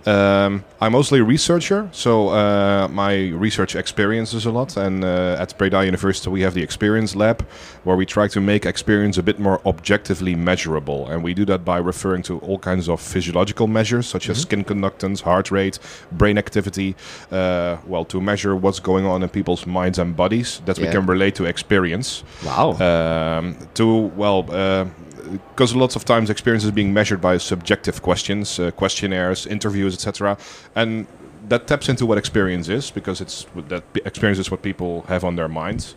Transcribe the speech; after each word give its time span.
Um, 0.05 0.63
I'm 0.79 0.91
mostly 0.91 1.19
a 1.19 1.23
researcher, 1.23 1.89
so 1.91 2.29
uh, 2.29 2.87
my 2.89 3.29
research 3.29 3.75
experiences 3.75 4.45
a 4.45 4.51
lot. 4.51 4.77
And 4.77 5.03
uh, 5.03 5.37
at 5.39 5.57
Breda 5.57 5.83
University, 5.83 6.29
we 6.29 6.41
have 6.41 6.53
the 6.53 6.61
Experience 6.61 7.15
Lab, 7.15 7.41
where 7.83 7.95
we 7.95 8.05
try 8.05 8.27
to 8.27 8.39
make 8.39 8.65
experience 8.65 9.17
a 9.17 9.23
bit 9.23 9.39
more 9.39 9.59
objectively 9.65 10.35
measurable. 10.35 11.07
And 11.07 11.23
we 11.23 11.33
do 11.33 11.43
that 11.45 11.65
by 11.65 11.77
referring 11.77 12.21
to 12.23 12.37
all 12.39 12.59
kinds 12.59 12.87
of 12.87 13.01
physiological 13.01 13.67
measures, 13.67 14.05
such 14.05 14.29
as 14.29 14.41
skin 14.41 14.63
conductance, 14.63 15.21
heart 15.21 15.49
rate, 15.49 15.79
brain 16.11 16.37
activity, 16.37 16.95
uh, 17.31 17.77
well, 17.87 18.05
to 18.05 18.21
measure 18.21 18.55
what's 18.55 18.79
going 18.79 19.05
on 19.05 19.23
in 19.23 19.29
people's 19.29 19.65
minds 19.65 19.97
and 19.97 20.15
bodies 20.15 20.61
that 20.65 20.77
we 20.77 20.87
can 20.87 21.05
relate 21.07 21.33
to 21.35 21.45
experience. 21.45 22.23
Wow. 22.45 22.73
Um, 22.73 23.57
to 23.73 24.11
well, 24.15 24.43
because 25.49 25.75
lots 25.75 25.95
of 25.95 26.05
times 26.05 26.29
experience 26.29 26.63
is 26.63 26.71
being 26.71 26.93
measured 26.93 27.21
by 27.21 27.37
subjective 27.37 28.01
questions, 28.01 28.59
uh, 28.59 28.71
questionnaires, 28.71 29.45
interviews, 29.45 29.93
etc., 29.93 30.37
and 30.75 31.07
that 31.49 31.67
taps 31.67 31.89
into 31.89 32.05
what 32.05 32.17
experience 32.17 32.67
is 32.69 32.91
because 32.91 33.21
it's 33.21 33.45
that 33.69 33.83
experience 34.03 34.39
is 34.39 34.49
what 34.49 34.61
people 34.61 35.03
have 35.07 35.23
on 35.23 35.35
their 35.35 35.47
minds, 35.47 35.93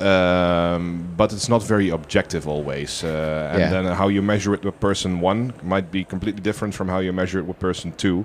um, 0.00 1.08
but 1.16 1.32
it's 1.32 1.48
not 1.48 1.62
very 1.62 1.88
objective 1.90 2.48
always. 2.48 3.04
Uh, 3.04 3.50
and 3.52 3.60
Yeah. 3.60 3.70
then 3.70 3.84
how 3.94 4.08
you 4.08 4.22
measure 4.22 4.54
it 4.54 4.64
with 4.64 4.78
person 4.80 5.20
one 5.20 5.52
might 5.62 5.90
be 5.90 6.04
completely 6.04 6.40
different 6.40 6.74
from 6.74 6.88
how 6.88 6.98
you 6.98 7.12
measure 7.12 7.38
it 7.38 7.46
with 7.46 7.58
person 7.60 7.92
two, 7.96 8.24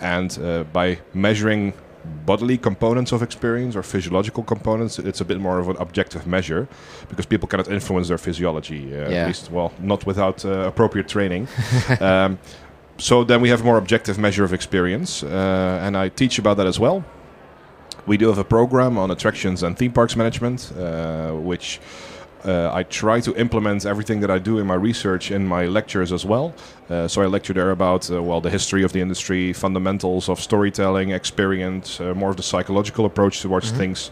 and 0.00 0.38
uh, 0.38 0.64
by 0.72 0.98
measuring 1.14 1.72
bodily 2.26 2.58
components 2.58 3.12
of 3.12 3.22
experience 3.22 3.76
or 3.76 3.82
physiological 3.82 4.42
components, 4.42 4.98
it's 4.98 5.20
a 5.20 5.24
bit 5.24 5.38
more 5.40 5.58
of 5.58 5.68
an 5.68 5.76
objective 5.78 6.26
measure 6.26 6.68
because 7.08 7.26
people 7.26 7.48
cannot 7.48 7.68
influence 7.68 8.08
their 8.08 8.18
physiology. 8.18 8.94
Uh, 8.94 9.10
Yeah. 9.10 9.22
At 9.22 9.26
least, 9.26 9.50
well, 9.50 9.72
not 9.80 10.06
without 10.06 10.44
uh, 10.44 10.50
appropriate 10.66 11.08
training. 11.08 11.48
um, 12.00 12.38
so 12.98 13.24
then 13.24 13.40
we 13.40 13.48
have 13.48 13.60
a 13.60 13.64
more 13.64 13.78
objective 13.78 14.18
measure 14.18 14.44
of 14.44 14.52
experience, 14.52 15.22
uh, 15.22 15.80
and 15.82 15.96
I 15.96 16.08
teach 16.10 16.38
about 16.38 16.56
that 16.58 16.66
as 16.66 16.78
well. 16.78 17.04
We 18.06 18.16
do 18.16 18.28
have 18.28 18.38
a 18.38 18.44
program 18.44 18.98
on 18.98 19.10
attractions 19.10 19.62
and 19.62 19.76
theme 19.76 19.92
parks 19.92 20.14
management, 20.16 20.72
uh, 20.78 21.32
which 21.32 21.80
uh, 22.44 22.70
I 22.72 22.82
try 22.82 23.20
to 23.20 23.34
implement 23.36 23.86
everything 23.86 24.20
that 24.20 24.30
I 24.30 24.38
do 24.38 24.58
in 24.58 24.66
my 24.66 24.74
research 24.74 25.30
in 25.30 25.46
my 25.46 25.66
lectures 25.66 26.12
as 26.12 26.24
well. 26.24 26.54
Uh, 26.90 27.08
so 27.08 27.22
I 27.22 27.26
lecture 27.26 27.54
there 27.54 27.70
about 27.70 28.10
uh, 28.10 28.22
well 28.22 28.40
the 28.40 28.50
history 28.50 28.82
of 28.82 28.92
the 28.92 29.00
industry, 29.00 29.52
fundamentals 29.52 30.28
of 30.28 30.40
storytelling, 30.40 31.10
experience, 31.10 32.00
uh, 32.00 32.14
more 32.14 32.30
of 32.30 32.36
the 32.36 32.42
psychological 32.42 33.06
approach 33.06 33.40
towards 33.40 33.70
things. 33.70 34.10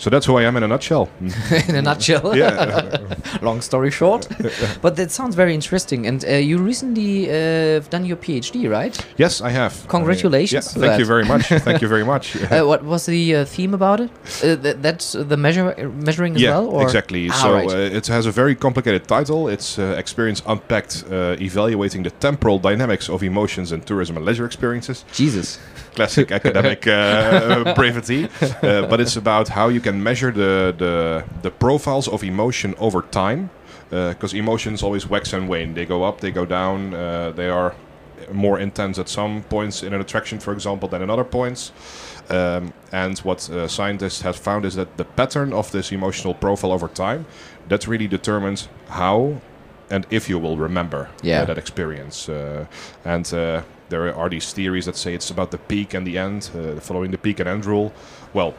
So 0.00 0.08
that's 0.08 0.24
who 0.24 0.38
I 0.38 0.44
am 0.44 0.56
in 0.56 0.62
a 0.62 0.66
nutshell. 0.66 1.10
in 1.68 1.74
a 1.74 1.82
nutshell. 1.82 2.34
yeah. 2.34 2.98
Long 3.42 3.60
story 3.60 3.90
short. 3.90 4.26
but 4.82 4.96
that 4.96 5.10
sounds 5.10 5.34
very 5.34 5.54
interesting. 5.54 6.06
And 6.06 6.24
uh, 6.24 6.36
you 6.36 6.56
recently 6.56 7.28
uh, 7.28 7.80
done 7.90 8.06
your 8.06 8.16
PhD, 8.16 8.70
right? 8.70 8.96
yes, 9.18 9.42
I 9.42 9.50
have. 9.50 9.86
Congratulations 9.88 10.52
Yeah, 10.52 10.80
thank 10.80 10.92
that. 10.92 10.98
you 11.00 11.04
very 11.04 11.26
much. 11.26 11.48
thank 11.48 11.82
you 11.82 11.88
very 11.88 12.04
much. 12.04 12.34
Uh, 12.36 12.64
what 12.64 12.82
was 12.82 13.04
the 13.04 13.36
uh, 13.36 13.44
theme 13.44 13.74
about 13.74 14.00
it? 14.00 14.10
Uh, 14.42 14.56
th- 14.56 14.76
that's 14.80 15.12
the 15.12 15.36
measure 15.36 15.74
measuring 15.90 16.34
as 16.36 16.40
yeah, 16.40 16.52
well, 16.52 16.68
or 16.68 16.82
exactly. 16.82 17.28
Ah, 17.28 17.42
so 17.42 17.52
right. 17.52 17.68
uh, 17.68 17.98
it 17.98 18.06
has 18.06 18.24
a 18.24 18.32
very 18.32 18.54
complicated 18.54 19.06
title. 19.06 19.48
It's 19.48 19.78
uh, 19.78 19.96
Experience 19.98 20.42
Unpacked, 20.46 21.04
uh, 21.10 21.36
evaluating 21.40 22.04
the 22.04 22.10
temporal 22.10 22.58
dynamics 22.58 23.10
of 23.10 23.22
emotions 23.22 23.70
in 23.70 23.82
tourism 23.82 24.16
and 24.16 24.24
leisure 24.24 24.46
experiences. 24.46 25.04
Jesus. 25.12 25.58
Classic 25.94 26.30
academic 26.40 26.86
uh, 26.86 27.74
brevity, 27.74 28.28
uh, 28.62 28.86
but 28.86 29.00
it's 29.00 29.16
about 29.16 29.48
how 29.48 29.68
you 29.68 29.80
can 29.80 30.02
measure 30.02 30.30
the 30.30 30.74
the, 30.76 31.24
the 31.42 31.50
profiles 31.50 32.08
of 32.08 32.22
emotion 32.22 32.74
over 32.78 33.02
time, 33.02 33.50
because 33.90 34.34
emotions 34.34 34.82
always 34.82 35.08
wax 35.08 35.32
and 35.32 35.48
wane. 35.48 35.74
They 35.74 35.86
go 35.86 36.04
up, 36.04 36.20
they 36.20 36.30
go 36.30 36.46
down. 36.46 36.94
Uh, 36.94 37.32
they 37.32 37.48
are 37.48 37.74
more 38.32 38.58
intense 38.58 38.98
at 38.98 39.08
some 39.08 39.42
points 39.42 39.82
in 39.82 39.92
an 39.92 40.00
attraction, 40.00 40.38
for 40.38 40.52
example, 40.52 40.88
than 40.88 41.02
in 41.02 41.10
other 41.10 41.24
points. 41.24 41.72
Um, 42.28 42.72
and 42.92 43.18
what 43.20 43.50
uh, 43.50 43.66
scientists 43.66 44.20
have 44.20 44.36
found 44.36 44.64
is 44.64 44.74
that 44.76 44.96
the 44.96 45.04
pattern 45.04 45.52
of 45.52 45.72
this 45.72 45.90
emotional 45.90 46.34
profile 46.34 46.72
over 46.72 46.86
time 46.88 47.26
that 47.68 47.88
really 47.88 48.06
determines 48.06 48.68
how 48.88 49.40
and 49.90 50.06
if 50.10 50.28
you 50.28 50.38
will 50.38 50.56
remember 50.56 51.08
uh, 51.42 51.44
that 51.46 51.58
experience. 51.58 52.28
Uh, 52.28 52.66
and 53.04 53.32
uh, 53.34 53.62
there 53.90 54.14
are 54.14 54.28
these 54.28 54.52
theories 54.52 54.86
that 54.86 54.96
say 54.96 55.14
it's 55.14 55.30
about 55.30 55.50
the 55.50 55.58
peak 55.58 55.94
and 55.94 56.06
the 56.06 56.16
end, 56.16 56.50
uh, 56.56 56.80
following 56.80 57.10
the 57.10 57.18
peak 57.18 57.40
and 57.40 57.48
end 57.48 57.66
rule. 57.66 57.92
Well, 58.32 58.54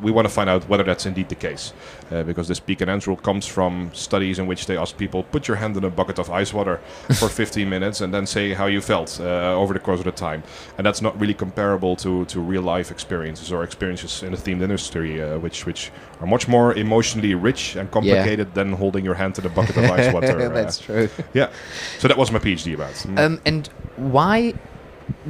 we 0.00 0.10
want 0.10 0.26
to 0.26 0.32
find 0.32 0.48
out 0.50 0.68
whether 0.68 0.82
that's 0.84 1.06
indeed 1.06 1.28
the 1.28 1.34
case, 1.34 1.72
uh, 2.10 2.22
because 2.22 2.48
this 2.48 2.60
peak 2.60 2.80
and 2.80 2.90
end 2.90 3.06
rule 3.06 3.16
comes 3.16 3.46
from 3.46 3.90
studies 3.94 4.38
in 4.38 4.46
which 4.46 4.66
they 4.66 4.76
ask 4.76 4.96
people 4.96 5.22
put 5.22 5.48
your 5.48 5.56
hand 5.56 5.76
in 5.76 5.84
a 5.84 5.90
bucket 5.90 6.18
of 6.18 6.30
ice 6.30 6.52
water 6.52 6.76
for 7.18 7.28
15 7.28 7.68
minutes 7.68 8.00
and 8.00 8.12
then 8.12 8.26
say 8.26 8.52
how 8.52 8.66
you 8.66 8.80
felt 8.80 9.18
uh, 9.20 9.54
over 9.54 9.72
the 9.74 9.80
course 9.80 9.98
of 9.98 10.04
the 10.04 10.12
time, 10.12 10.42
and 10.76 10.86
that's 10.86 11.02
not 11.02 11.18
really 11.20 11.34
comparable 11.34 11.96
to, 11.96 12.24
to 12.26 12.40
real 12.40 12.62
life 12.62 12.90
experiences 12.90 13.52
or 13.52 13.64
experiences 13.64 14.22
in 14.22 14.32
the 14.32 14.38
themed 14.38 14.62
industry, 14.62 15.22
uh, 15.22 15.38
which 15.38 15.66
which 15.66 15.90
are 16.20 16.26
much 16.26 16.48
more 16.48 16.74
emotionally 16.74 17.34
rich 17.34 17.76
and 17.76 17.90
complicated 17.90 18.54
than 18.54 18.72
holding 18.72 19.04
your 19.04 19.14
hand 19.14 19.38
in 19.38 19.46
a 19.46 19.50
bucket 19.50 19.76
of 19.76 19.84
ice 19.84 20.12
water. 20.14 20.40
uh, 20.40 20.48
That's 20.48 20.78
true. 20.78 21.08
yeah, 21.34 21.50
so 21.98 22.08
that 22.08 22.16
was 22.16 22.30
my 22.30 22.38
PhD 22.38 22.74
about. 22.74 22.94
Mm. 22.94 23.18
Um, 23.18 23.40
and 23.44 23.68
why 23.96 24.54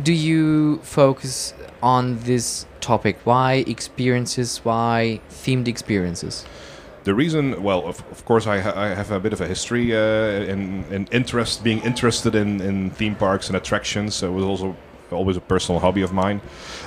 do 0.02 0.12
you 0.12 0.78
focus 0.82 1.54
on 1.82 2.18
this 2.20 2.66
topic? 2.80 3.18
Why 3.24 3.64
experiences? 3.66 4.58
Why 4.64 5.20
themed 5.30 5.68
experiences? 5.68 6.44
The 7.04 7.14
reason, 7.14 7.62
well, 7.62 7.86
of, 7.86 8.02
of 8.10 8.24
course, 8.24 8.46
I, 8.48 8.58
ha- 8.60 8.72
I 8.74 8.88
have 8.88 9.12
a 9.12 9.20
bit 9.20 9.32
of 9.32 9.40
a 9.40 9.46
history 9.46 9.94
uh, 9.94 9.98
in, 10.52 10.84
in 10.90 11.06
interest, 11.12 11.62
being 11.62 11.80
interested 11.82 12.34
in, 12.34 12.60
in 12.60 12.90
theme 12.90 13.14
parks 13.14 13.46
and 13.48 13.56
attractions. 13.56 14.14
So 14.16 14.26
it 14.28 14.34
was 14.34 14.44
also 14.44 14.76
always 15.12 15.36
a 15.36 15.40
personal 15.40 15.80
hobby 15.80 16.02
of 16.02 16.12
mine. 16.12 16.40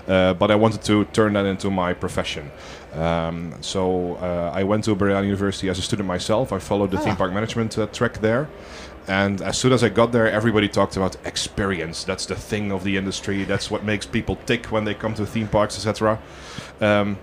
Uh, 0.06 0.34
but 0.34 0.52
I 0.52 0.56
wanted 0.56 0.82
to 0.84 1.06
turn 1.06 1.34
that 1.34 1.46
into 1.46 1.70
my 1.70 1.94
profession. 1.94 2.52
Um, 2.96 3.54
so 3.62 4.16
uh, 4.16 4.52
I 4.54 4.64
went 4.66 4.84
to 4.86 4.96
Breda 4.96 5.24
University 5.24 5.70
as 5.70 5.80
a 5.80 5.82
student 5.82 6.06
myself. 6.08 6.52
I 6.52 6.60
followed 6.60 6.92
the 6.92 6.98
Ah. 6.98 7.02
theme 7.02 7.16
park 7.16 7.32
management 7.32 7.78
uh, 7.78 7.86
track 7.88 8.20
there. 8.20 8.50
And 9.10 9.42
as 9.42 9.58
soon 9.58 9.74
as 9.74 9.84
I 9.84 9.90
got 9.90 10.12
there, 10.12 10.30
everybody 10.30 10.68
talked 10.68 10.96
about 10.96 11.18
experience. 11.26 12.04
That's 12.04 12.28
the 12.28 12.36
thing 12.36 12.72
of 12.72 12.84
the 12.84 12.96
industry. 12.96 13.44
That's 13.44 13.72
what 13.72 13.84
makes 13.84 14.06
people 14.06 14.36
tick 14.46 14.68
when 14.68 14.84
they 14.84 14.94
come 14.94 15.16
to 15.16 15.26
theme 15.26 15.48
parks, 15.48 15.76
etc. 15.76 16.20
Um, 16.80 17.18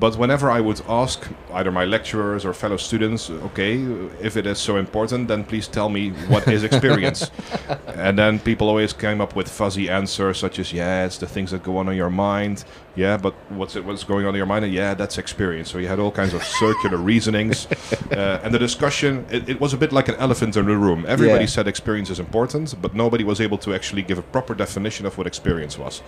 but 0.00 0.16
whenever 0.16 0.50
I 0.50 0.60
would 0.60 0.80
ask 0.88 1.26
either 1.52 1.72
my 1.72 1.84
lecturers 1.84 2.44
or 2.44 2.52
fellow 2.52 2.76
students, 2.76 3.30
okay, 3.30 3.74
if 4.20 4.36
it 4.36 4.46
is 4.46 4.58
so 4.58 4.76
important, 4.76 5.26
then 5.26 5.44
please 5.44 5.66
tell 5.66 5.88
me 5.88 6.10
what 6.28 6.46
is 6.46 6.62
experience. 6.62 7.30
and 7.88 8.16
then 8.16 8.38
people 8.38 8.68
always 8.68 8.92
came 8.92 9.20
up 9.20 9.34
with 9.34 9.48
fuzzy 9.48 9.88
answers 9.88 10.38
such 10.38 10.58
as, 10.60 10.72
yeah, 10.72 11.04
it's 11.04 11.18
the 11.18 11.26
things 11.26 11.50
that 11.50 11.64
go 11.64 11.78
on 11.78 11.88
in 11.88 11.96
your 11.96 12.10
mind. 12.10 12.64
Yeah, 12.94 13.16
but 13.16 13.34
what's 13.50 13.76
it? 13.76 13.84
What's 13.84 14.04
going 14.04 14.24
on 14.26 14.34
in 14.34 14.36
your 14.36 14.46
mind? 14.46 14.64
And 14.64 14.74
yeah, 14.74 14.94
that's 14.94 15.18
experience. 15.18 15.70
So 15.70 15.78
you 15.78 15.88
had 15.88 15.98
all 15.98 16.10
kinds 16.12 16.34
of 16.34 16.42
circular 16.44 16.96
reasonings, 16.96 17.66
uh, 18.12 18.40
and 18.42 18.52
the 18.52 18.58
discussion. 18.58 19.24
It, 19.30 19.48
it 19.48 19.60
was 19.60 19.72
a 19.72 19.76
bit 19.76 19.92
like 19.92 20.08
an 20.08 20.16
elephant 20.16 20.56
in 20.56 20.66
the 20.66 20.76
room. 20.76 21.04
Everybody 21.08 21.44
Yeah. 21.44 21.46
said 21.50 21.68
experience 21.68 22.10
is 22.10 22.20
important, 22.20 22.74
but 22.82 22.94
nobody 22.94 23.24
was 23.24 23.40
able 23.40 23.58
to 23.58 23.74
actually 23.74 24.02
give 24.02 24.18
a 24.18 24.22
proper 24.22 24.54
definition 24.54 25.06
of 25.06 25.16
what 25.16 25.26
experience 25.26 25.78
was. 25.78 26.02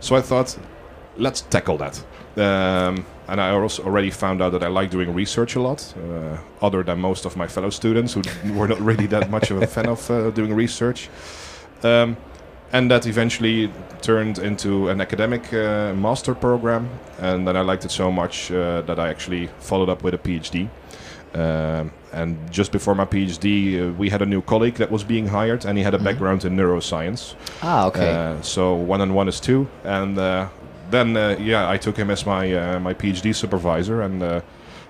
So 0.00 0.16
I 0.16 0.20
thought, 0.22 0.56
let's 1.16 1.42
tackle 1.42 1.78
that. 1.78 2.02
Um, 2.36 3.04
and 3.28 3.40
I 3.40 3.50
also 3.50 3.82
already 3.84 4.10
found 4.10 4.42
out 4.42 4.52
that 4.52 4.62
I 4.62 4.68
like 4.68 4.90
doing 4.90 5.14
research 5.14 5.56
a 5.56 5.60
lot, 5.60 5.94
uh, 5.96 6.36
other 6.60 6.82
than 6.82 7.00
most 7.00 7.24
of 7.24 7.36
my 7.36 7.46
fellow 7.46 7.70
students 7.70 8.12
who 8.14 8.22
were 8.54 8.68
not 8.68 8.80
really 8.80 9.06
that 9.06 9.30
much 9.30 9.50
of 9.50 9.62
a 9.62 9.66
fan 9.66 9.86
of 9.86 10.10
uh, 10.10 10.30
doing 10.30 10.52
research. 10.54 11.08
Um, 11.82 12.16
and 12.72 12.90
that 12.90 13.06
eventually 13.06 13.70
turned 14.02 14.38
into 14.38 14.88
an 14.88 15.00
academic 15.00 15.52
uh, 15.52 15.94
master 15.94 16.34
program, 16.34 16.88
and 17.20 17.46
then 17.46 17.56
I 17.56 17.60
liked 17.60 17.84
it 17.84 17.90
so 17.92 18.10
much 18.10 18.50
uh, 18.50 18.82
that 18.82 18.98
I 18.98 19.08
actually 19.08 19.48
followed 19.60 19.88
up 19.88 20.02
with 20.02 20.14
a 20.14 20.18
PhD. 20.18 20.68
Um, 21.34 21.92
and 22.12 22.36
just 22.52 22.72
before 22.72 22.94
my 22.94 23.04
PhD, 23.04 23.90
uh, 23.90 23.92
we 23.92 24.08
had 24.10 24.22
a 24.22 24.26
new 24.26 24.42
colleague 24.42 24.74
that 24.76 24.90
was 24.90 25.04
being 25.04 25.28
hired, 25.28 25.64
and 25.64 25.78
he 25.78 25.84
had 25.84 25.94
a 25.94 25.98
Mhm. 25.98 26.04
background 26.04 26.44
in 26.44 26.56
neuroscience. 26.56 27.34
Ah, 27.62 27.86
okay. 27.86 28.10
Uh, 28.12 28.42
so 28.42 28.74
one 28.74 29.00
and 29.00 29.14
one 29.14 29.28
is 29.28 29.40
two, 29.40 29.66
and 29.84 30.18
uh, 30.18 30.46
then 30.90 31.16
uh, 31.16 31.36
yeah, 31.40 31.68
I 31.68 31.76
took 31.76 31.96
him 31.96 32.10
as 32.10 32.26
my 32.26 32.52
uh, 32.52 32.80
my 32.80 32.94
PhD 32.94 33.34
supervisor, 33.34 34.02
and 34.02 34.22
uh, 34.22 34.40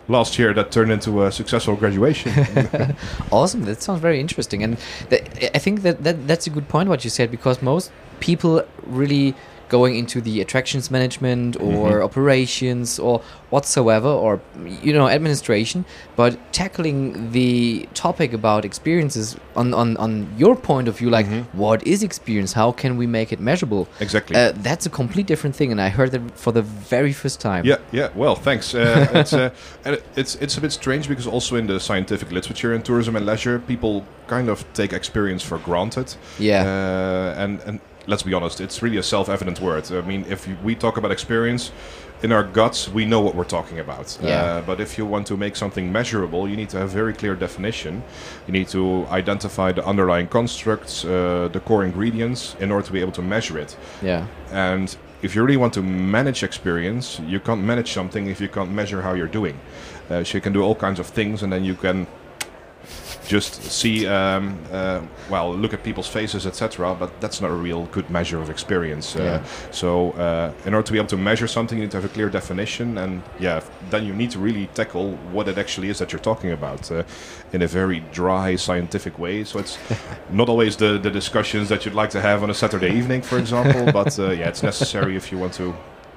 last 0.09 0.39
year 0.39 0.53
that 0.55 0.71
turned 0.71 0.93
into 0.93 1.25
a 1.25 1.33
successful 1.33 1.77
graduation. 1.77 2.33
awesome. 3.33 3.65
That 3.65 3.83
sounds 3.83 4.01
very 4.01 4.21
interesting, 4.21 4.63
and 4.63 4.79
th- 5.11 5.51
I 5.55 5.59
think 5.59 5.83
that, 5.83 6.05
that 6.05 6.27
that's 6.27 6.47
a 6.47 6.51
good 6.51 6.69
point 6.69 6.89
what 6.89 7.05
you 7.05 7.11
said 7.11 7.31
because 7.31 7.63
most 7.63 7.91
people 8.21 8.65
really 8.87 9.35
going 9.69 9.97
into 9.97 10.21
the 10.21 10.41
attractions 10.41 10.91
management 10.91 11.57
or 11.61 12.01
Mhm. 12.01 12.05
operations 12.05 12.99
or 12.99 13.21
whatsoever 13.51 14.09
or 14.09 14.41
you 14.83 14.93
know 14.93 15.09
administration 15.09 15.85
but 16.17 16.37
tackling 16.53 17.31
the 17.33 17.89
topic 17.95 18.33
about 18.33 18.65
experiences 18.65 19.37
on 19.57 19.73
on, 19.75 19.97
on 19.97 20.27
your 20.37 20.55
point 20.57 20.89
of 20.89 20.99
view 20.99 21.09
like 21.11 21.27
Mhm. 21.29 21.45
what 21.53 21.87
is 21.87 22.03
experience 22.03 22.53
how 22.55 22.73
can 22.73 22.97
we 22.97 23.07
make 23.07 23.33
it 23.33 23.41
measurable 23.41 23.87
exactly. 24.01 24.35
uh, 24.37 24.53
that's 24.63 24.87
a 24.87 24.91
complete 24.91 25.27
different 25.27 25.55
thing 25.57 25.71
and 25.73 25.81
i 25.81 25.89
heard 25.89 26.11
that 26.11 26.23
for 26.37 26.53
the 26.53 26.63
very 26.91 27.13
first 27.13 27.41
time 27.41 27.63
Yeah, 27.65 27.79
yeah. 27.93 28.09
Well, 28.17 28.37
thanks. 28.37 28.75
Uh, 28.75 29.07
it's 29.21 29.33
uh, 29.33 29.51
and 29.85 29.99
it's 30.17 30.35
it's 30.45 30.57
a 30.59 30.61
bit 30.61 30.73
strange 30.73 31.09
because 31.09 31.27
also 31.31 31.57
in 31.57 31.67
the 31.67 31.79
scientific 31.81 32.31
literature 32.33 32.75
in 32.77 32.83
tourism 32.83 33.17
and 33.17 33.25
leisure, 33.27 33.59
people 33.59 34.03
kind 34.27 34.49
of 34.49 34.65
take 34.75 34.93
experience 34.97 35.45
for 35.49 35.59
granted. 35.59 36.17
yeah 36.39 36.63
Uh, 36.65 37.43
and 37.45 37.61
and 37.67 37.81
let's 38.07 38.23
be 38.23 38.35
honest, 38.35 38.61
it's 38.61 38.83
really 38.83 38.97
a 38.99 39.03
self-evident 39.03 39.61
word. 39.61 39.91
I 39.93 40.01
mean, 40.03 40.25
if 40.29 40.47
we 40.63 40.75
talk 40.75 40.97
about 40.97 41.11
experience, 41.11 41.73
in 42.23 42.33
our 42.33 42.43
guts, 42.43 42.89
we 42.89 43.05
know 43.05 43.21
what 43.21 43.35
we're 43.35 43.45
talking 43.45 43.79
about. 43.81 44.17
Yeah. 44.23 44.43
Uh, 44.43 44.61
but 44.63 44.81
if 44.81 44.97
you 44.97 45.05
want 45.05 45.27
to 45.27 45.37
make 45.37 45.57
something 45.57 45.93
measurable, 45.93 46.49
you 46.49 46.57
need 46.57 46.71
to 46.71 46.79
have 46.79 46.91
very 46.91 47.13
clear 47.13 47.35
definition. 47.35 48.03
You 48.47 48.53
need 48.53 48.69
to 48.69 49.07
identify 49.11 49.73
the 49.73 49.85
underlying 49.85 50.29
constructs, 50.29 51.05
uh, 51.05 51.51
the 51.53 51.61
core 51.61 51.85
ingredients, 51.85 52.57
in 52.61 52.71
order 52.71 52.87
to 52.87 52.93
be 52.93 53.01
able 53.01 53.13
to 53.13 53.23
measure 53.23 53.59
it. 53.59 53.77
yeah 54.03 54.27
And 54.51 54.97
if 55.23 55.35
you 55.35 55.43
really 55.43 55.59
want 55.59 55.75
to 55.75 55.83
manage 55.83 56.43
experience, 56.43 57.21
you 57.27 57.41
can't 57.41 57.63
manage 57.63 57.93
something 57.93 58.27
if 58.27 58.41
you 58.41 58.49
can't 58.49 58.71
measure 58.71 59.03
how 59.03 59.15
you're 59.15 59.35
doing. 59.41 59.59
Uh, 60.11 60.23
so 60.25 60.39
you 60.39 60.41
can 60.41 60.53
do 60.53 60.63
all 60.63 60.75
kinds 60.75 60.99
of 60.99 61.07
things, 61.07 61.43
and 61.43 61.53
then 61.53 61.65
you 61.65 61.75
can 61.75 62.07
just 63.27 63.63
see, 63.71 64.07
um, 64.07 64.59
uh, 64.73 65.01
well, 65.31 65.55
look 65.55 65.73
at 65.75 65.83
people's 65.83 66.09
faces, 66.09 66.47
etc. 66.47 66.95
But 66.99 67.21
that's 67.21 67.41
not 67.41 67.51
a 67.51 67.55
real 67.55 67.87
good 67.87 68.09
measure 68.11 68.41
of 68.41 68.51
experience. 68.51 69.17
Uh, 69.17 69.23
Yeah. 69.23 69.45
So, 69.71 70.11
uh, 70.13 70.53
in 70.67 70.75
order 70.75 70.87
to 70.87 70.93
be 70.93 70.99
able 70.99 71.09
to 71.09 71.17
measure 71.17 71.49
something, 71.49 71.79
you 71.79 71.85
need 71.85 71.91
to 71.93 71.97
have 72.01 72.05
a 72.05 72.15
clear 72.15 72.29
definition, 72.29 72.99
and 72.99 73.23
yeah, 73.41 73.61
then 73.91 74.05
you 74.07 74.15
need 74.15 74.31
to 74.33 74.39
really 74.39 74.67
tackle 74.75 75.13
what 75.33 75.49
it 75.49 75.59
actually 75.59 75.89
is 75.89 75.99
that 75.99 76.13
you're 76.13 76.21
talking 76.33 76.53
about 76.53 76.91
uh, 76.91 77.03
in 77.53 77.63
a 77.63 77.67
very 77.67 78.01
dry, 78.13 78.57
scientific 78.57 79.19
way. 79.19 79.45
So 79.45 79.59
it's 79.59 79.79
not 80.31 80.49
always 80.49 80.77
the, 80.77 80.99
the 80.99 81.11
discussions 81.11 81.69
that 81.69 81.85
you'd 81.85 81.95
like 81.95 82.11
to 82.11 82.21
have 82.21 82.43
on 82.43 82.51
a 82.51 82.55
Saturday 82.55 82.93
evening, 82.99 83.23
for 83.23 83.39
example. 83.39 83.93
but 83.93 84.19
uh, 84.19 84.31
yeah, 84.31 84.49
it's 84.49 84.63
necessary 84.63 85.17
if 85.17 85.33
you 85.33 85.39
want 85.39 85.55
to 85.55 85.75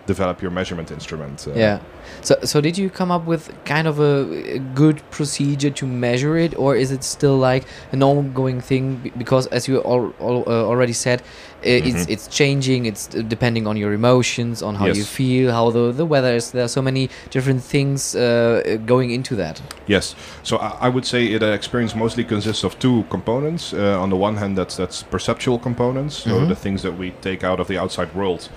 develop 0.08 0.42
your 0.42 0.52
measurement 0.52 0.90
instrument. 0.92 1.46
Uh, 1.48 1.52
Yeah. 1.60 1.80
So, 2.22 2.36
so 2.44 2.62
did 2.62 2.78
you 2.78 2.90
come 2.90 3.12
up 3.16 3.26
with 3.28 3.52
kind 3.66 3.88
of 3.88 4.00
a, 4.00 4.56
a 4.56 4.60
good 4.76 4.98
procedure 5.12 5.70
to 5.80 5.86
measure 5.86 6.38
it, 6.46 6.58
or 6.58 6.76
is 6.76 6.92
it 6.92 7.04
still 7.04 7.38
like 7.38 7.64
an 7.92 8.02
ongoing 8.02 8.62
thing? 8.62 9.12
Because, 9.18 9.46
as 9.52 9.68
you 9.68 9.84
al- 9.84 10.14
al- 10.20 10.44
uh, 10.48 10.70
already 10.72 10.94
said, 10.94 11.22
it's 11.64 12.06
Mhm. 12.06 12.10
it's 12.14 12.28
changing. 12.40 12.86
It's 12.86 13.10
uh, 13.16 13.22
depending 13.28 13.68
on 13.68 13.78
your 13.78 13.94
emotions, 13.94 14.62
on 14.64 14.76
how 14.76 14.86
you 14.98 15.04
feel, 15.04 15.52
how 15.52 15.72
the 15.72 15.92
the 15.92 16.06
weather 16.06 16.36
is. 16.36 16.52
There 16.52 16.64
are 16.64 16.70
so 16.70 16.82
many 16.82 17.10
different 17.30 17.62
things 17.64 18.16
uh, 18.16 18.78
going 18.86 19.12
into 19.12 19.36
that. 19.36 19.62
Yes. 19.88 20.16
So 20.44 20.58
I, 20.58 20.88
I 20.88 20.90
would 20.90 21.06
say 21.06 21.26
it 21.36 21.42
uh, 21.44 21.48
experience 21.48 21.98
mostly 21.98 22.24
consists 22.24 22.64
of 22.64 22.74
two 22.80 23.04
components. 23.10 23.74
Uh, 23.74 24.04
on 24.04 24.10
the 24.10 24.18
one 24.28 24.38
hand, 24.38 24.58
that's 24.58 24.76
that's 24.78 25.04
perceptual 25.12 25.60
components, 25.60 26.16
so 26.24 26.30
Mhm. 26.32 26.48
the 26.48 26.56
things 26.56 26.82
that 26.82 26.98
we 27.00 27.12
take 27.22 27.48
out 27.48 27.60
of 27.60 27.68
the 27.68 27.78
outside 27.82 28.08
world 28.16 28.50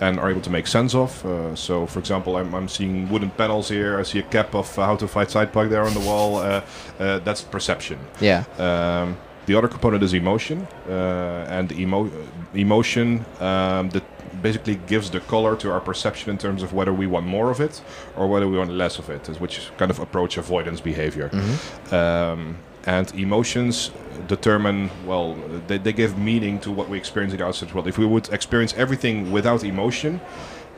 and 0.00 0.18
are 0.18 0.30
able 0.30 0.40
to 0.40 0.50
make 0.50 0.66
sense 0.66 0.94
of. 0.94 1.24
Uh, 1.24 1.54
so, 1.54 1.86
for 1.86 1.98
example, 1.98 2.36
I'm, 2.36 2.54
I'm 2.54 2.68
seeing 2.68 3.08
wooden 3.10 3.30
panels 3.30 3.68
here. 3.68 3.98
I 3.98 4.02
see 4.02 4.18
a 4.18 4.22
cap 4.22 4.54
of 4.54 4.78
uh, 4.78 4.86
How 4.86 4.96
to 4.96 5.06
Freizeitpark 5.06 5.68
there 5.70 5.82
on 5.82 5.94
the 5.94 6.00
wall. 6.00 6.36
Uh, 6.38 6.62
uh, 6.98 7.18
that's 7.20 7.42
perception. 7.42 7.98
Yeah. 8.20 8.44
Um, 8.58 9.16
the 9.46 9.54
other 9.54 9.68
component 9.68 10.02
is 10.02 10.14
emotion, 10.14 10.66
uh, 10.88 11.46
and 11.48 11.70
emo- 11.72 12.10
emotion 12.54 13.24
um, 13.40 13.90
that 13.90 14.02
basically 14.42 14.76
gives 14.86 15.10
the 15.10 15.20
color 15.20 15.54
to 15.56 15.70
our 15.70 15.80
perception 15.80 16.30
in 16.30 16.38
terms 16.38 16.62
of 16.62 16.72
whether 16.72 16.92
we 16.92 17.06
want 17.06 17.26
more 17.26 17.50
of 17.50 17.60
it 17.60 17.80
or 18.16 18.26
whether 18.26 18.48
we 18.48 18.56
want 18.58 18.70
less 18.70 18.98
of 18.98 19.08
it, 19.10 19.26
which 19.40 19.70
kind 19.76 19.90
of 19.90 19.98
approach 19.98 20.36
avoidance 20.38 20.80
behavior. 20.80 21.28
Mhm. 21.30 21.92
Um, 21.92 22.56
and 22.86 23.14
emotions 23.14 23.90
determine, 24.26 24.90
well, 25.06 25.36
they, 25.66 25.78
they 25.78 25.92
give 25.92 26.18
meaning 26.18 26.58
to 26.60 26.70
what 26.70 26.88
we 26.88 26.96
experience 26.98 27.32
in 27.32 27.38
the 27.38 27.46
outside 27.46 27.72
world. 27.72 27.88
If 27.88 27.98
we 27.98 28.06
would 28.06 28.28
experience 28.32 28.74
everything 28.74 29.30
without 29.32 29.64
emotion, 29.64 30.20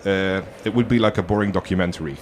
uh, 0.05 0.43
it 0.65 0.75
would 0.75 0.89
be 0.89 0.99
like 0.99 1.19
a 1.19 1.23
boring 1.23 1.53
documentary. 1.53 2.17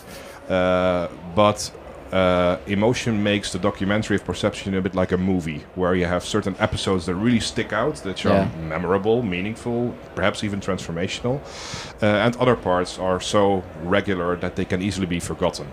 Uh, 0.48 1.08
but 1.34 1.70
uh, 2.12 2.58
emotion 2.66 3.22
makes 3.22 3.50
the 3.52 3.58
documentary 3.58 4.16
of 4.16 4.24
perception 4.24 4.74
a 4.74 4.80
bit 4.80 4.94
like 4.94 5.10
a 5.12 5.16
movie, 5.16 5.64
where 5.74 5.94
you 5.94 6.06
have 6.06 6.24
certain 6.24 6.54
episodes 6.60 7.06
that 7.06 7.14
really 7.14 7.40
stick 7.40 7.72
out, 7.72 7.96
that 7.96 8.24
are 8.24 8.28
Yeah. 8.28 8.48
memorable, 8.68 9.22
meaningful, 9.22 9.94
perhaps 10.14 10.44
even 10.44 10.60
transformational, 10.60 11.40
uh, 12.02 12.06
and 12.06 12.36
other 12.36 12.54
parts 12.54 12.98
are 12.98 13.20
so 13.20 13.64
regular 13.82 14.36
that 14.36 14.54
they 14.54 14.64
can 14.64 14.80
easily 14.80 15.06
be 15.06 15.18
forgotten. 15.18 15.66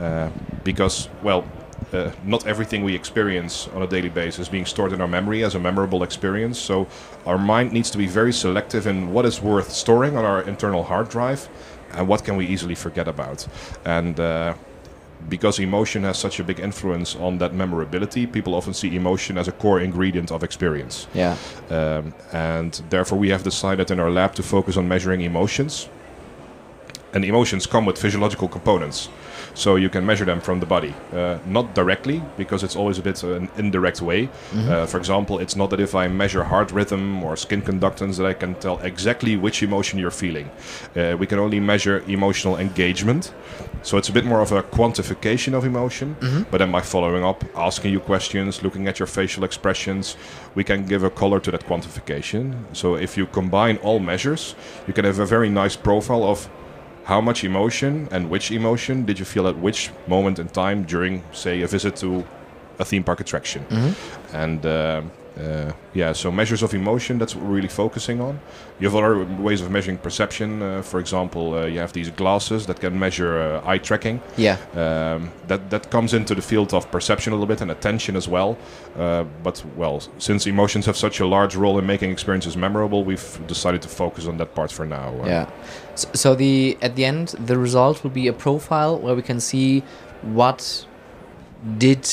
Uh, 0.00 0.28
because, 0.62 1.08
well, 1.22 1.42
uh, 1.92 2.10
not 2.24 2.46
everything 2.46 2.84
we 2.84 2.94
experience 2.94 3.68
on 3.74 3.82
a 3.82 3.86
daily 3.86 4.08
basis 4.08 4.40
is 4.40 4.48
being 4.48 4.66
stored 4.66 4.92
in 4.92 5.00
our 5.00 5.08
memory 5.08 5.44
as 5.44 5.54
a 5.54 5.58
memorable 5.58 6.02
experience. 6.02 6.58
So 6.58 6.86
our 7.24 7.38
mind 7.38 7.72
needs 7.72 7.90
to 7.90 7.98
be 7.98 8.06
very 8.06 8.32
selective 8.32 8.86
in 8.86 9.12
what 9.12 9.24
is 9.24 9.40
worth 9.40 9.70
storing 9.70 10.16
on 10.16 10.24
our 10.24 10.42
internal 10.42 10.84
hard 10.84 11.08
drive 11.08 11.48
and 11.92 12.06
what 12.06 12.24
can 12.24 12.36
we 12.36 12.46
easily 12.46 12.74
forget 12.74 13.08
about. 13.08 13.46
And 13.84 14.20
uh, 14.20 14.54
because 15.28 15.58
emotion 15.58 16.04
has 16.04 16.18
such 16.18 16.40
a 16.40 16.44
big 16.44 16.60
influence 16.60 17.16
on 17.16 17.38
that 17.38 17.52
memorability, 17.54 18.26
people 18.26 18.54
often 18.54 18.74
see 18.74 18.94
emotion 18.94 19.38
as 19.38 19.48
a 19.48 19.52
core 19.52 19.80
ingredient 19.80 20.30
of 20.30 20.42
experience. 20.42 21.06
Yeah. 21.14 21.36
Um, 21.70 22.14
and 22.32 22.72
therefore, 22.90 23.18
we 23.18 23.30
have 23.30 23.42
decided 23.42 23.90
in 23.90 23.98
our 24.00 24.10
lab 24.10 24.34
to 24.34 24.42
focus 24.42 24.76
on 24.76 24.86
measuring 24.86 25.22
emotions. 25.22 25.88
and 27.12 27.24
emotions 27.24 27.66
come 27.66 27.86
with 27.86 27.98
physiological 27.98 28.48
components. 28.48 29.08
So 29.58 29.74
you 29.74 29.88
can 29.90 30.06
measure 30.06 30.24
them 30.24 30.40
from 30.40 30.60
the 30.60 30.66
body, 30.66 30.94
uh, 31.12 31.38
not 31.44 31.74
directly 31.74 32.22
because 32.36 32.62
it's 32.62 32.76
always 32.76 32.98
a 32.98 33.02
bit 33.02 33.22
an 33.24 33.48
indirect 33.56 34.00
way. 34.00 34.28
Uh, 34.54 34.86
for 34.86 34.98
example, 34.98 35.40
it's 35.40 35.56
not 35.56 35.70
that 35.70 35.80
if 35.80 35.94
I 35.94 36.06
measure 36.08 36.44
heart 36.44 36.70
rhythm 36.70 37.24
or 37.24 37.36
skin 37.36 37.62
conductance 37.62 38.16
that 38.18 38.26
I 38.26 38.34
can 38.34 38.54
tell 38.54 38.78
exactly 38.84 39.36
which 39.36 39.62
emotion 39.64 39.98
you're 39.98 40.12
feeling. 40.12 40.48
Uh, 40.96 41.16
we 41.18 41.26
can 41.26 41.38
only 41.40 41.58
measure 41.60 42.04
emotional 42.06 42.56
engagement, 42.56 43.32
so 43.82 43.98
it's 43.98 44.08
a 44.08 44.12
bit 44.12 44.24
more 44.24 44.40
of 44.40 44.52
a 44.52 44.62
quantification 44.62 45.54
of 45.54 45.64
emotion. 45.64 46.16
But 46.50 46.58
then 46.58 46.70
by 46.70 46.80
following 46.82 47.24
up, 47.24 47.44
asking 47.56 47.92
you 47.92 48.00
questions, 48.00 48.62
looking 48.62 48.86
at 48.86 48.98
your 49.00 49.08
facial 49.08 49.42
expressions, 49.44 50.16
we 50.54 50.62
can 50.62 50.86
give 50.86 51.02
a 51.02 51.10
color 51.10 51.40
to 51.40 51.50
that 51.50 51.66
quantification. 51.66 52.54
So 52.72 52.94
if 52.94 53.16
you 53.16 53.26
combine 53.26 53.78
all 53.78 53.98
measures, 53.98 54.54
you 54.86 54.94
can 54.94 55.04
have 55.04 55.18
a 55.18 55.26
very 55.26 55.48
nice 55.48 55.74
profile 55.76 56.22
of 56.22 56.48
how 57.08 57.20
much 57.22 57.42
emotion 57.42 58.06
and 58.10 58.28
which 58.28 58.50
emotion 58.50 59.06
did 59.06 59.18
you 59.18 59.24
feel 59.24 59.48
at 59.48 59.56
which 59.56 59.90
moment 60.06 60.38
in 60.38 60.46
time 60.48 60.84
during, 60.84 61.22
say, 61.32 61.62
a 61.62 61.66
visit 61.66 61.96
to 61.96 62.22
a 62.78 62.84
theme 62.84 63.02
park 63.02 63.18
attraction. 63.20 63.64
And 64.34 64.60
uh, 64.66 65.00
uh, 65.38 65.72
yeah, 65.94 66.12
so 66.12 66.30
measures 66.32 66.62
of 66.62 66.74
emotion, 66.74 67.18
that's 67.18 67.34
what 67.34 67.44
we're 67.44 67.54
really 67.54 67.68
focusing 67.68 68.20
on. 68.20 68.40
You 68.80 68.88
have 68.88 68.96
other 68.96 69.24
ways 69.40 69.60
of 69.60 69.70
measuring 69.70 69.98
perception. 69.98 70.62
Uh, 70.62 70.82
for 70.82 70.98
example, 70.98 71.54
uh, 71.54 71.66
you 71.66 71.78
have 71.78 71.92
these 71.92 72.10
glasses 72.10 72.66
that 72.66 72.80
can 72.80 72.98
measure 72.98 73.38
uh, 73.38 73.70
eye 73.70 73.78
tracking. 73.78 74.20
Yeah. 74.36 74.56
Um, 74.74 75.30
that 75.46 75.70
that 75.70 75.90
comes 75.90 76.12
into 76.12 76.34
the 76.34 76.42
field 76.42 76.74
of 76.74 76.90
perception 76.90 77.32
a 77.32 77.36
little 77.36 77.46
bit 77.46 77.60
and 77.60 77.70
attention 77.70 78.16
as 78.16 78.28
well. 78.28 78.56
Uh, 78.96 79.24
but 79.42 79.64
well, 79.76 80.02
since 80.18 80.46
emotions 80.46 80.86
have 80.86 80.96
such 80.96 81.20
a 81.20 81.26
large 81.26 81.54
role 81.56 81.78
in 81.78 81.86
making 81.86 82.10
experiences 82.10 82.56
memorable, 82.56 83.04
we've 83.04 83.46
decided 83.46 83.82
to 83.82 83.88
focus 83.88 84.26
on 84.26 84.38
that 84.38 84.54
part 84.54 84.72
for 84.72 84.86
now. 84.86 85.08
Uh, 85.22 85.26
Yeah. 85.26 85.46
So, 85.94 86.08
so 86.14 86.34
the 86.34 86.76
at 86.82 86.96
the 86.96 87.04
end, 87.04 87.28
the 87.46 87.58
result 87.58 88.02
will 88.02 88.14
be 88.14 88.28
a 88.28 88.32
profile 88.32 88.98
where 88.98 89.14
we 89.14 89.22
can 89.22 89.40
see 89.40 89.82
what 90.22 90.86
did 91.78 92.08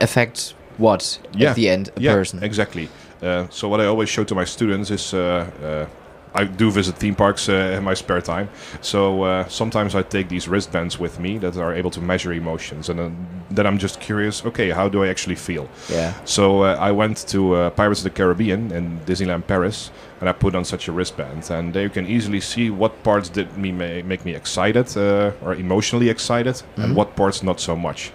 affect 0.00 0.54
what 0.78 1.18
Yeah. 1.36 1.50
at 1.50 1.56
the 1.56 1.68
end 1.68 1.90
a 1.96 2.00
yeah, 2.00 2.14
person. 2.14 2.42
exactly. 2.42 2.88
Uh, 3.22 3.46
so 3.50 3.68
what 3.68 3.80
I 3.80 3.86
always 3.86 4.08
show 4.08 4.24
to 4.24 4.34
my 4.34 4.44
students 4.46 4.90
is. 4.90 5.12
Uh, 5.14 5.46
uh, 5.62 5.86
I 6.36 6.42
do 6.42 6.68
visit 6.72 6.96
theme 6.96 7.14
parks 7.14 7.48
uh, 7.48 7.52
in 7.78 7.84
my 7.84 7.94
spare 7.94 8.20
time, 8.20 8.48
so 8.80 9.22
uh, 9.22 9.46
sometimes 9.48 9.94
I 9.94 10.02
take 10.02 10.28
these 10.28 10.48
wristbands 10.48 10.98
with 10.98 11.20
me 11.20 11.38
that 11.38 11.56
are 11.56 11.72
able 11.72 11.90
to 11.92 12.00
measure 12.00 12.32
emotions, 12.32 12.88
and 12.88 12.98
then, 12.98 13.16
then 13.52 13.66
I'm 13.68 13.78
just 13.78 14.00
curious. 14.00 14.44
Okay, 14.44 14.70
how 14.70 14.88
do 14.88 15.04
I 15.04 15.08
actually 15.10 15.36
feel? 15.36 15.68
Yeah. 15.88 16.12
So 16.24 16.64
uh, 16.64 16.76
I 16.80 16.90
went 16.90 17.28
to 17.28 17.54
uh, 17.54 17.70
Pirates 17.70 18.00
of 18.00 18.04
the 18.04 18.10
Caribbean 18.10 18.72
in 18.72 18.98
Disneyland 19.06 19.46
Paris, 19.46 19.92
and 20.20 20.28
I 20.28 20.32
put 20.32 20.56
on 20.56 20.64
such 20.64 20.88
a 20.88 20.92
wristband, 20.92 21.48
and 21.52 21.72
there 21.72 21.84
you 21.84 21.90
can 21.90 22.06
easily 22.08 22.40
see 22.40 22.68
what 22.68 23.00
parts 23.04 23.28
did 23.28 23.56
me 23.56 23.70
ma- 23.70 24.02
make 24.04 24.24
me 24.24 24.34
excited 24.34 24.96
uh, 24.96 25.30
or 25.44 25.54
emotionally 25.54 26.08
excited, 26.08 26.60
and 26.76 26.96
what 26.96 27.14
parts 27.14 27.44
not 27.44 27.60
so 27.60 27.76
much. 27.76 28.10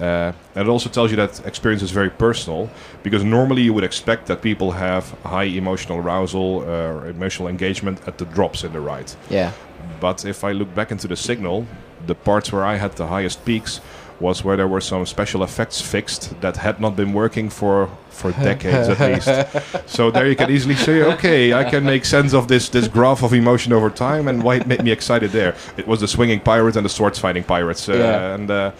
Uh, 0.00 0.32
and 0.54 0.68
it 0.68 0.70
also 0.70 0.88
tells 0.88 1.10
you 1.10 1.16
that 1.16 1.44
experience 1.46 1.82
is 1.82 1.90
very 1.90 2.10
personal, 2.10 2.70
because 3.02 3.24
normally 3.24 3.62
you 3.62 3.72
would 3.74 3.84
expect 3.84 4.26
that 4.26 4.40
people 4.42 4.70
have 4.72 5.10
high 5.24 5.44
emotional 5.58 5.98
arousal 5.98 6.60
uh, 6.60 6.92
or 6.94 7.08
emotional 7.08 7.48
engagement 7.48 8.00
at 8.06 8.16
the 8.18 8.24
drops 8.26 8.64
in 8.64 8.72
the 8.72 8.80
ride. 8.80 9.10
Yeah. 9.30 9.52
But 10.00 10.24
if 10.24 10.44
I 10.44 10.52
look 10.52 10.72
back 10.74 10.90
into 10.92 11.08
the 11.08 11.16
signal, 11.16 11.66
the 12.06 12.14
parts 12.14 12.52
where 12.52 12.64
I 12.64 12.76
had 12.76 12.92
the 12.92 13.06
highest 13.06 13.44
peaks 13.44 13.80
was 14.20 14.42
where 14.44 14.56
there 14.56 14.66
were 14.66 14.80
some 14.80 15.06
special 15.06 15.44
effects 15.44 15.80
fixed 15.80 16.40
that 16.40 16.56
had 16.56 16.80
not 16.80 16.96
been 16.96 17.12
working 17.12 17.48
for 17.50 17.88
for 18.10 18.32
decades 18.42 18.88
at 18.88 18.98
least. 18.98 19.86
So 19.86 20.10
there 20.10 20.26
you 20.26 20.34
can 20.34 20.50
easily 20.50 20.74
say, 20.74 21.02
okay, 21.02 21.52
I 21.52 21.62
can 21.70 21.84
make 21.84 22.04
sense 22.04 22.34
of 22.34 22.46
this 22.48 22.68
this 22.68 22.88
graph 22.88 23.22
of 23.22 23.32
emotion 23.32 23.72
over 23.72 23.90
time 23.90 24.26
and 24.28 24.42
why 24.42 24.56
it 24.56 24.66
made 24.66 24.82
me 24.82 24.90
excited 24.90 25.30
there. 25.30 25.54
It 25.76 25.86
was 25.86 26.00
the 26.00 26.08
swinging 26.08 26.40
pirates 26.40 26.76
and 26.76 26.84
the 26.84 26.88
swords 26.90 27.18
fighting 27.18 27.44
pirates, 27.44 27.88
uh, 27.88 27.92
Yeah. 27.94 28.34
and 28.34 28.50
uh, 28.50 28.70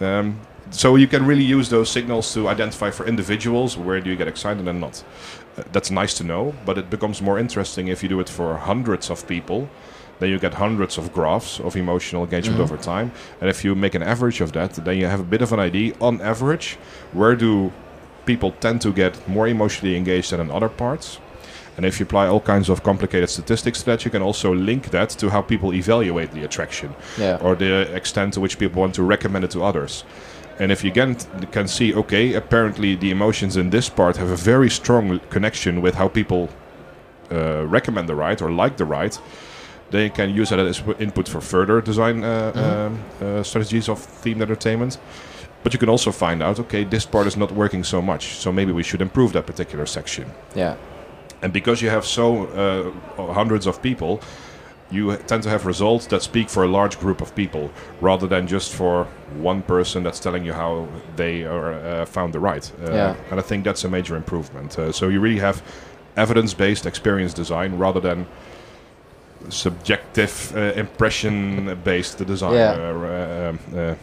um, 0.00 0.38
so 0.70 0.96
you 0.96 1.06
can 1.06 1.24
really 1.26 1.44
use 1.44 1.68
those 1.68 1.88
signals 1.90 2.32
to 2.34 2.48
identify 2.48 2.90
for 2.90 3.06
individuals 3.06 3.76
where 3.76 4.00
do 4.00 4.10
you 4.10 4.16
get 4.16 4.28
excited 4.28 4.66
and 4.66 4.80
not. 4.80 5.04
Uh, 5.56 5.62
that's 5.72 5.90
nice 5.90 6.14
to 6.14 6.24
know, 6.24 6.54
but 6.64 6.76
it 6.78 6.90
becomes 6.90 7.22
more 7.22 7.38
interesting 7.38 7.88
if 7.88 8.02
you 8.02 8.08
do 8.08 8.20
it 8.20 8.28
for 8.28 8.56
hundreds 8.56 9.10
of 9.10 9.26
people. 9.26 9.68
Then 10.18 10.30
you 10.30 10.38
get 10.38 10.54
hundreds 10.54 10.96
of 10.98 11.12
graphs 11.12 11.60
of 11.60 11.76
emotional 11.76 12.24
engagement 12.24 12.58
over 12.60 12.76
time. 12.78 13.12
And 13.40 13.50
if 13.50 13.64
you 13.64 13.74
make 13.74 13.94
an 13.94 14.02
average 14.02 14.40
of 14.40 14.52
that, 14.52 14.72
then 14.74 14.96
you 14.96 15.06
have 15.06 15.20
a 15.20 15.24
bit 15.24 15.42
of 15.42 15.52
an 15.52 15.60
idea 15.60 15.94
on 16.00 16.20
average 16.22 16.78
where 17.12 17.36
do 17.36 17.70
people 18.24 18.52
tend 18.60 18.80
to 18.80 18.92
get 18.92 19.28
more 19.28 19.46
emotionally 19.46 19.94
engaged 19.94 20.30
than 20.32 20.40
in 20.40 20.50
other 20.50 20.70
parts. 20.70 21.18
And 21.76 21.84
if 21.84 22.00
you 22.00 22.04
apply 22.06 22.26
all 22.28 22.40
kinds 22.40 22.70
of 22.70 22.82
complicated 22.82 23.28
statistics 23.28 23.80
to 23.80 23.86
that, 23.86 24.04
you 24.06 24.10
can 24.10 24.22
also 24.22 24.54
link 24.54 24.90
that 24.90 25.10
to 25.10 25.28
how 25.28 25.42
people 25.42 25.74
evaluate 25.74 26.32
the 26.32 26.42
attraction 26.44 26.94
Yeah. 27.18 27.36
or 27.42 27.54
the 27.54 27.94
extent 27.94 28.34
to 28.34 28.40
which 28.40 28.58
people 28.58 28.80
want 28.80 28.94
to 28.94 29.02
recommend 29.02 29.44
it 29.44 29.50
to 29.50 29.62
others. 29.62 30.04
And 30.58 30.72
if 30.72 30.82
you 30.82 30.90
t- 30.90 31.16
can 31.52 31.68
see, 31.68 31.94
okay, 31.94 32.34
apparently 32.34 32.94
the 32.94 33.10
emotions 33.10 33.56
in 33.56 33.70
this 33.70 33.88
part 33.88 34.16
have 34.16 34.30
a 34.30 34.36
very 34.36 34.70
strong 34.70 35.20
connection 35.30 35.82
with 35.82 35.94
how 35.94 36.08
people 36.08 36.48
uh, 37.30 37.66
recommend 37.66 38.08
the 38.08 38.14
ride 38.14 38.40
or 38.40 38.50
like 38.50 38.76
the 38.76 38.84
ride, 38.84 39.18
they 39.90 40.08
can 40.08 40.30
use 40.30 40.50
that 40.50 40.58
as 40.58 40.82
input 40.98 41.28
for 41.28 41.40
further 41.40 41.80
design 41.80 42.24
uh, 42.24 42.52
um, 42.54 43.26
uh, 43.26 43.42
strategies 43.42 43.88
of 43.88 43.98
themed 43.98 44.40
entertainment. 44.40 44.98
But 45.62 45.72
you 45.72 45.78
can 45.78 45.88
also 45.88 46.12
find 46.12 46.42
out, 46.42 46.58
okay, 46.60 46.84
this 46.84 47.04
part 47.04 47.26
is 47.26 47.36
not 47.36 47.52
working 47.52 47.84
so 47.84 48.00
much, 48.00 48.36
so 48.36 48.52
maybe 48.52 48.72
we 48.72 48.82
should 48.82 49.02
improve 49.02 49.32
that 49.32 49.46
particular 49.46 49.86
section. 49.86 50.30
Yeah. 50.54 50.76
And 51.42 51.52
because 51.52 51.82
you 51.82 51.90
have 51.90 52.06
so 52.06 52.46
uh, 53.18 53.32
hundreds 53.32 53.66
of 53.66 53.82
people, 53.82 54.20
you 54.90 55.16
tend 55.26 55.42
to 55.42 55.48
have 55.48 55.66
results 55.66 56.06
that 56.06 56.22
speak 56.22 56.48
for 56.48 56.62
a 56.62 56.68
large 56.68 56.98
group 57.00 57.20
of 57.20 57.34
people 57.34 57.70
rather 58.00 58.26
than 58.28 58.46
just 58.46 58.72
for 58.72 59.04
one 59.40 59.62
person 59.62 60.02
that's 60.04 60.20
telling 60.20 60.44
you 60.44 60.52
how 60.52 60.86
they 61.16 61.42
are, 61.44 61.72
uh, 61.72 62.04
found 62.06 62.32
the 62.32 62.38
right. 62.40 62.70
Uh, 62.84 62.92
Yeah. 62.92 63.14
And 63.30 63.40
I 63.40 63.42
think 63.42 63.64
that's 63.64 63.84
a 63.84 63.88
major 63.88 64.16
improvement. 64.16 64.78
Uh, 64.78 64.92
so 64.92 65.08
you 65.08 65.20
really 65.20 65.40
have 65.40 65.60
evidence-based 66.16 66.86
experience 66.86 67.34
design 67.34 67.76
rather 67.78 68.00
than 68.00 68.26
subjective 69.48 70.52
uh, 70.56 70.60
impression-based 70.76 72.24
design 72.26 72.54
Yeah. 72.54 72.72
uh, 72.72 73.50
um, 73.50 73.58
uh, 73.76 73.94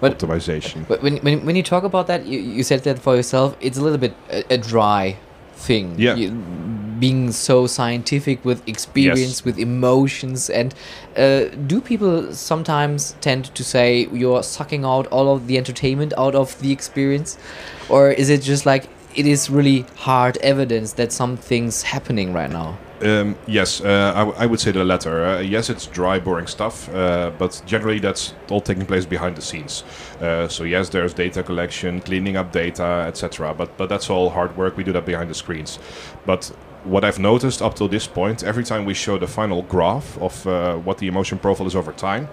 But- 0.00 0.18
optimization. 0.18 0.86
But 0.88 1.02
when, 1.02 1.16
when, 1.18 1.44
when 1.46 1.56
you 1.56 1.62
talk 1.62 1.84
about 1.84 2.06
that, 2.06 2.26
you, 2.26 2.38
you 2.40 2.62
said 2.62 2.82
that 2.84 2.98
for 2.98 3.16
yourself, 3.16 3.56
it's 3.60 3.78
a 3.78 3.82
little 3.82 3.98
bit 3.98 4.14
a, 4.30 4.44
a 4.54 4.58
dry 4.58 5.16
thing. 5.54 5.94
Yeah. 5.98 6.14
You, 6.16 6.30
being 7.00 7.32
so 7.32 7.66
scientific 7.66 8.44
with 8.44 8.60
experience, 8.68 9.18
Yes. 9.20 9.44
with 9.44 9.58
emotions. 9.58 10.50
And 10.50 10.74
uh, 11.16 11.44
do 11.66 11.80
people 11.80 12.32
sometimes 12.32 13.14
tend 13.20 13.52
to 13.54 13.64
say 13.64 14.06
you're 14.12 14.42
sucking 14.42 14.84
out 14.84 15.06
all 15.08 15.34
of 15.34 15.46
the 15.46 15.56
entertainment 15.58 16.12
out 16.18 16.34
of 16.34 16.60
the 16.60 16.70
experience? 16.72 17.38
Or 17.88 18.10
is 18.10 18.28
it 18.28 18.42
just 18.42 18.66
like 18.66 18.84
it 19.16 19.26
is 19.26 19.50
really 19.50 19.84
hard 19.96 20.36
evidence 20.38 20.92
that 20.92 21.10
something's 21.12 21.82
happening 21.82 22.32
right 22.32 22.50
now? 22.50 22.76
Um, 23.02 23.34
yes, 23.46 23.80
uh, 23.80 24.12
I, 24.36 24.42
I 24.42 24.46
would 24.46 24.60
say 24.60 24.72
the 24.72 24.84
latter. 24.84 25.24
Uh, 25.24 25.40
yes, 25.40 25.70
it's 25.70 25.86
dry, 25.86 26.18
boring 26.20 26.46
stuff, 26.46 26.86
uh, 26.94 27.30
but 27.38 27.62
generally 27.64 27.98
that's 27.98 28.34
all 28.50 28.60
taking 28.60 28.84
place 28.84 29.06
behind 29.06 29.36
the 29.36 29.40
scenes. 29.40 29.84
Uh, 30.20 30.46
so 30.48 30.64
yes, 30.64 30.90
there's 30.90 31.14
data 31.14 31.42
collection, 31.42 32.02
cleaning 32.02 32.36
up 32.36 32.52
data, 32.52 33.04
etc. 33.08 33.54
But 33.54 33.74
but 33.78 33.88
that's 33.88 34.10
all 34.10 34.28
hard 34.28 34.54
work. 34.54 34.76
We 34.76 34.84
do 34.84 34.92
that 34.92 35.06
behind 35.06 35.30
the 35.30 35.34
screens. 35.34 35.78
But 36.26 36.52
what 36.84 37.04
I've 37.04 37.18
noticed 37.18 37.62
up 37.62 37.74
till 37.74 37.88
this 37.88 38.06
point, 38.06 38.42
every 38.42 38.64
time 38.64 38.84
we 38.84 38.94
show 38.94 39.18
the 39.18 39.26
final 39.26 39.62
graph 39.62 40.18
of 40.18 40.46
uh, 40.46 40.76
what 40.76 40.98
the 40.98 41.06
emotion 41.06 41.38
profile 41.38 41.66
is 41.66 41.76
over 41.76 41.92
time, 41.92 42.28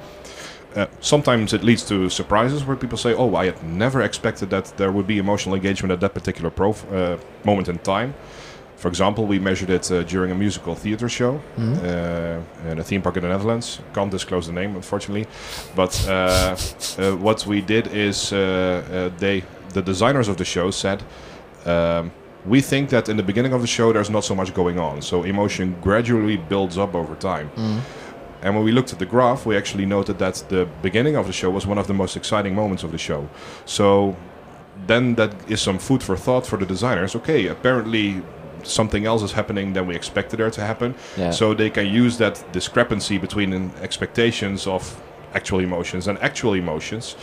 uh, 0.75 0.85
sometimes 0.99 1.53
it 1.53 1.63
leads 1.63 1.83
to 1.83 2.09
surprises 2.09 2.63
where 2.63 2.77
people 2.77 2.97
say, 2.97 3.13
"Oh, 3.13 3.35
I 3.35 3.45
had 3.45 3.63
never 3.63 4.01
expected 4.01 4.49
that 4.49 4.65
there 4.77 4.91
would 4.91 5.07
be 5.07 5.17
emotional 5.17 5.55
engagement 5.55 5.91
at 5.91 5.99
that 6.01 6.13
particular 6.13 6.49
prof- 6.49 6.85
uh, 6.91 7.17
moment 7.43 7.67
in 7.67 7.79
time." 7.79 8.13
For 8.75 8.89
example, 8.89 9.25
we 9.25 9.39
measured 9.39 9.71
it 9.71 9.91
uh, 9.91 10.03
during 10.03 10.31
a 10.31 10.35
musical 10.35 10.75
theater 10.75 11.09
show 11.09 11.41
uh, 11.57 12.69
in 12.71 12.77
a 12.79 12.83
theme 12.83 13.01
park 13.01 13.17
in 13.17 13.23
the 13.23 13.29
Netherlands. 13.29 13.79
Can't 13.95 14.11
disclose 14.11 14.45
the 14.45 14.53
name, 14.53 14.75
unfortunately. 14.75 15.25
But 15.75 16.07
uh, 16.07 16.55
uh, 16.99 17.15
what 17.15 17.47
we 17.47 17.61
did 17.61 17.87
is 17.87 18.31
uh, 18.31 18.37
uh, 18.37 19.17
they, 19.17 19.43
the 19.73 19.81
designers 19.81 20.27
of 20.27 20.37
the 20.37 20.45
show, 20.45 20.69
said. 20.69 21.01
Um, 21.65 22.11
we 22.45 22.61
think 22.61 22.89
that 22.89 23.09
in 23.09 23.17
the 23.17 23.23
beginning 23.23 23.53
of 23.53 23.61
the 23.61 23.67
show 23.67 23.91
there's 23.91 24.09
not 24.09 24.23
so 24.23 24.35
much 24.35 24.53
going 24.53 24.79
on, 24.79 25.01
so 25.01 25.23
emotion 25.23 25.75
gradually 25.81 26.37
builds 26.37 26.77
up 26.77 26.95
over 26.95 27.15
time. 27.15 27.49
Mm. 27.55 27.81
And 28.41 28.55
when 28.55 28.63
we 28.63 28.71
looked 28.71 28.93
at 28.93 28.99
the 28.99 29.05
graph, 29.05 29.45
we 29.45 29.57
actually 29.57 29.85
noted 29.85 30.19
that 30.19 30.35
the 30.49 30.67
beginning 30.81 31.15
of 31.15 31.25
the 31.25 31.33
show 31.33 31.49
was 31.49 31.65
one 31.65 31.77
of 31.77 31.87
the 31.87 31.93
most 31.93 32.15
exciting 32.15 32.53
moments 32.55 32.83
of 32.83 32.91
the 32.91 32.97
show. 32.97 33.27
So 33.65 34.15
then 34.85 35.15
that 35.15 35.33
is 35.49 35.61
some 35.61 35.79
food 35.79 36.03
for 36.03 36.15
thought 36.15 36.45
for 36.45 36.57
the 36.57 36.65
designers. 36.65 37.15
Okay, 37.15 37.47
apparently 37.47 38.21
something 38.63 39.05
else 39.05 39.23
is 39.23 39.31
happening 39.31 39.73
than 39.73 39.87
we 39.87 39.95
expected 39.95 40.39
there 40.39 40.51
to 40.51 40.61
happen. 40.61 40.95
Yeah. 41.17 41.31
So 41.31 41.53
they 41.53 41.69
can 41.69 41.87
use 41.87 42.17
that 42.17 42.43
discrepancy 42.51 43.17
between 43.17 43.71
expectations 43.81 44.67
of 44.67 45.01
actual 45.33 45.59
emotions 45.59 46.07
and 46.07 46.17
actual 46.19 46.53
emotions 46.53 47.15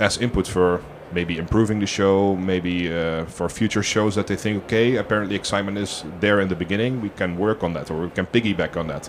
as 0.00 0.18
input 0.18 0.46
for 0.46 0.82
maybe 1.12 1.38
improving 1.38 1.80
the 1.80 1.86
show, 1.86 2.36
maybe 2.36 2.92
uh, 2.92 3.24
for 3.26 3.48
future 3.48 3.82
shows 3.82 4.14
that 4.14 4.26
they 4.26 4.36
think, 4.36 4.64
okay, 4.64 4.96
apparently 4.96 5.36
excitement 5.36 5.78
is 5.78 6.04
there 6.20 6.40
in 6.40 6.48
the 6.48 6.56
beginning, 6.56 7.00
we 7.00 7.10
can 7.10 7.36
work 7.36 7.62
on 7.62 7.72
that 7.74 7.90
or 7.90 8.02
we 8.02 8.10
can 8.10 8.26
piggyback 8.26 8.76
on 8.76 8.86
that. 8.88 9.08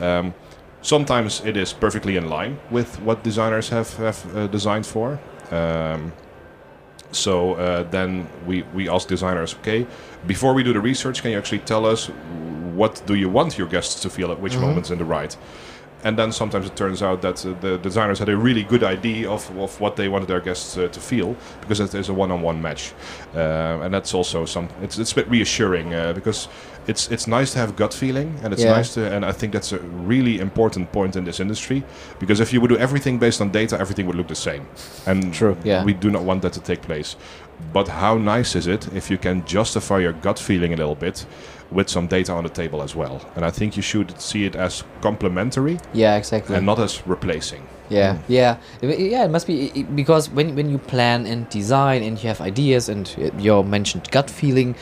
Um, 0.00 0.34
sometimes 0.82 1.42
it 1.44 1.56
is 1.56 1.72
perfectly 1.72 2.16
in 2.16 2.28
line 2.28 2.58
with 2.70 3.00
what 3.00 3.22
designers 3.22 3.68
have 3.70 3.96
have 3.96 4.36
uh, 4.36 4.46
designed 4.46 4.86
for. 4.86 5.18
Um, 5.50 6.12
so 7.12 7.54
uh, 7.54 7.82
then 7.84 8.26
we, 8.46 8.62
we 8.74 8.88
ask 8.88 9.08
designers, 9.08 9.54
okay, 9.60 9.86
before 10.26 10.54
we 10.54 10.62
do 10.62 10.72
the 10.72 10.80
research, 10.80 11.22
can 11.22 11.30
you 11.30 11.38
actually 11.38 11.60
tell 11.60 11.86
us 11.86 12.06
what 12.74 13.02
do 13.06 13.14
you 13.14 13.30
want 13.30 13.56
your 13.56 13.68
guests 13.68 14.00
to 14.02 14.10
feel 14.10 14.30
at 14.30 14.38
which 14.40 14.54
moments 14.56 14.90
in 14.90 14.98
the 14.98 15.04
ride? 15.04 15.34
And 16.04 16.16
then 16.16 16.30
sometimes 16.30 16.66
it 16.66 16.76
turns 16.76 17.02
out 17.02 17.22
that 17.22 17.44
uh, 17.44 17.54
the 17.60 17.78
designers 17.78 18.18
had 18.18 18.28
a 18.28 18.36
really 18.36 18.62
good 18.62 18.84
idea 18.84 19.28
of, 19.30 19.50
of 19.58 19.80
what 19.80 19.96
they 19.96 20.08
wanted 20.08 20.28
their 20.28 20.40
guests 20.40 20.76
uh, 20.76 20.88
to 20.88 21.00
feel 21.00 21.34
because 21.62 21.80
it 21.80 21.94
is 21.94 22.08
a 22.08 22.12
one-on-one 22.14 22.60
match, 22.62 22.92
uh, 23.34 23.38
and 23.82 23.92
that's 23.94 24.14
also 24.14 24.44
some. 24.44 24.68
It's, 24.82 24.98
it's 24.98 25.12
a 25.12 25.14
bit 25.14 25.28
reassuring 25.28 25.94
uh, 25.94 26.12
because 26.12 26.48
it's 26.86 27.10
it's 27.10 27.26
nice 27.26 27.52
to 27.54 27.58
have 27.58 27.74
gut 27.76 27.94
feeling, 27.94 28.38
and 28.44 28.52
it's 28.52 28.62
Yeah. 28.62 28.76
nice 28.76 28.94
to. 28.94 29.00
And 29.10 29.24
I 29.24 29.32
think 29.32 29.52
that's 29.52 29.72
a 29.72 29.78
really 29.78 30.38
important 30.38 30.92
point 30.92 31.16
in 31.16 31.24
this 31.24 31.40
industry 31.40 31.82
because 32.20 32.40
if 32.40 32.52
you 32.52 32.60
would 32.60 32.68
do 32.70 32.78
everything 32.78 33.18
based 33.18 33.40
on 33.40 33.50
data, 33.50 33.76
everything 33.80 34.06
would 34.06 34.16
look 34.16 34.28
the 34.28 34.34
same, 34.34 34.66
and 35.06 35.32
True, 35.34 35.56
yeah. 35.64 35.82
we 35.84 35.94
do 35.94 36.10
not 36.10 36.22
want 36.22 36.42
that 36.42 36.52
to 36.52 36.60
take 36.60 36.82
place. 36.82 37.16
But 37.72 37.88
how 37.88 38.16
nice 38.18 38.54
is 38.58 38.66
it 38.66 38.88
if 38.94 39.10
you 39.10 39.18
can 39.18 39.44
justify 39.46 39.98
your 39.98 40.12
gut 40.12 40.38
feeling 40.38 40.72
a 40.72 40.76
little 40.76 40.94
bit 40.94 41.26
with 41.70 41.88
some 41.88 42.06
data 42.06 42.32
on 42.32 42.44
the 42.44 42.50
table 42.50 42.82
as 42.82 42.94
well? 42.94 43.20
And 43.34 43.44
I 43.44 43.50
think 43.50 43.76
you 43.76 43.82
should 43.82 44.20
see 44.20 44.44
it 44.46 44.56
as 44.56 44.84
complementary 45.00 45.78
Yeah, 45.94 46.16
exactly. 46.16 46.56
and 46.56 46.66
not 46.66 46.78
as 46.78 47.06
replacing. 47.06 47.62
Yeah, 47.88 48.18
yeah, 48.28 48.56
yeah. 48.82 49.24
It 49.24 49.30
must 49.30 49.46
be 49.46 49.84
because 49.94 50.28
when 50.30 50.56
when 50.56 50.68
you 50.70 50.78
plan 50.78 51.26
and 51.26 51.48
design 51.50 52.02
and 52.02 52.20
you 52.22 52.28
have 52.28 52.40
ideas 52.40 52.88
and 52.88 53.08
your 53.38 53.62
mentioned 53.64 54.10
gut 54.10 54.28
feeling, 54.30 54.74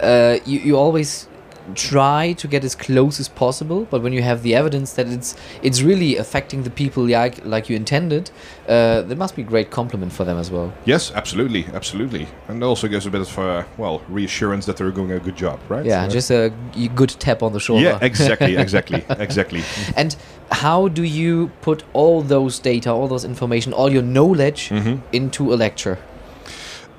uh, 0.00 0.36
you 0.46 0.60
you 0.60 0.76
always 0.78 1.26
try 1.74 2.32
to 2.34 2.48
get 2.48 2.64
as 2.64 2.74
close 2.74 3.20
as 3.20 3.28
possible. 3.28 3.86
But 3.90 4.02
when 4.02 4.12
you 4.12 4.22
have 4.22 4.42
the 4.42 4.54
evidence 4.54 4.92
that 4.94 5.06
it's 5.08 5.34
it's 5.62 5.82
really 5.82 6.16
affecting 6.16 6.62
the 6.64 6.70
people 6.70 7.04
like 7.06 7.44
like 7.44 7.68
you 7.70 7.76
intended, 7.76 8.30
uh, 8.68 9.02
there 9.02 9.16
must 9.16 9.36
be 9.36 9.42
great 9.42 9.70
compliment 9.70 10.12
for 10.12 10.24
them 10.24 10.38
as 10.38 10.50
well. 10.50 10.72
Yes, 10.84 11.12
absolutely, 11.14 11.66
absolutely, 11.74 12.26
and 12.48 12.62
also 12.64 12.88
gives 12.88 13.06
a 13.06 13.10
bit 13.10 13.20
of 13.20 13.38
uh, 13.38 13.64
well 13.78 14.00
reassurance 14.08 14.66
that 14.66 14.76
they're 14.76 14.90
doing 14.90 15.12
a 15.12 15.18
good 15.20 15.36
job, 15.36 15.58
right? 15.68 15.86
Yeah, 15.86 16.04
Uh, 16.04 16.08
just 16.08 16.30
a 16.30 16.50
good 16.94 17.10
tap 17.18 17.42
on 17.42 17.52
the 17.52 17.60
shoulder. 17.60 17.84
yeah, 17.84 17.98
exactly, 18.06 18.56
exactly, 18.66 19.04
exactly. 19.18 19.62
And 19.96 20.16
how 20.50 20.88
do 20.88 21.02
you 21.02 21.50
put 21.62 21.84
all 21.92 22.22
those 22.22 22.58
data, 22.58 22.90
all 22.90 23.08
those 23.08 23.24
information, 23.24 23.72
all 23.72 23.90
your 23.92 24.02
knowledge 24.04 24.68
Mhm. 24.70 25.00
into 25.12 25.52
a 25.54 25.56
lecture? 25.56 25.96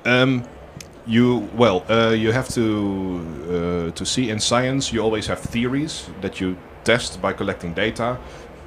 Um, 0.04 0.44
you 1.06 1.48
well, 1.54 1.84
uh, 1.88 2.10
you 2.10 2.32
have 2.32 2.48
to 2.50 3.90
uh, 3.90 3.90
to 3.92 4.04
see 4.06 4.30
in 4.30 4.40
science. 4.40 4.92
You 4.92 5.02
always 5.02 5.26
have 5.26 5.38
theories 5.38 6.08
that 6.20 6.40
you 6.40 6.56
test 6.84 7.20
by 7.20 7.32
collecting 7.32 7.74
data, 7.74 8.16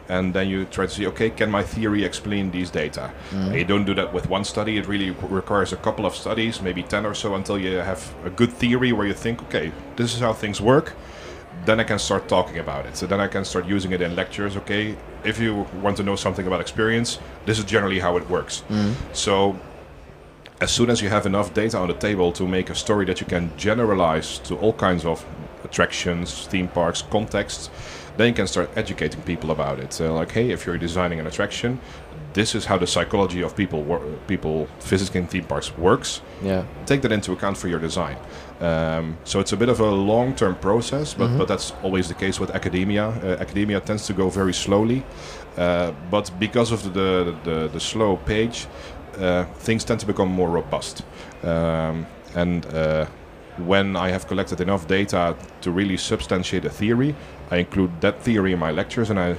and 0.10 0.34
then 0.34 0.48
you 0.48 0.66
try 0.66 0.86
to 0.86 0.92
see, 0.92 1.08
okay, 1.08 1.30
can 1.30 1.52
my 1.52 1.64
theory 1.64 2.04
explain 2.04 2.52
these 2.52 2.70
data? 2.70 3.12
And 3.34 3.56
you 3.56 3.66
don't 3.66 3.86
do 3.86 3.94
that 3.96 4.14
with 4.14 4.30
one 4.30 4.44
study. 4.44 4.78
It 4.78 4.88
really 4.88 5.12
requires 5.12 5.74
a 5.74 5.78
couple 5.78 6.06
of 6.06 6.16
studies, 6.16 6.62
maybe 6.62 6.84
ten 6.84 7.06
or 7.06 7.14
so, 7.14 7.36
until 7.36 7.58
you 7.58 7.78
have 7.78 8.14
a 8.26 8.30
good 8.30 8.52
theory 8.54 8.92
where 8.92 9.08
you 9.08 9.14
think, 9.14 9.42
okay, 9.44 9.72
this 9.96 10.14
is 10.14 10.20
how 10.20 10.34
things 10.34 10.62
work. 10.62 10.94
Then 11.66 11.80
I 11.80 11.84
can 11.84 12.00
start 12.00 12.28
talking 12.28 12.60
about 12.60 12.86
it. 12.86 12.96
So 12.96 13.08
then 13.08 13.20
I 13.20 13.28
can 13.28 13.44
start 13.44 13.66
using 13.66 13.92
it 13.92 14.02
in 14.02 14.16
lectures. 14.16 14.56
Okay, 14.58 14.96
if 15.24 15.40
you 15.40 15.66
want 15.82 15.98
to 15.98 16.04
know 16.04 16.16
something 16.16 16.48
about 16.48 16.62
experience, 16.62 17.20
this 17.46 17.58
is 17.60 17.66
generally 17.66 18.00
how 18.00 18.16
it 18.18 18.30
works. 18.30 18.64
So 19.14 19.58
as 20.60 20.72
soon 20.72 20.90
as 20.90 21.02
you 21.02 21.10
have 21.10 21.26
enough 21.26 21.54
data 21.54 21.78
on 21.78 21.88
the 21.88 21.94
table 21.94 22.32
to 22.32 22.48
make 22.48 22.70
a 22.70 22.76
story 22.76 23.06
that 23.06 23.22
you 23.22 23.28
can 23.28 23.56
generalize 23.58 24.40
to 24.40 24.56
all 24.58 24.74
kinds 24.74 25.06
of 25.06 25.24
attractions, 25.64 26.48
theme 26.48 26.68
parks, 26.68 27.02
contexts, 27.02 27.70
then 28.18 28.30
you 28.30 28.34
can 28.34 28.48
start 28.48 28.70
educating 28.76 29.22
people 29.22 29.52
about 29.52 29.80
it. 29.80 30.02
Uh, 30.02 30.12
like, 30.14 30.32
hey, 30.32 30.50
if 30.50 30.66
you're 30.66 30.78
designing 30.78 31.20
an 31.20 31.28
attraction, 31.28 31.80
this 32.34 32.56
is 32.56 32.66
how 32.66 32.78
the 32.78 32.88
psychology 32.88 33.42
of 33.42 33.56
people 33.56 33.84
wor- 33.84 34.06
people 34.28 34.68
visiting 34.80 35.28
theme 35.28 35.44
parks 35.44 35.76
works. 35.78 36.22
Yeah. 36.44 36.66
Take 36.86 37.02
that 37.02 37.12
into 37.12 37.32
account 37.32 37.58
for 37.58 37.68
your 37.68 37.80
design. 37.80 38.18
Um, 38.60 39.18
so 39.24 39.40
it's 39.40 39.54
a 39.54 39.58
bit 39.58 39.70
of 39.70 39.80
a 39.80 39.92
long-term 39.92 40.56
process, 40.56 41.14
but, 41.14 41.38
but 41.38 41.48
that's 41.48 41.74
always 41.84 42.08
the 42.08 42.16
case 42.16 42.40
with 42.40 42.50
academia. 42.52 43.10
Uh, 43.10 43.38
academia 43.40 43.80
tends 43.80 44.08
to 44.08 44.14
go 44.14 44.30
very 44.30 44.54
slowly, 44.54 45.04
uh, 45.58 45.92
but 46.10 46.32
because 46.40 46.72
of 46.72 46.94
the 46.94 47.36
the, 47.44 47.68
the 47.68 47.80
slow 47.80 48.18
page, 48.18 48.68
things 49.60 49.84
tend 49.84 50.00
to 50.00 50.06
become 50.06 50.30
more 50.30 50.50
robust. 50.50 51.04
Um, 51.44 52.06
and 52.36 52.66
uh, 52.68 53.06
when 53.58 53.96
I 53.96 54.10
have 54.10 54.28
collected 54.28 54.62
enough 54.62 54.88
data 54.88 55.36
to 55.62 55.72
really 55.72 55.98
substantiate 55.98 56.66
a 56.66 56.70
theory, 56.70 57.16
I 57.50 57.58
include 57.58 58.02
that 58.02 58.22
theory 58.22 58.54
in 58.54 58.60
my 58.60 58.72
lectures 58.72 59.10
and 59.10 59.20
I 59.20 59.36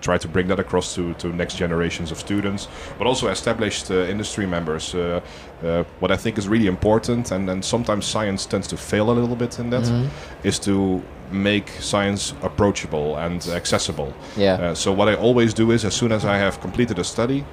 try 0.00 0.18
to 0.18 0.28
bring 0.28 0.46
that 0.48 0.60
across 0.60 0.94
to, 0.94 1.12
to 1.14 1.28
next 1.28 1.56
generations 1.56 2.10
of 2.10 2.18
students, 2.18 2.68
but 2.98 3.06
also 3.06 3.28
established 3.28 3.90
uh, 3.90 3.94
industry 3.94 4.46
members. 4.46 4.94
Uh, 4.94 5.20
uh, 5.62 5.82
what 5.98 6.10
I 6.10 6.16
think 6.16 6.38
is 6.38 6.48
really 6.48 6.66
important, 6.66 7.32
and, 7.32 7.50
and 7.50 7.64
sometimes 7.64 8.06
science 8.06 8.46
tends 8.46 8.68
to 8.68 8.76
fail 8.76 9.10
a 9.10 9.12
little 9.12 9.36
bit 9.36 9.58
in 9.58 9.70
that, 9.70 10.10
is 10.44 10.58
to 10.60 11.02
make 11.32 11.68
science 11.80 12.32
approachable 12.42 13.16
and 13.16 13.46
accessible. 13.48 14.14
Yeah. 14.36 14.54
Uh, 14.54 14.74
so 14.74 14.92
what 14.92 15.08
I 15.08 15.14
always 15.14 15.52
do 15.52 15.72
is, 15.72 15.84
as 15.84 15.94
soon 15.94 16.12
as 16.12 16.24
I 16.24 16.38
have 16.38 16.60
completed 16.60 16.98
a 16.98 17.04
study, 17.04 17.44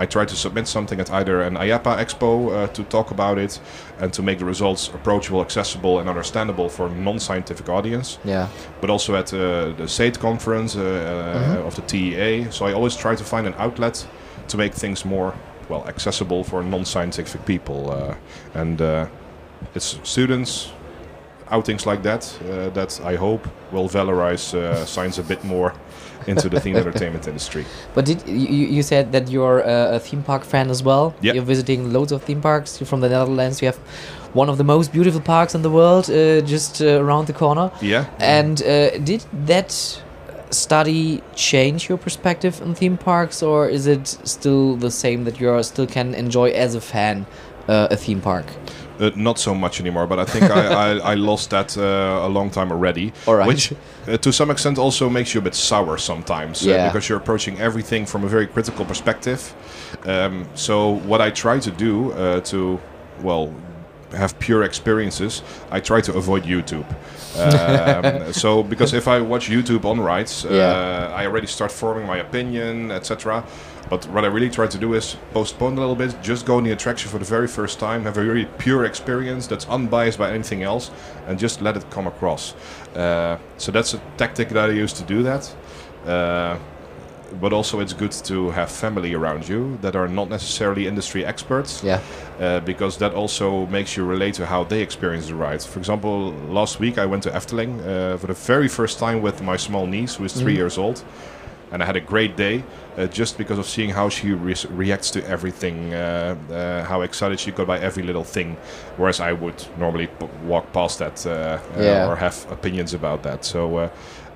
I 0.00 0.06
try 0.06 0.24
to 0.24 0.34
submit 0.36 0.66
something 0.66 0.98
at 1.00 1.10
either 1.10 1.42
an 1.42 1.54
IAAPA 1.56 1.98
expo 2.04 2.30
uh, 2.50 2.66
to 2.72 2.82
talk 2.84 3.10
about 3.10 3.36
it 3.38 3.60
and 4.00 4.10
to 4.14 4.22
make 4.22 4.38
the 4.38 4.46
results 4.46 4.88
approachable, 4.88 5.42
accessible, 5.42 5.98
and 6.00 6.08
understandable 6.08 6.68
for 6.70 6.86
a 6.86 6.90
non-scientific 6.90 7.68
audience 7.68 8.18
Yeah. 8.24 8.46
but 8.80 8.88
also 8.90 9.14
at 9.14 9.32
uh, 9.34 9.38
the 9.76 9.86
SATE 9.86 10.18
conference 10.18 10.74
uh, 10.74 10.82
uh, 11.60 11.66
of 11.66 11.74
the 11.74 11.82
TEA. 11.82 12.50
So 12.50 12.64
I 12.66 12.72
always 12.72 12.96
try 12.96 13.14
to 13.14 13.24
find 13.24 13.46
an 13.46 13.54
outlet 13.58 14.06
to 14.48 14.56
make 14.56 14.72
things 14.74 15.04
more 15.04 15.34
well 15.68 15.84
accessible 15.86 16.44
for 16.44 16.62
non-scientific 16.62 17.44
people, 17.44 17.90
uh, 17.92 18.14
and 18.54 18.80
uh, 18.80 19.06
it's 19.74 19.98
students 20.02 20.72
outings 21.50 21.84
like 21.86 22.02
that 22.02 22.22
uh, 22.48 22.70
that 22.70 23.00
I 23.04 23.16
hope 23.16 23.46
will 23.72 23.88
valorize 23.88 24.54
uh, 24.54 24.84
science 24.86 25.18
a 25.18 25.22
bit 25.22 25.44
more 25.44 25.72
into 26.30 26.48
the 26.48 26.60
theme 26.60 26.76
entertainment 26.76 27.26
industry. 27.26 27.64
But 27.94 28.04
did 28.04 28.26
you, 28.26 28.66
you 28.76 28.82
said 28.82 29.12
that 29.12 29.30
you're 29.30 29.60
a, 29.60 29.96
a 29.96 29.98
theme 29.98 30.22
park 30.22 30.44
fan 30.44 30.70
as 30.70 30.82
well? 30.82 31.14
Yeah. 31.20 31.34
You're 31.34 31.48
visiting 31.54 31.92
loads 31.92 32.12
of 32.12 32.22
theme 32.22 32.40
parks. 32.40 32.80
You're 32.80 32.86
from 32.86 33.00
the 33.00 33.08
Netherlands. 33.08 33.60
You 33.62 33.66
have 33.66 33.80
one 34.32 34.48
of 34.48 34.58
the 34.58 34.64
most 34.64 34.92
beautiful 34.92 35.20
parks 35.20 35.54
in 35.54 35.62
the 35.62 35.70
world 35.70 36.08
uh, 36.08 36.40
just 36.42 36.80
uh, 36.80 37.02
around 37.02 37.26
the 37.26 37.32
corner. 37.32 37.70
Yeah. 37.82 38.04
And 38.18 38.62
uh, 38.62 38.98
did 38.98 39.24
that 39.46 39.72
study 40.50 41.22
change 41.34 41.88
your 41.88 41.98
perspective 41.98 42.60
on 42.62 42.74
theme 42.74 42.96
parks, 42.96 43.42
or 43.42 43.68
is 43.68 43.86
it 43.86 44.06
still 44.24 44.76
the 44.76 44.90
same 44.90 45.24
that 45.24 45.40
you're 45.40 45.62
still 45.62 45.86
can 45.86 46.14
enjoy 46.14 46.50
as 46.50 46.74
a 46.74 46.80
fan 46.80 47.26
uh, 47.68 47.88
a 47.90 47.96
theme 47.96 48.20
park? 48.20 48.46
Uh, 49.00 49.10
not 49.16 49.38
so 49.38 49.54
much 49.54 49.80
anymore, 49.80 50.06
but 50.06 50.18
I 50.18 50.24
think 50.26 50.50
I, 50.50 50.66
I, 50.66 51.12
I 51.12 51.14
lost 51.14 51.50
that 51.50 51.76
uh, 51.78 52.26
a 52.26 52.28
long 52.28 52.50
time 52.50 52.70
already. 52.70 53.12
Right. 53.26 53.46
Which, 53.46 53.72
uh, 54.06 54.18
to 54.18 54.30
some 54.32 54.50
extent, 54.50 54.78
also 54.78 55.08
makes 55.08 55.32
you 55.34 55.40
a 55.40 55.44
bit 55.44 55.54
sour 55.54 55.96
sometimes 55.98 56.66
uh, 56.66 56.70
Yeah. 56.70 56.88
because 56.88 57.08
you're 57.08 57.18
approaching 57.18 57.58
everything 57.58 58.06
from 58.06 58.24
a 58.24 58.28
very 58.28 58.46
critical 58.46 58.84
perspective. 58.84 59.54
Um, 60.04 60.46
so, 60.54 61.00
what 61.08 61.20
I 61.20 61.30
try 61.30 61.58
to 61.60 61.70
do 61.70 62.12
uh, 62.12 62.40
to, 62.40 62.78
well, 63.22 63.52
have 64.16 64.38
pure 64.38 64.64
experiences, 64.64 65.42
I 65.70 65.80
try 65.80 66.00
to 66.02 66.12
avoid 66.14 66.44
YouTube. 66.44 66.86
Um, 67.38 68.32
so, 68.42 68.62
because 68.62 68.92
if 68.92 69.06
I 69.08 69.20
watch 69.20 69.48
YouTube 69.48 69.84
on 69.84 70.00
uh, 70.00 70.54
Yeah. 70.54 71.12
I 71.14 71.26
already 71.26 71.46
start 71.46 71.72
forming 71.72 72.06
my 72.06 72.18
opinion, 72.18 72.90
etc. 72.90 73.44
But 73.90 74.06
what 74.06 74.24
I 74.24 74.28
really 74.28 74.48
try 74.48 74.68
to 74.68 74.78
do 74.78 74.94
is 74.94 75.16
postpone 75.32 75.76
a 75.76 75.80
little 75.80 75.96
bit, 75.96 76.14
just 76.22 76.46
go 76.46 76.56
on 76.58 76.62
the 76.64 76.70
attraction 76.70 77.10
for 77.10 77.18
the 77.18 77.24
very 77.24 77.48
first 77.48 77.80
time, 77.80 78.04
have 78.04 78.16
a 78.16 78.22
really 78.24 78.46
pure 78.58 78.84
experience 78.84 79.48
that's 79.48 79.66
unbiased 79.68 80.16
by 80.16 80.30
anything 80.30 80.62
else, 80.62 80.92
and 81.26 81.38
just 81.40 81.60
let 81.60 81.76
it 81.76 81.84
come 81.90 82.06
across. 82.06 82.54
Uh, 82.94 83.36
so 83.58 83.72
that's 83.72 83.92
a 83.94 84.00
tactic 84.16 84.48
that 84.50 84.70
I 84.70 84.72
use 84.72 84.92
to 84.92 85.02
do 85.02 85.24
that. 85.24 85.52
Uh, 86.06 86.56
but 87.40 87.52
also, 87.52 87.78
it's 87.78 87.92
good 87.92 88.10
to 88.24 88.50
have 88.50 88.70
family 88.70 89.14
around 89.14 89.48
you 89.48 89.78
that 89.82 89.94
are 89.94 90.08
not 90.08 90.28
necessarily 90.28 90.86
industry 90.88 91.24
experts 91.24 91.80
Yeah. 91.84 92.00
uh, 92.40 92.58
because 92.60 92.96
that 92.98 93.14
also 93.14 93.66
makes 93.66 93.96
you 93.96 94.04
relate 94.04 94.34
to 94.34 94.46
how 94.46 94.64
they 94.64 94.82
experience 94.82 95.28
the 95.28 95.34
ride. 95.36 95.62
For 95.62 95.78
example, 95.78 96.32
last 96.48 96.80
week 96.80 96.98
I 96.98 97.06
went 97.06 97.22
to 97.24 97.30
Efteling 97.30 97.80
uh, 97.80 98.16
for 98.18 98.26
the 98.26 98.34
very 98.34 98.66
first 98.68 98.98
time 98.98 99.20
with 99.22 99.42
my 99.42 99.56
small 99.56 99.86
niece, 99.86 100.16
who 100.16 100.24
is 100.24 100.32
3 100.32 100.54
years 100.56 100.76
old, 100.78 101.04
and 101.72 101.82
I 101.82 101.86
had 101.86 101.96
a 101.96 102.00
great 102.00 102.36
day 102.36 102.64
uh, 102.98 103.06
just 103.06 103.38
because 103.38 103.58
of 103.58 103.66
seeing 103.66 103.90
how 103.90 104.08
she 104.08 104.32
re- 104.32 104.54
reacts 104.70 105.10
to 105.12 105.20
everything, 105.28 105.94
uh, 105.94 106.36
uh, 106.50 106.84
how 106.84 107.02
excited 107.02 107.38
she 107.40 107.50
got 107.52 107.66
by 107.66 107.78
every 107.78 108.02
little 108.02 108.24
thing, 108.24 108.56
whereas 108.96 109.20
I 109.20 109.32
would 109.32 109.64
normally 109.78 110.06
p- 110.08 110.26
walk 110.44 110.72
past 110.72 110.98
that 110.98 111.26
uh, 111.26 111.30
uh, 111.30 111.58
Yeah. 111.82 112.08
or 112.10 112.16
have 112.16 112.46
opinions 112.50 112.94
about 112.94 113.22
that. 113.22 113.44
So. 113.44 113.76
Uh, 113.76 113.88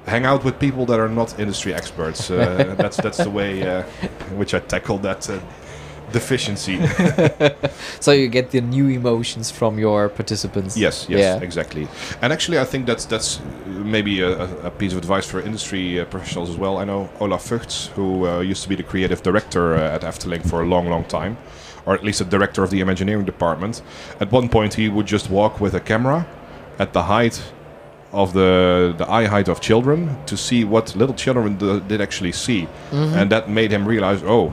Hang 0.07 0.27
out 0.27 0.45
with 0.45 0.59
people 0.59 0.85
that 0.85 1.01
are 1.01 1.09
not 1.09 1.41
industry 1.41 1.73
experts. 1.73 2.31
Uh, 2.31 2.75
that's 2.79 2.99
that's 2.99 3.17
the 3.17 3.31
way 3.31 3.63
uh, 3.63 3.83
in 4.31 4.37
which 4.39 4.53
I 4.53 4.59
tackle 4.61 4.99
that 4.99 5.31
uh, 5.31 5.39
deficiency. 6.13 6.79
So 8.01 8.13
you 8.13 8.29
get 8.29 8.51
the 8.51 8.61
new 8.61 8.89
emotions 8.89 9.51
from 9.51 9.79
your 9.79 10.09
participants. 10.09 10.77
Yes, 10.77 11.07
yes, 11.09 11.21
Yeah. 11.21 11.41
exactly. 11.47 11.89
And 12.23 12.33
actually, 12.33 12.59
I 12.59 12.65
think 12.65 12.87
that's 12.87 13.07
that's 13.07 13.41
maybe 13.67 14.21
a, 14.21 14.29
a- 14.45 14.67
a 14.67 14.71
piece 14.71 14.93
of 14.93 14.99
advice 14.99 15.27
for 15.31 15.41
industry 15.41 16.01
uh, 16.01 16.05
professionals 16.05 16.51
as 16.51 16.57
well. 16.57 16.77
I 16.79 16.85
know 16.85 17.09
Olaf 17.21 17.49
Vugts, 17.49 17.89
who 17.97 18.27
uh, 18.27 18.41
used 18.41 18.63
to 18.63 18.69
be 18.69 18.77
the 18.77 18.83
creative 18.83 19.23
director 19.23 19.75
uh, 19.75 19.95
at 19.97 20.03
Efteling 20.03 20.43
for 20.51 20.63
a 20.63 20.67
long, 20.67 20.89
long 20.91 21.05
time, 21.05 21.37
or 21.87 21.95
at 21.95 22.03
least 22.05 22.19
the 22.19 22.25
director 22.39 22.63
of 22.63 22.71
the 22.71 22.81
Imagineering 22.81 23.25
department. 23.25 23.83
At 24.21 24.31
one 24.33 24.49
point, 24.49 24.75
he 24.75 24.89
would 24.89 25.07
just 25.07 25.31
walk 25.31 25.61
with 25.61 25.75
a 25.75 25.81
camera 25.81 26.27
at 26.79 26.93
the 26.93 27.03
height 27.03 27.41
of 28.13 28.33
the 28.33 28.95
the 28.99 29.07
eye 29.11 29.27
height 29.27 29.49
of 29.49 29.61
children 29.61 30.17
to 30.27 30.37
see 30.37 30.65
what 30.65 30.95
little 30.97 31.15
children 31.17 31.57
did 31.89 32.01
actually 32.01 32.33
see, 32.33 32.67
and 32.93 33.31
that 33.31 33.49
made 33.49 33.71
him 33.73 33.89
realize, 33.89 34.23
oh. 34.27 34.53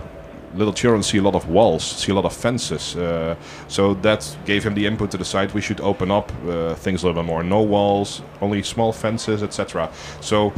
Little 0.55 0.73
children 0.73 1.03
see 1.03 1.17
a 1.17 1.21
lot 1.21 1.35
of 1.35 1.47
walls, 1.49 1.83
see 1.83 2.11
a 2.11 2.15
lot 2.15 2.25
of 2.25 2.33
fences. 2.33 2.95
Uh, 2.95 3.35
so 3.67 3.93
that 3.95 4.37
gave 4.45 4.63
him 4.63 4.73
the 4.75 4.85
input 4.85 5.11
to 5.11 5.17
decide 5.17 5.53
we 5.53 5.61
should 5.61 5.79
open 5.81 6.11
up 6.11 6.31
uh, 6.47 6.75
things 6.75 7.03
a 7.03 7.07
little 7.07 7.21
bit 7.23 7.27
more. 7.27 7.43
No 7.43 7.61
walls, 7.61 8.21
only 8.41 8.61
small 8.63 8.91
fences, 8.91 9.43
etc. 9.43 9.89
So 10.19 10.51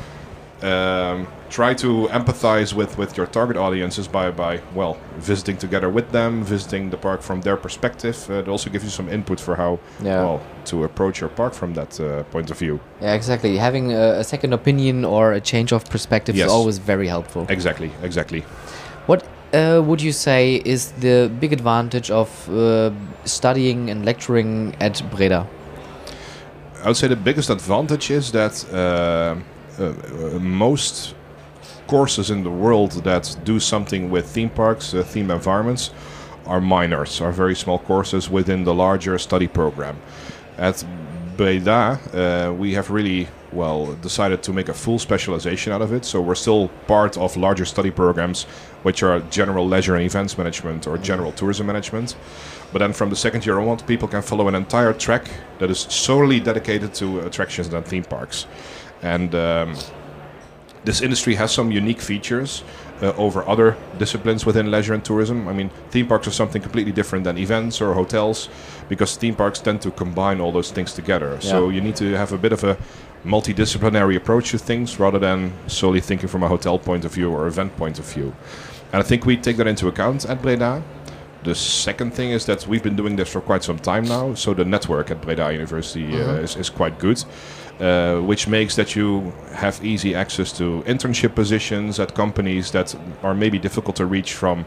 um, 0.61 1.27
try 1.49 1.73
to 1.73 2.07
empathize 2.11 2.73
with, 2.73 2.97
with 2.97 3.17
your 3.17 3.27
target 3.27 3.57
audiences 3.57 4.07
by, 4.07 4.31
by 4.31 4.61
well 4.73 4.97
visiting 5.17 5.57
together 5.57 5.89
with 5.89 6.11
them, 6.11 6.43
visiting 6.43 6.89
the 6.89 6.97
park 6.97 7.21
from 7.21 7.41
their 7.41 7.57
perspective. 7.57 8.25
Uh, 8.29 8.35
it 8.35 8.47
also 8.47 8.69
gives 8.69 8.83
you 8.85 8.89
some 8.89 9.09
input 9.09 9.39
for 9.39 9.55
how 9.55 9.79
Yeah. 10.01 10.23
well 10.23 10.41
to 10.65 10.85
approach 10.85 11.19
your 11.19 11.29
park 11.29 11.53
from 11.53 11.73
that 11.73 11.99
uh, 11.99 12.23
point 12.31 12.49
of 12.49 12.57
view. 12.57 12.79
Yeah, 13.01 13.13
exactly. 13.13 13.57
Having 13.57 13.91
a, 13.91 14.19
a 14.19 14.23
second 14.23 14.53
opinion 14.53 15.03
or 15.05 15.33
a 15.33 15.41
change 15.41 15.73
of 15.73 15.83
perspective 15.89 16.35
Yes. 16.35 16.47
is 16.47 16.51
always 16.53 16.77
very 16.77 17.07
helpful. 17.07 17.45
Exactly, 17.49 17.91
exactly. 18.01 18.43
What 19.05 19.23
uh, 19.53 19.81
would 19.85 20.01
you 20.01 20.11
say 20.11 20.61
is 20.65 20.91
the 20.93 21.31
big 21.39 21.53
advantage 21.53 22.09
of 22.11 22.49
uh, 22.49 22.91
studying 23.25 23.89
and 23.89 24.05
lecturing 24.05 24.75
at 24.79 25.01
Breda? 25.11 25.47
I 26.83 26.87
would 26.87 26.97
say 26.97 27.07
the 27.07 27.15
biggest 27.15 27.49
advantage 27.49 28.11
is 28.11 28.31
that 28.31 28.65
uh, 28.73 29.35
uh, 29.79 29.85
uh, 29.85 30.39
most 30.39 31.15
courses 31.87 32.29
in 32.29 32.43
the 32.43 32.49
world 32.49 33.03
that 33.03 33.35
do 33.43 33.59
something 33.59 34.09
with 34.09 34.27
theme 34.27 34.49
parks, 34.49 34.93
uh, 34.93 35.03
theme 35.03 35.31
environments, 35.31 35.91
are 36.45 36.59
minors, 36.59 37.21
are 37.21 37.31
very 37.31 37.55
small 37.55 37.79
courses 37.79 38.29
within 38.29 38.65
the 38.65 38.73
larger 38.73 39.17
study 39.17 39.47
program. 39.47 39.97
At 40.57 40.83
Breda, 41.37 42.53
we 42.59 42.73
have 42.73 42.91
really 42.91 43.27
well 43.53 43.93
decided 43.95 44.43
to 44.43 44.53
make 44.53 44.69
a 44.69 44.73
full 44.73 44.99
specialization 44.99 45.73
out 45.73 45.81
of 45.81 45.93
it. 45.93 46.05
So 46.05 46.21
we're 46.21 46.35
still 46.35 46.69
part 46.87 47.17
of 47.17 47.37
larger 47.37 47.65
study 47.65 47.91
programs, 47.91 48.43
which 48.83 49.03
are 49.03 49.19
general 49.29 49.67
leisure 49.67 49.95
and 49.95 50.03
events 50.03 50.37
management 50.37 50.87
or 50.87 50.97
general 50.97 51.31
tourism 51.31 51.67
management. 51.67 52.15
But 52.71 52.79
then 52.79 52.93
from 52.93 53.09
the 53.09 53.15
second 53.15 53.45
year 53.45 53.59
on, 53.59 53.77
people 53.79 54.07
can 54.07 54.21
follow 54.21 54.47
an 54.47 54.55
entire 54.55 54.93
track 54.93 55.29
that 55.59 55.69
is 55.69 55.79
solely 55.79 56.39
dedicated 56.39 56.93
to 56.95 57.19
attractions 57.19 57.73
and 57.73 57.85
theme 57.85 58.03
parks. 58.03 58.47
And 59.01 59.35
um, 59.35 59.75
this 60.83 61.01
industry 61.01 61.35
has 61.35 61.51
some 61.51 61.71
unique 61.71 62.01
features 62.01 62.63
uh, 63.01 63.13
over 63.17 63.47
other 63.47 63.75
disciplines 63.97 64.45
within 64.45 64.71
leisure 64.71 64.93
and 64.93 65.03
tourism. 65.03 65.47
I 65.47 65.53
mean, 65.53 65.69
theme 65.91 66.07
parks 66.07 66.27
are 66.27 66.31
something 66.31 66.61
completely 66.61 66.91
different 66.91 67.23
than 67.25 67.37
events 67.37 67.81
or 67.81 67.93
hotels 67.93 68.49
because 68.89 69.15
theme 69.15 69.35
parks 69.35 69.59
tend 69.59 69.81
to 69.81 69.91
combine 69.91 70.41
all 70.41 70.51
those 70.51 70.71
things 70.71 70.93
together. 70.93 71.39
So 71.41 71.69
you 71.69 71.81
need 71.81 71.95
to 71.97 72.13
have 72.13 72.33
a 72.33 72.37
bit 72.37 72.53
of 72.53 72.63
a 72.63 72.77
multidisciplinary 73.25 74.15
approach 74.15 74.51
to 74.51 74.57
things 74.57 74.99
rather 74.99 75.19
than 75.19 75.53
solely 75.67 76.01
thinking 76.01 76.27
from 76.29 76.43
a 76.43 76.47
hotel 76.47 76.77
point 76.77 77.05
of 77.05 77.13
view 77.13 77.31
or 77.31 77.47
event 77.47 77.75
point 77.77 77.99
of 77.99 78.05
view. 78.05 78.33
And 78.91 79.01
I 79.01 79.03
think 79.05 79.25
we 79.25 79.37
take 79.37 79.57
that 79.57 79.67
into 79.67 79.87
account 79.87 80.25
at 80.25 80.41
Breda. 80.41 80.83
The 81.43 81.55
second 81.55 82.13
thing 82.13 82.31
is 82.31 82.45
that 82.45 82.67
we've 82.67 82.83
been 82.83 82.95
doing 82.95 83.15
this 83.17 83.29
for 83.29 83.41
quite 83.41 83.63
some 83.63 83.77
time 83.79 84.05
now, 84.05 84.33
so 84.33 84.53
the 84.53 84.63
network 84.63 85.11
at 85.11 85.21
Breda 85.21 85.51
University 85.51 86.05
uh, 86.15 86.35
is, 86.35 86.55
is 86.55 86.69
quite 86.69 86.99
good, 86.99 87.21
uh, 87.81 88.19
which 88.19 88.47
makes 88.47 88.75
that 88.77 88.95
you 88.95 89.33
have 89.53 89.83
easy 89.83 90.15
access 90.15 90.53
to 90.53 90.83
internship 90.87 91.35
positions 91.35 91.99
at 91.99 92.13
companies 92.13 92.71
that 92.71 92.95
are 93.23 93.33
maybe 93.33 93.59
difficult 93.59 93.97
to 93.97 94.05
reach 94.05 94.33
from, 94.33 94.65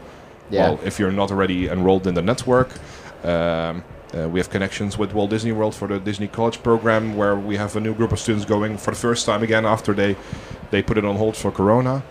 Yeah. 0.51 0.69
well, 0.69 0.79
if 0.83 0.99
you're 0.99 1.11
not 1.11 1.31
already 1.31 1.67
enrolled 1.67 2.05
in 2.05 2.13
the 2.13 2.21
network. 2.21 2.69
Um, 3.23 3.83
uh, 4.15 4.29
we 4.29 4.39
have 4.39 4.49
connections 4.49 4.97
with 4.97 5.13
Walt 5.13 5.29
Disney 5.29 5.51
World 5.51 5.75
for 5.75 5.87
the 5.87 5.99
Disney 5.99 6.27
College 6.27 6.63
program, 6.63 7.15
where 7.17 7.35
we 7.35 7.57
have 7.57 7.75
a 7.75 7.79
new 7.79 7.93
group 7.93 8.11
of 8.11 8.19
students 8.19 8.45
going 8.45 8.77
for 8.77 8.91
the 8.91 8.97
first 8.97 9.25
time 9.25 9.43
again 9.43 9.65
after 9.65 9.93
they 9.93 10.15
they 10.71 10.81
put 10.81 10.97
it 10.97 11.05
on 11.05 11.15
hold 11.17 11.35
for 11.35 11.51
Corona. 11.51 12.03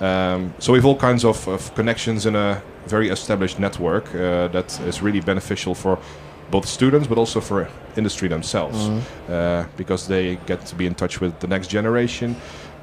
Um, 0.00 0.54
so 0.58 0.72
we 0.72 0.78
have 0.78 0.86
all 0.86 0.96
kinds 0.96 1.24
of, 1.24 1.46
of 1.48 1.74
connections 1.74 2.26
in 2.26 2.34
a 2.34 2.62
very 2.86 3.08
established 3.08 3.60
network 3.60 4.06
uh, 4.14 4.48
that 4.48 4.80
is 4.80 5.00
really 5.00 5.20
beneficial 5.20 5.74
for 5.74 5.98
both 6.50 6.66
students 6.66 7.06
but 7.06 7.16
also 7.16 7.40
for 7.40 7.68
industry 7.96 8.28
themselves 8.28 8.88
uh, 9.28 9.64
because 9.76 10.06
they 10.06 10.36
get 10.46 10.66
to 10.66 10.74
be 10.74 10.86
in 10.86 10.94
touch 10.94 11.20
with 11.20 11.38
the 11.40 11.46
next 11.46 11.68
generation. 11.68 12.36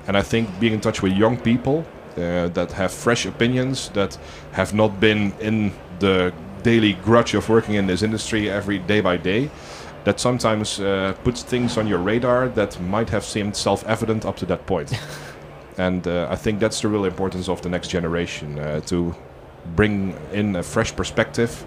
And 0.07 0.17
I 0.17 0.23
think 0.23 0.59
being 0.59 0.73
in 0.73 0.81
touch 0.81 1.01
with 1.01 1.13
young 1.13 1.37
people 1.37 1.85
uh, 2.17 2.47
that 2.49 2.71
have 2.71 2.91
fresh 2.91 3.25
opinions, 3.25 3.89
that 3.89 4.17
have 4.53 4.73
not 4.73 4.99
been 4.99 5.33
in 5.39 5.73
the 5.99 6.33
daily 6.63 6.93
grudge 6.93 7.33
of 7.33 7.49
working 7.49 7.75
in 7.75 7.87
this 7.87 8.01
industry 8.01 8.49
every 8.49 8.79
day 8.79 9.01
by 9.01 9.17
day, 9.17 9.49
that 10.03 10.19
sometimes 10.19 10.79
uh, 10.79 11.13
puts 11.23 11.43
things 11.43 11.77
on 11.77 11.87
your 11.87 11.99
radar 11.99 12.49
that 12.49 12.79
might 12.81 13.09
have 13.09 13.23
seemed 13.23 13.55
self 13.55 13.85
evident 13.85 14.25
up 14.25 14.37
to 14.37 14.45
that 14.45 14.65
point. 14.65 14.93
and 15.77 16.07
uh, 16.07 16.27
I 16.29 16.35
think 16.35 16.59
that's 16.59 16.81
the 16.81 16.87
real 16.87 17.05
importance 17.05 17.49
of 17.49 17.61
the 17.61 17.69
next 17.69 17.89
generation 17.89 18.59
uh, 18.59 18.81
to 18.81 19.15
bring 19.75 20.15
in 20.31 20.55
a 20.55 20.63
fresh 20.63 20.95
perspective 20.95 21.65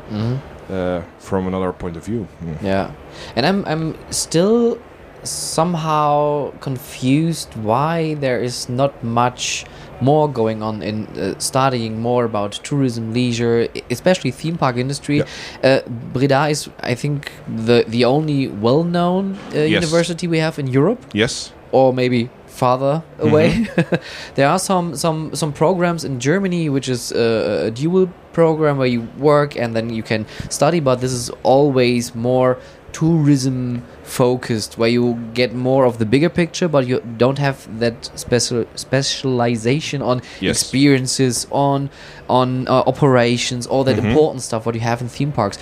uh, 0.71 1.03
from 1.19 1.47
another 1.47 1.73
point 1.73 1.97
of 1.97 2.05
view. 2.05 2.27
Mm. 2.43 2.63
Yeah, 2.63 2.93
and 3.37 3.47
I'm 3.47 3.65
I'm 3.67 4.13
still 4.13 4.79
somehow 5.25 6.51
confused 6.61 7.55
why 7.63 8.15
there 8.15 8.41
is 8.43 8.69
not 8.69 8.93
much 9.03 9.65
more 10.01 10.29
going 10.29 10.63
on 10.63 10.83
in 10.83 11.07
uh, 11.07 11.39
studying 11.39 12.01
more 12.01 12.25
about 12.25 12.53
tourism, 12.65 13.13
leisure, 13.13 13.69
especially 13.91 14.31
theme 14.31 14.57
park 14.59 14.77
industry. 14.77 15.23
Uh, 15.63 15.81
Breda 16.13 16.49
is, 16.49 16.69
I 16.81 16.95
think, 16.95 17.31
the 17.67 17.85
the 17.89 18.05
only 18.05 18.49
well-known 18.49 19.25
uh, 19.55 19.59
Yes. 19.59 19.83
university 19.83 20.27
we 20.29 20.39
have 20.41 20.59
in 20.59 20.67
Europe 20.67 21.01
Yes. 21.13 21.53
or 21.73 21.93
maybe 21.93 22.29
farther 22.47 23.03
away. 23.19 23.67
there 24.35 24.49
are 24.49 24.59
some 24.59 24.97
some 24.97 25.35
some 25.35 25.53
programs 25.53 26.05
in 26.05 26.19
Germany 26.21 26.69
which 26.71 26.89
is 26.89 27.13
uh, 27.13 27.67
a 27.67 27.71
dual 27.71 28.09
program 28.33 28.79
where 28.79 28.91
you 28.91 29.03
work 29.19 29.57
and 29.57 29.75
then 29.77 29.91
you 29.91 30.03
can 30.03 30.27
study, 30.51 30.81
but 30.81 31.01
this 31.01 31.13
is 31.13 31.31
always 31.43 32.15
more 32.15 32.57
tourism 32.95 33.83
focused 34.05 34.79
where 34.79 34.89
you 34.99 35.05
get 35.35 35.51
more 35.69 35.85
of 35.85 35.95
the 35.99 36.07
bigger 36.15 36.29
picture 36.43 36.69
but 36.69 36.87
you 36.87 36.97
don't 37.23 37.39
have 37.39 37.57
that 37.81 37.97
special 38.25 38.65
specialization 38.77 40.01
on 40.11 40.17
Yes. 40.41 40.57
experiences 40.63 41.47
on 41.51 41.91
on 42.29 42.49
uh, 42.69 42.73
operations 42.93 43.67
all 43.67 43.85
that 43.85 43.99
important 43.99 44.41
stuff 44.49 44.65
what 44.67 44.75
you 44.75 44.81
have 44.93 45.01
in 45.05 45.09
theme 45.09 45.33
parks 45.33 45.59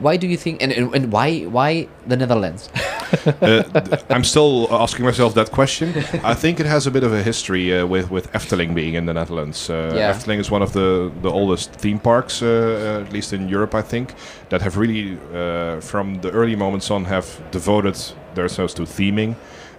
why 0.00 0.16
do 0.16 0.26
you 0.26 0.36
think 0.36 0.62
and, 0.62 0.72
and, 0.72 1.12
why 1.12 1.42
why 1.42 1.88
the 2.06 2.16
netherlands 2.16 2.68
uh, 3.42 4.00
I'm 4.10 4.24
still 4.24 4.68
asking 4.70 5.04
myself 5.04 5.34
that 5.34 5.50
question. 5.50 5.94
I 6.24 6.34
think 6.34 6.60
it 6.60 6.66
has 6.66 6.86
a 6.86 6.90
bit 6.90 7.04
of 7.04 7.12
a 7.12 7.22
history 7.22 7.76
uh, 7.76 7.86
with 7.86 8.10
with 8.10 8.32
Efteling 8.32 8.74
being 8.74 8.94
in 8.94 9.06
the 9.06 9.14
Netherlands. 9.14 9.70
Uh, 9.70 9.92
Yeah. 9.94 10.12
Efteling 10.12 10.40
is 10.40 10.50
one 10.50 10.62
of 10.62 10.72
the 10.72 11.10
the 11.22 11.30
oldest 11.30 11.72
theme 11.72 11.98
parks, 11.98 12.42
uh, 12.42 12.46
uh, 12.46 13.06
at 13.06 13.12
least 13.12 13.32
in 13.32 13.48
Europe, 13.48 13.74
I 13.74 13.82
think, 13.82 14.14
that 14.48 14.62
have 14.62 14.76
really, 14.76 15.18
uh, 15.32 15.80
from 15.80 16.20
the 16.20 16.30
early 16.30 16.56
moments 16.56 16.90
on, 16.90 17.04
have 17.04 17.26
devoted 17.50 17.96
themselves 18.34 18.74
to 18.74 18.82
theming 18.82 19.34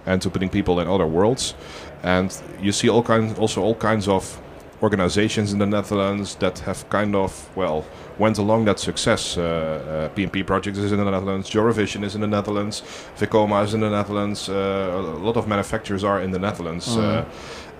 and 0.06 0.22
to 0.22 0.30
putting 0.30 0.50
people 0.50 0.82
in 0.82 0.88
other 0.88 1.06
worlds. 1.06 1.54
And 2.02 2.30
you 2.62 2.72
see 2.72 2.88
all 2.88 3.02
kinds, 3.02 3.38
also 3.38 3.62
all 3.62 3.74
kinds 3.74 4.08
of 4.08 4.40
organizations 4.82 5.52
in 5.52 5.58
the 5.58 5.66
Netherlands 5.66 6.36
that 6.36 6.58
have 6.60 6.84
kind 6.90 7.14
of 7.14 7.48
well 7.56 7.84
went 8.18 8.38
along 8.38 8.64
that 8.64 8.78
success. 8.78 9.36
Uh, 9.36 9.42
uh, 9.42 10.14
P&P 10.14 10.42
Project 10.42 10.76
is 10.76 10.92
in 10.92 10.98
the 10.98 11.10
Netherlands, 11.10 11.50
Jora 11.50 11.72
Vision 11.72 12.04
is 12.04 12.14
in 12.14 12.20
the 12.20 12.26
Netherlands, 12.26 12.82
Vekoma 13.18 13.64
is 13.64 13.74
in 13.74 13.80
the 13.80 13.90
Netherlands. 13.90 14.48
Uh, 14.48 14.52
a 14.94 15.24
lot 15.24 15.36
of 15.36 15.46
manufacturers 15.46 16.04
are 16.04 16.20
in 16.20 16.30
the 16.30 16.38
Netherlands. 16.38 16.96
Uh, 16.96 17.24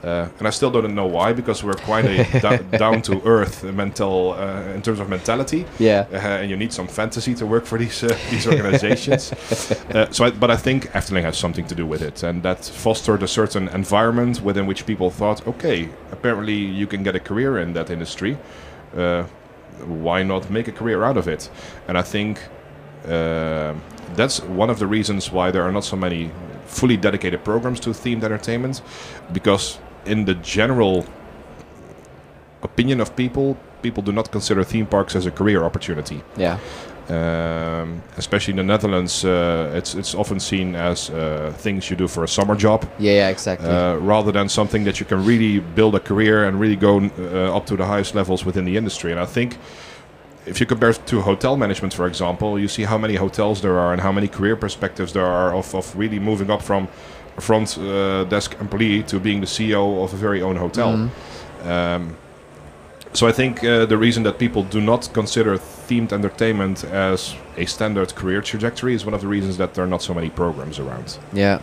uh, 0.05 0.29
and 0.39 0.47
I 0.47 0.51
still 0.51 0.71
don't 0.71 0.95
know 0.95 1.07
why, 1.07 1.33
because 1.33 1.65
we're 1.65 1.75
quite 1.75 2.05
a 2.05 2.61
down 2.79 3.03
to 3.03 3.21
earth 3.25 3.65
mental 3.65 4.35
uh, 4.35 4.75
in 4.75 4.83
terms 4.83 5.01
of 5.01 5.09
mentality. 5.09 5.65
yeah 5.79 6.07
Uh, 6.13 6.41
and 6.41 6.51
you 6.51 6.57
need 6.57 6.73
some 6.73 6.87
fantasy 6.87 7.35
to 7.35 7.47
work 7.47 7.65
for 7.67 7.79
these 7.79 8.05
uh, 8.05 8.17
these 8.31 8.47
organizations. 8.47 9.33
uh, 9.95 10.11
so, 10.11 10.27
I, 10.27 10.31
but 10.31 10.51
I 10.51 10.57
think 10.57 10.93
Efteling 10.93 11.23
has 11.23 11.37
something 11.37 11.67
to 11.67 11.75
do 11.75 11.87
with 11.87 12.03
it, 12.03 12.23
and 12.23 12.43
that 12.43 12.65
fostered 12.65 13.23
a 13.23 13.29
certain 13.29 13.69
environment 13.69 14.43
within 14.43 14.67
which 14.67 14.87
people 14.87 15.11
thought, 15.11 15.47
okay, 15.47 15.89
apparently 16.13 16.55
you 16.55 16.87
can 16.87 17.03
get 17.03 17.17
a 17.17 17.21
career 17.21 17.59
in 17.59 17.73
that 17.73 17.91
industry. 17.91 18.37
Why 19.85 20.23
not 20.23 20.51
make 20.51 20.69
a 20.69 20.73
career 20.73 21.05
out 21.05 21.17
of 21.17 21.29
it? 21.29 21.51
And 21.89 21.99
I 21.99 22.03
think 22.03 22.41
uh, 23.07 23.75
that's 24.15 24.41
one 24.43 24.71
of 24.71 24.79
the 24.79 24.87
reasons 24.87 25.31
why 25.31 25.51
there 25.51 25.63
are 25.63 25.73
not 25.73 25.85
so 25.85 25.97
many 25.97 26.31
fully 26.67 26.97
dedicated 26.97 27.45
programs 27.45 27.81
to 27.81 27.91
themed 27.91 28.25
entertainment, 28.25 28.83
because 29.33 29.79
in 30.05 30.25
the 30.25 30.35
general 30.35 31.05
opinion 32.63 33.01
of 33.01 33.15
people, 33.15 33.57
people 33.83 34.03
do 34.03 34.13
not 34.13 34.33
consider 34.33 34.65
theme 34.65 34.87
parks 34.87 35.15
as 35.15 35.27
a 35.27 35.31
career 35.31 35.63
opportunity. 35.63 36.23
Yeah. 36.37 36.59
Um, 37.09 38.03
especially 38.17 38.51
in 38.53 38.57
the 38.57 38.65
Netherlands, 38.65 39.25
uh, 39.25 39.71
it's 39.79 39.95
it's 39.95 40.15
often 40.15 40.41
seen 40.41 40.75
as 40.75 41.09
uh, 41.11 41.53
things 41.63 41.89
you 41.91 41.97
do 41.97 42.09
for 42.09 42.25
a 42.25 42.29
summer 42.29 42.57
job, 42.57 42.85
Yeah, 42.99 43.13
yeah, 43.13 43.29
exactly. 43.31 43.69
uh, 43.69 43.95
rather 44.07 44.33
than 44.33 44.49
something 44.49 44.85
that 44.85 44.99
you 44.99 45.07
can 45.07 45.25
really 45.25 45.61
build 45.75 45.95
a 45.95 46.01
career 46.01 46.45
and 46.49 46.61
really 46.61 46.77
go 46.77 46.99
uh, 47.19 47.57
up 47.57 47.65
to 47.67 47.77
the 47.77 47.85
highest 47.85 48.15
levels 48.15 48.45
within 48.45 48.65
the 48.65 48.77
industry. 48.77 49.13
And 49.13 49.21
I 49.21 49.27
think 49.27 49.57
if 50.47 50.59
you 50.61 50.67
compare 50.67 50.93
to 50.95 51.21
hotel 51.21 51.57
management, 51.57 51.95
for 51.95 52.07
example, 52.07 52.59
you 52.59 52.69
see 52.69 52.85
how 52.85 52.99
many 52.99 53.15
hotels 53.17 53.61
there 53.61 53.79
are 53.79 53.93
and 53.93 54.01
how 54.03 54.13
many 54.13 54.29
career 54.29 54.57
perspectives 54.57 55.13
there 55.13 55.27
are 55.27 55.55
of, 55.55 55.75
of 55.75 55.97
really 55.97 56.19
moving 56.19 56.51
up 56.51 56.63
from 56.63 56.89
a 57.37 57.41
front 57.41 57.79
uh, 57.79 58.25
desk 58.25 58.57
employee 58.61 59.03
to 59.05 59.21
being 59.21 59.41
the 59.41 59.47
CEO 59.47 60.03
of 60.03 60.13
a 60.13 60.17
very 60.17 60.43
own 60.43 60.57
hotel. 60.57 60.93
Mhm. 60.93 61.11
Um, 61.71 62.17
so 63.13 63.27
I 63.27 63.33
think 63.33 63.65
uh, 63.65 63.87
the 63.87 63.97
reason 63.99 64.23
that 64.25 64.39
people 64.39 64.63
do 64.63 64.81
not 64.81 65.09
consider 65.13 65.57
themed 65.89 66.13
entertainment 66.13 66.85
as 66.85 67.35
a 67.57 67.65
standard 67.67 68.15
career 68.15 68.43
trajectory 68.43 68.95
is 68.95 69.05
one 69.05 69.15
of 69.15 69.21
the 69.21 69.29
reasons 69.29 69.57
that 69.57 69.75
there 69.75 69.85
are 69.85 69.89
not 69.89 70.03
so 70.03 70.13
many 70.15 70.31
programs 70.31 70.79
around. 70.79 71.19
Yeah. 71.33 71.61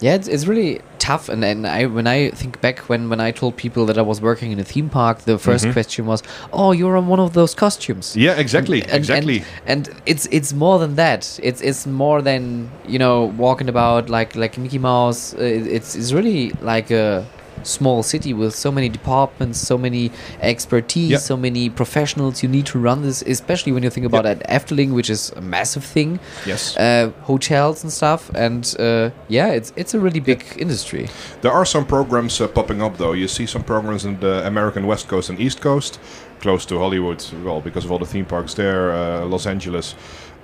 Yeah, 0.00 0.14
it's, 0.14 0.28
it's 0.28 0.46
really 0.46 0.82
tough. 0.98 1.30
And, 1.30 1.42
and 1.42 1.66
I 1.66 1.86
when 1.86 2.06
I 2.06 2.28
think 2.30 2.60
back 2.60 2.80
when, 2.80 3.08
when 3.08 3.18
I 3.18 3.30
told 3.32 3.56
people 3.56 3.86
that 3.86 3.96
I 3.96 4.02
was 4.02 4.20
working 4.20 4.52
in 4.52 4.60
a 4.60 4.64
theme 4.64 4.90
park, 4.90 5.20
the 5.20 5.38
1st 5.38 5.64
Mhm. 5.68 5.72
question 5.72 6.04
was, 6.04 6.22
"Oh, 6.52 6.72
you're 6.72 6.98
on 6.98 7.06
one 7.08 7.18
of 7.18 7.32
those 7.32 7.54
costumes." 7.54 8.14
Yeah, 8.14 8.34
exactly, 8.38 8.82
And- 8.82 8.92
exactly. 8.92 9.42
And, 9.66 9.88
and 9.88 10.00
it's 10.04 10.26
it's 10.30 10.52
more 10.52 10.78
than 10.78 10.96
that. 10.96 11.40
It's 11.42 11.62
it's 11.62 11.86
more 11.86 12.20
than 12.20 12.68
you 12.86 12.98
know 12.98 13.24
walking 13.38 13.70
about 13.70 14.10
like 14.10 14.36
like 14.36 14.58
Mickey 14.60 14.78
Mouse. 14.78 15.32
Uh, 15.32 15.38
it's 15.74 15.94
it's 15.96 16.12
really 16.12 16.52
like 16.60 16.90
a 16.90 17.24
small 17.62 18.02
city 18.02 18.32
with 18.32 18.54
so 18.54 18.70
many 18.70 18.88
departments, 18.88 19.58
so 19.60 19.76
many 19.78 20.10
expertise, 20.40 21.10
Yeah. 21.10 21.18
so 21.18 21.36
many 21.36 21.68
professionals. 21.70 22.42
You 22.42 22.48
need 22.48 22.66
to 22.66 22.78
run 22.78 23.02
this, 23.02 23.22
especially 23.22 23.72
when 23.72 23.82
you 23.82 23.90
think 23.90 24.06
about 24.06 24.24
Yeah. 24.24 24.32
at 24.32 24.48
Efteling, 24.48 24.92
which 24.92 25.10
is 25.10 25.32
a 25.36 25.40
massive 25.40 25.84
thing 25.84 26.18
yes. 26.46 26.76
uh, 26.76 27.10
hotels 27.22 27.82
and 27.82 27.92
stuff. 27.92 28.30
And 28.34 28.62
uh, 28.78 29.10
yeah, 29.28 29.48
it's 29.58 29.72
it's 29.76 29.94
a 29.94 30.00
really 30.00 30.20
big 30.20 30.42
industry. 30.58 31.08
There 31.42 31.52
are 31.52 31.64
some 31.66 31.84
programs 31.86 32.40
uh, 32.40 32.46
popping 32.48 32.82
up, 32.82 32.96
though. 32.98 33.12
You 33.12 33.28
see 33.28 33.46
some 33.46 33.62
programs 33.64 34.04
in 34.04 34.20
the 34.20 34.46
American 34.46 34.86
West 34.86 35.08
Coast 35.08 35.30
and 35.30 35.38
East 35.40 35.60
Coast, 35.60 35.98
close 36.40 36.66
to 36.66 36.78
Hollywood, 36.78 37.24
well, 37.44 37.60
because 37.60 37.84
of 37.84 37.90
all 37.92 37.98
the 37.98 38.06
theme 38.06 38.24
parks 38.24 38.54
there, 38.54 38.92
uh, 38.92 39.24
Los 39.24 39.46
Angeles, 39.46 39.94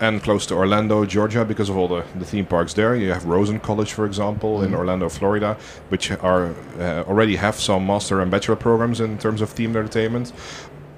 and 0.02 0.20
close 0.20 0.44
to 0.46 0.54
Orlando, 0.54 1.04
Georgia, 1.06 1.44
because 1.44 1.68
of 1.70 1.76
all 1.76 1.86
the, 1.86 2.02
the 2.18 2.24
theme 2.24 2.44
parks 2.44 2.74
there. 2.74 2.96
You 2.96 3.12
have 3.12 3.24
Rosen 3.24 3.60
College, 3.60 3.92
for 3.92 4.04
example, 4.04 4.62
in 4.64 4.74
Orlando, 4.74 5.08
Florida, 5.08 5.56
which 5.90 6.10
are 6.10 6.54
uh, 6.80 7.04
already 7.06 7.36
have 7.36 7.54
some 7.54 7.86
master 7.86 8.20
and 8.20 8.28
bachelor 8.30 8.56
programs 8.56 9.00
in 9.00 9.16
terms 9.18 9.40
of 9.40 9.54
themed 9.54 9.76
entertainment. 9.76 10.32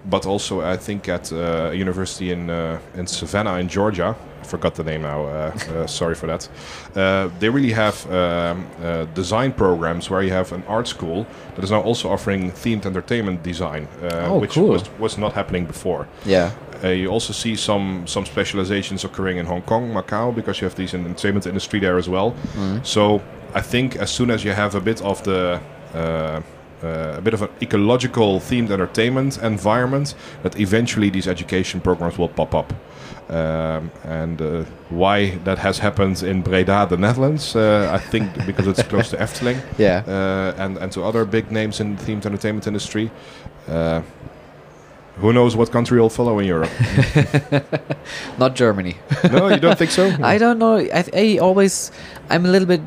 But 0.07 0.27
also, 0.27 0.61
I 0.63 0.77
think 0.79 1.09
at 1.09 1.33
uh, 1.33 1.71
a 1.73 1.75
university 1.75 2.31
in 2.31 2.49
uh, 2.51 2.79
in 2.95 3.07
Savannah, 3.07 3.59
in 3.59 3.69
Georgia, 3.69 4.15
I 4.43 4.47
forgot 4.47 4.75
the 4.75 4.85
name 4.85 5.03
now. 5.03 5.25
Uh, 5.27 5.53
uh, 5.75 5.87
sorry 6.01 6.15
for 6.15 6.27
that. 6.27 6.49
Uh, 6.97 7.29
they 7.41 7.49
really 7.51 7.73
have 7.73 8.07
um, 8.11 8.67
uh, 8.83 9.05
design 9.15 9.53
programs 9.53 10.11
where 10.11 10.23
you 10.23 10.31
have 10.33 10.53
an 10.53 10.63
art 10.69 10.89
school 10.89 11.27
that 11.55 11.65
is 11.65 11.71
now 11.71 11.81
also 11.83 12.09
offering 12.11 12.53
themed 12.53 12.87
entertainment 12.87 13.43
design, 13.43 13.87
uh, 14.03 14.29
Oh, 14.31 14.39
which 14.41 14.53
cool. 14.55 14.69
was, 14.69 14.83
was 14.99 15.17
not 15.19 15.33
happening 15.33 15.67
before. 15.67 16.07
Yeah. 16.27 16.51
Uh, 16.83 16.89
you 16.89 17.09
also 17.13 17.33
see 17.33 17.57
some 17.57 18.07
some 18.07 18.25
specializations 18.27 19.05
occurring 19.05 19.39
in 19.39 19.47
Hong 19.47 19.63
Kong, 19.63 19.93
Macau, 19.93 20.35
because 20.35 20.61
you 20.61 20.67
have 20.69 20.77
these 20.77 20.95
in 20.97 21.05
entertainment 21.05 21.47
industry 21.47 21.81
there 21.81 21.97
as 21.99 22.09
well. 22.09 22.35
So 22.83 23.21
I 23.55 23.61
think 23.63 23.97
as 23.97 24.11
soon 24.11 24.31
as 24.31 24.43
you 24.45 24.53
have 24.55 24.75
a 24.75 24.81
bit 24.81 25.01
of 25.03 25.23
the 25.23 25.61
uh, 25.95 26.41
uh, 26.83 27.15
a 27.19 27.21
bit 27.21 27.35
of 27.35 27.43
an 27.43 27.49
ecological 27.63 28.41
themed 28.41 28.71
entertainment 28.71 29.39
environment, 29.43 30.15
that 30.43 30.59
eventually 30.61 31.11
these 31.11 31.29
education 31.31 31.81
programs 31.81 32.19
will 32.19 32.29
pop 32.29 32.55
up. 32.55 32.73
Um, 33.31 33.91
and 34.05 34.43
uh, 34.43 34.65
why 34.91 35.39
that 35.45 35.59
has 35.59 35.79
happened 35.79 36.23
in 36.23 36.43
Breda, 36.43 36.87
the 36.91 36.97
Netherlands, 36.99 37.57
uh, 37.57 37.89
I 37.91 38.11
think 38.11 38.35
because 38.47 38.67
it's 38.67 38.83
close 38.83 39.09
to 39.11 39.17
Efteling 39.17 39.57
Yeah. 39.79 40.03
uh, 40.07 40.63
and 40.63 40.77
and 40.79 40.93
to 40.93 41.03
other 41.05 41.25
big 41.25 41.51
names 41.51 41.81
in 41.81 41.97
the 41.97 42.03
themed 42.05 42.27
entertainment 42.27 42.67
industry. 42.67 43.11
Who 45.19 45.33
knows 45.33 45.55
what 45.57 45.71
country 45.71 46.01
will 46.01 46.11
follow 46.11 46.39
in 46.41 46.47
Europe? 46.47 46.71
Not 48.39 48.55
Germany. 48.55 48.97
no, 49.33 49.49
you 49.49 49.59
don't 49.61 49.79
think 49.79 49.91
so? 49.91 50.11
I 50.23 50.39
don't 50.39 50.59
know. 50.59 50.77
I, 50.79 51.05
I 51.15 51.39
always, 51.39 51.91
I'm 52.31 52.45
a 52.45 52.49
little 52.49 52.67
bit, 52.67 52.81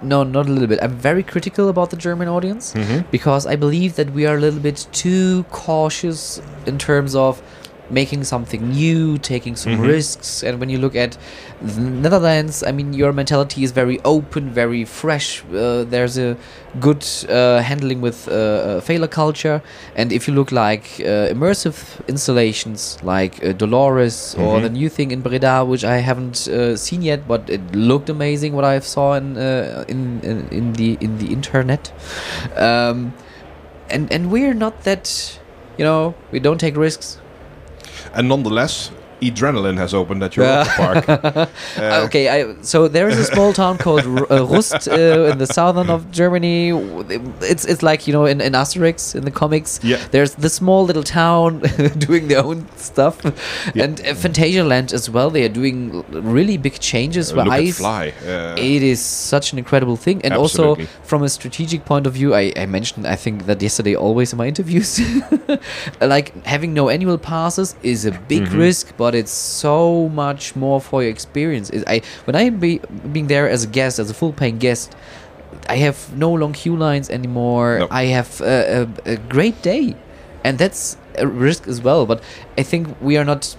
no, 0.00 0.22
not 0.22 0.46
a 0.48 0.52
little 0.52 0.68
bit. 0.68 0.78
I'm 0.82 0.96
very 0.96 1.22
critical 1.22 1.68
about 1.68 1.90
the 1.90 1.96
German 1.96 2.28
audience 2.28 2.72
Mhm. 2.74 3.04
because 3.10 3.46
I 3.46 3.56
believe 3.56 3.94
that 3.96 4.10
we 4.12 4.26
are 4.26 4.36
a 4.36 4.40
little 4.40 4.60
bit 4.60 4.86
too 4.92 5.44
cautious 5.50 6.40
in 6.66 6.78
terms 6.78 7.14
of 7.14 7.42
making 7.92 8.24
something 8.24 8.62
new, 8.70 9.18
taking 9.18 9.54
some 9.56 9.74
Mhm. 9.76 9.86
risks. 9.94 10.42
And 10.42 10.58
when 10.60 10.70
you 10.70 10.78
look 10.78 10.96
at 10.96 11.16
the 11.60 11.80
Netherlands, 11.80 12.62
I 12.66 12.72
mean, 12.72 12.92
your 12.94 13.12
mentality 13.12 13.62
is 13.64 13.72
very 13.72 13.98
open, 14.04 14.50
very 14.54 14.84
fresh. 14.84 15.42
Uh, 15.54 15.84
there's 15.84 16.16
a 16.18 16.36
good 16.80 17.04
uh, 17.28 17.60
handling 17.70 18.00
with 18.00 18.28
uh, 18.28 18.32
uh, 18.32 18.80
failure 18.80 19.08
culture. 19.08 19.60
And 19.94 20.12
if 20.12 20.26
you 20.26 20.34
look 20.34 20.50
like 20.52 20.84
uh, 21.00 21.28
immersive 21.34 21.76
installations 22.08 22.98
like 23.02 23.34
uh, 23.44 23.52
Dolores 23.52 24.34
or 24.38 24.58
Mhm. 24.58 24.62
the 24.62 24.70
new 24.70 24.88
thing 24.88 25.10
in 25.10 25.20
Breda, 25.20 25.64
which 25.64 25.84
I 25.84 25.98
haven't 25.98 26.48
uh, 26.48 26.76
seen 26.76 27.02
yet, 27.02 27.20
but 27.28 27.42
it 27.50 27.60
looked 27.74 28.08
amazing. 28.10 28.54
What 28.54 28.64
I 28.64 28.80
saw 28.80 29.14
in 29.20 29.36
uh, 29.36 29.84
in, 29.88 30.20
in 30.22 30.36
in 30.50 30.72
the 30.80 30.96
in 31.00 31.18
the 31.18 31.28
internet, 31.32 31.92
um, 32.56 33.12
and 33.90 34.12
and 34.12 34.30
we're 34.32 34.54
not 34.54 34.84
that, 34.84 35.38
you 35.78 35.84
know, 35.84 36.14
we 36.32 36.40
don't 36.40 36.58
take 36.58 36.76
risks. 36.76 37.18
And 38.14 38.28
nonetheless, 38.28 38.90
Adrenaline 39.22 39.78
has 39.78 39.94
opened 39.94 40.22
at 40.22 40.36
Europa 40.36 40.70
Park. 40.76 41.48
Uh, 41.82 42.04
okay, 42.06 42.24
I, 42.28 42.54
so 42.62 42.88
there 42.88 43.08
is 43.08 43.18
a 43.18 43.24
small 43.24 43.52
town 43.52 43.78
called 43.78 44.04
R- 44.06 44.32
uh, 44.32 44.44
Rust 44.44 44.88
uh, 44.88 45.30
in 45.32 45.38
the 45.38 45.46
southern 45.46 45.88
of 45.90 46.10
Germany. 46.10 46.70
It's 47.52 47.64
it's 47.64 47.82
like 47.82 48.06
you 48.06 48.12
know 48.12 48.26
in, 48.26 48.40
in 48.40 48.52
Asterix 48.52 49.14
in 49.14 49.24
the 49.24 49.30
comics. 49.30 49.80
Yeah. 49.82 49.98
There's 50.10 50.34
the 50.34 50.48
small 50.50 50.84
little 50.84 51.02
town 51.02 51.60
doing 52.06 52.28
their 52.28 52.42
own 52.44 52.66
stuff, 52.76 53.16
Yeah. 53.74 53.84
and 53.84 54.00
uh, 54.00 54.14
Phantasialand 54.22 54.92
as 54.92 55.08
well. 55.10 55.30
They 55.30 55.44
are 55.44 55.54
doing 55.62 56.04
really 56.10 56.56
big 56.58 56.78
changes. 56.80 57.32
Uh, 57.32 57.36
where 57.36 57.44
look 57.46 57.54
I 57.54 57.70
Fly. 57.72 58.12
Uh, 58.26 58.54
it 58.58 58.82
is 58.82 59.00
such 59.00 59.52
an 59.52 59.58
incredible 59.58 59.96
thing, 59.96 60.20
and 60.24 60.34
Absolutely. 60.34 60.84
also 60.84 60.92
from 61.04 61.22
a 61.22 61.28
strategic 61.28 61.84
point 61.84 62.06
of 62.06 62.12
view, 62.12 62.34
I, 62.34 62.52
I 62.56 62.66
mentioned 62.66 63.06
I 63.06 63.16
think 63.16 63.46
that 63.46 63.62
yesterday 63.62 63.94
always 63.96 64.32
in 64.32 64.38
my 64.38 64.46
interviews, 64.46 65.00
like 66.00 66.34
having 66.44 66.74
no 66.74 66.88
annual 66.88 67.18
passes 67.18 67.74
is 67.82 68.04
a 68.04 68.12
big 68.28 68.42
Mhm. 68.42 68.58
risk, 68.58 68.96
but 69.12 69.18
it's 69.18 69.30
so 69.30 70.08
much 70.08 70.56
more 70.56 70.80
for 70.80 71.02
your 71.02 71.10
experience. 71.10 71.68
It, 71.68 71.84
I 71.86 72.00
when 72.24 72.34
I 72.34 72.48
be 72.48 72.80
being 73.12 73.26
there 73.26 73.46
as 73.48 73.62
a 73.64 73.66
guest, 73.66 73.98
as 73.98 74.08
a 74.10 74.14
full 74.14 74.32
paying 74.32 74.58
guest, 74.58 74.96
I 75.68 75.76
have 75.76 76.16
no 76.16 76.32
long 76.32 76.54
queue 76.54 76.76
lines 76.76 77.10
anymore. 77.10 77.80
No. 77.80 77.88
I 77.90 78.06
have 78.06 78.40
a, 78.40 78.88
a, 79.06 79.12
a 79.12 79.16
great 79.16 79.60
day, 79.60 79.96
and 80.44 80.58
that's 80.58 80.96
a 81.18 81.26
risk 81.26 81.68
as 81.68 81.82
well. 81.82 82.06
But 82.06 82.22
I 82.56 82.62
think 82.62 82.88
we 83.02 83.18
are 83.18 83.24
not 83.24 83.54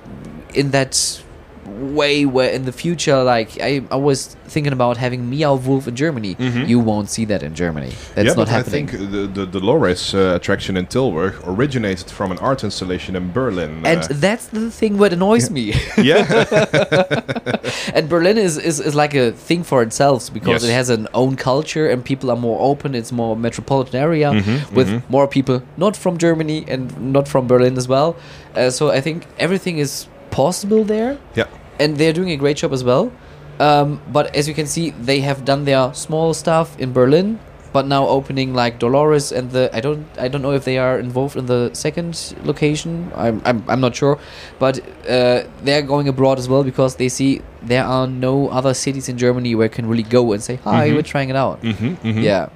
in 0.55 0.71
that 0.71 1.21
way 1.67 2.25
where 2.25 2.49
in 2.49 2.65
the 2.65 2.71
future, 2.71 3.23
like 3.23 3.49
I, 3.61 3.81
I 3.91 3.95
was 3.95 4.35
thinking 4.47 4.73
about 4.73 4.97
having 4.97 5.29
Meow 5.29 5.55
Wolf 5.55 5.87
in 5.87 5.95
Germany. 5.95 6.35
Mhm. 6.35 6.67
You 6.67 6.79
won't 6.79 7.09
see 7.09 7.25
that 7.25 7.41
in 7.43 7.55
Germany. 7.55 7.91
That's 8.15 8.27
yeah, 8.27 8.33
not 8.33 8.35
but 8.35 8.47
happening. 8.49 8.87
I 8.89 8.91
think 8.97 9.11
the, 9.11 9.27
the 9.27 9.45
Dolores 9.45 10.13
uh, 10.13 10.33
attraction 10.35 10.77
in 10.77 10.85
Tilburg 10.87 11.33
originated 11.47 12.09
from 12.09 12.31
an 12.31 12.37
art 12.39 12.63
installation 12.63 13.15
in 13.15 13.31
Berlin. 13.31 13.85
and 13.85 14.01
uh, 14.03 14.07
that's 14.11 14.47
the 14.47 14.69
thing 14.71 14.97
what 14.97 15.13
annoys 15.13 15.49
me. 15.49 15.73
yeah, 15.97 16.23
and 17.93 18.09
Berlin 18.09 18.37
is, 18.37 18.57
is, 18.57 18.79
is 18.79 18.95
like 18.95 19.13
a 19.13 19.31
thing 19.31 19.63
for 19.63 19.81
itself 19.81 20.31
because 20.33 20.63
Yes. 20.63 20.69
it 20.69 20.73
has 20.73 20.89
an 20.89 21.07
own 21.13 21.35
culture 21.35 21.89
and 21.89 22.03
people 22.03 22.29
are 22.29 22.37
more 22.37 22.59
open. 22.61 22.93
It's 22.95 23.11
more 23.11 23.35
metropolitan 23.35 23.99
area 23.99 24.31
Mhm, 24.31 24.71
with 24.71 24.87
mhm. 24.89 25.01
more 25.09 25.27
people 25.27 25.61
not 25.77 25.95
from 25.97 26.17
Germany 26.17 26.65
and 26.67 26.81
not 27.13 27.27
from 27.27 27.47
Berlin 27.47 27.77
as 27.77 27.87
well. 27.87 28.15
Uh, 28.55 28.69
so 28.69 28.89
I 28.91 29.01
think 29.01 29.25
everything 29.39 29.77
is 29.79 30.07
possible 30.33 30.83
there. 30.83 31.17
yeah. 31.35 31.47
and 31.79 31.97
they're 31.97 32.13
doing 32.13 32.31
a 32.31 32.37
great 32.43 32.57
job 32.57 32.71
as 32.73 32.83
well. 32.83 33.11
Um, 33.59 33.99
but 34.11 34.25
as 34.35 34.47
you 34.47 34.53
can 34.53 34.67
see, 34.67 34.91
they 35.09 35.19
have 35.21 35.43
done 35.45 35.65
their 35.65 35.93
small 35.93 36.33
stuff 36.33 36.67
in 36.79 36.91
Berlin, 36.93 37.39
but 37.75 37.85
now 37.87 38.07
opening 38.07 38.53
like 38.61 38.77
Dolores 38.79 39.31
and 39.31 39.49
the 39.55 39.63
I 39.77 39.79
don't 39.85 40.05
I 40.25 40.27
don't 40.31 40.41
know 40.45 40.53
if 40.59 40.63
they 40.69 40.77
are 40.77 40.99
involved 40.99 41.35
in 41.41 41.45
the 41.45 41.69
second 41.73 42.13
location. 42.49 43.11
I'm 43.15 43.41
I'm, 43.45 43.63
I'm 43.67 43.79
not 43.81 43.95
sure, 43.95 44.17
but 44.59 44.79
uh, 45.09 45.43
they're 45.65 45.81
going 45.93 46.07
abroad 46.07 46.37
as 46.39 46.47
well 46.49 46.63
because 46.63 46.95
they 46.97 47.09
see 47.09 47.41
there 47.61 47.83
are 47.85 48.07
no 48.07 48.49
other 48.49 48.73
cities 48.73 49.09
in 49.09 49.17
Germany 49.17 49.55
where 49.55 49.65
you 49.69 49.75
can 49.77 49.87
really 49.87 50.03
go 50.17 50.33
and 50.33 50.41
say 50.49 50.55
hi, 50.63 50.89
Mhm. 50.89 50.95
we're 50.95 51.09
trying 51.13 51.29
it 51.29 51.35
out. 51.45 51.59
hmm 51.61 51.93
hmm 52.05 52.19
Yeah, 52.29 52.49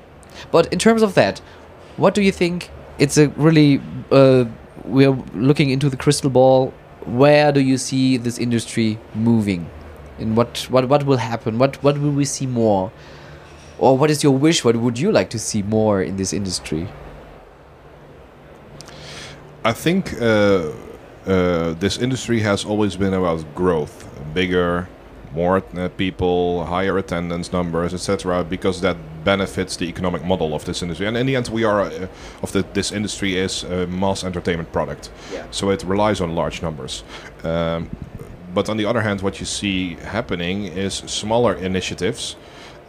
but 0.51 0.71
in 0.73 0.79
terms 0.79 1.01
of 1.01 1.13
that, 1.13 1.41
what 1.97 2.13
do 2.15 2.21
you 2.21 2.31
think? 2.31 2.69
It's 2.99 3.17
a 3.17 3.27
really 3.47 3.81
uh, 4.11 4.45
we're 4.85 5.17
looking 5.49 5.69
into 5.69 5.89
the 5.89 5.97
crystal 5.97 6.29
ball. 6.29 6.73
Where 7.07 7.51
do 7.51 7.61
you 7.61 7.77
see 7.77 8.17
this 8.17 8.37
industry 8.37 8.99
moving? 9.15 9.69
And 10.19 10.35
what 10.35 10.67
what 10.69 10.89
what 10.89 11.05
will 11.05 11.17
happen? 11.17 11.57
What 11.57 11.81
what 11.83 11.97
will 11.97 12.11
we 12.11 12.25
see 12.25 12.45
more? 12.45 12.91
Or 13.79 13.97
what 13.97 14.09
is 14.09 14.23
your 14.23 14.35
wish? 14.37 14.63
What 14.65 14.75
would 14.75 14.99
you 14.99 15.11
like 15.11 15.29
to 15.29 15.39
see 15.39 15.61
more 15.61 16.01
in 16.01 16.17
this 16.17 16.33
industry? 16.33 16.87
I 19.63 19.73
think 19.73 20.19
uh, 20.21 20.71
uh, 21.25 21.73
this 21.73 21.97
industry 21.97 22.39
has 22.39 22.65
always 22.65 22.95
been 22.95 23.13
about 23.13 23.43
growth, 23.53 24.09
bigger, 24.33 24.87
more 25.37 25.57
uh, 25.75 25.89
people, 25.97 26.65
higher 26.65 26.97
attendance 26.97 27.51
numbers, 27.53 27.93
etc. 27.93 28.43
Because 28.43 28.81
that 28.81 28.97
benefits 29.23 29.77
the 29.77 29.85
economic 29.85 30.23
model 30.25 30.53
of 30.53 30.63
this 30.65 30.81
industry. 30.81 31.07
And 31.07 31.15
in 31.17 31.25
the 31.27 31.35
end, 31.35 31.47
we 31.49 31.63
are 31.65 31.81
uh, 31.81 32.07
of 32.43 32.51
the, 32.51 32.63
this 32.73 32.91
industry 32.91 33.35
is 33.37 33.63
a 33.63 33.85
mass 33.87 34.23
entertainment 34.23 34.71
product, 34.71 35.09
Yeah. 35.33 35.45
so 35.51 35.69
it 35.71 35.83
relies 35.83 36.21
on 36.21 36.35
large 36.35 36.61
numbers. 36.61 37.03
Um, 37.43 37.89
but 38.53 38.69
on 38.69 38.77
the 38.77 38.85
other 38.89 39.01
hand, 39.01 39.21
what 39.21 39.39
you 39.39 39.45
see 39.45 39.95
happening 40.11 40.65
is 40.65 40.93
smaller 41.05 41.53
initiatives 41.55 42.35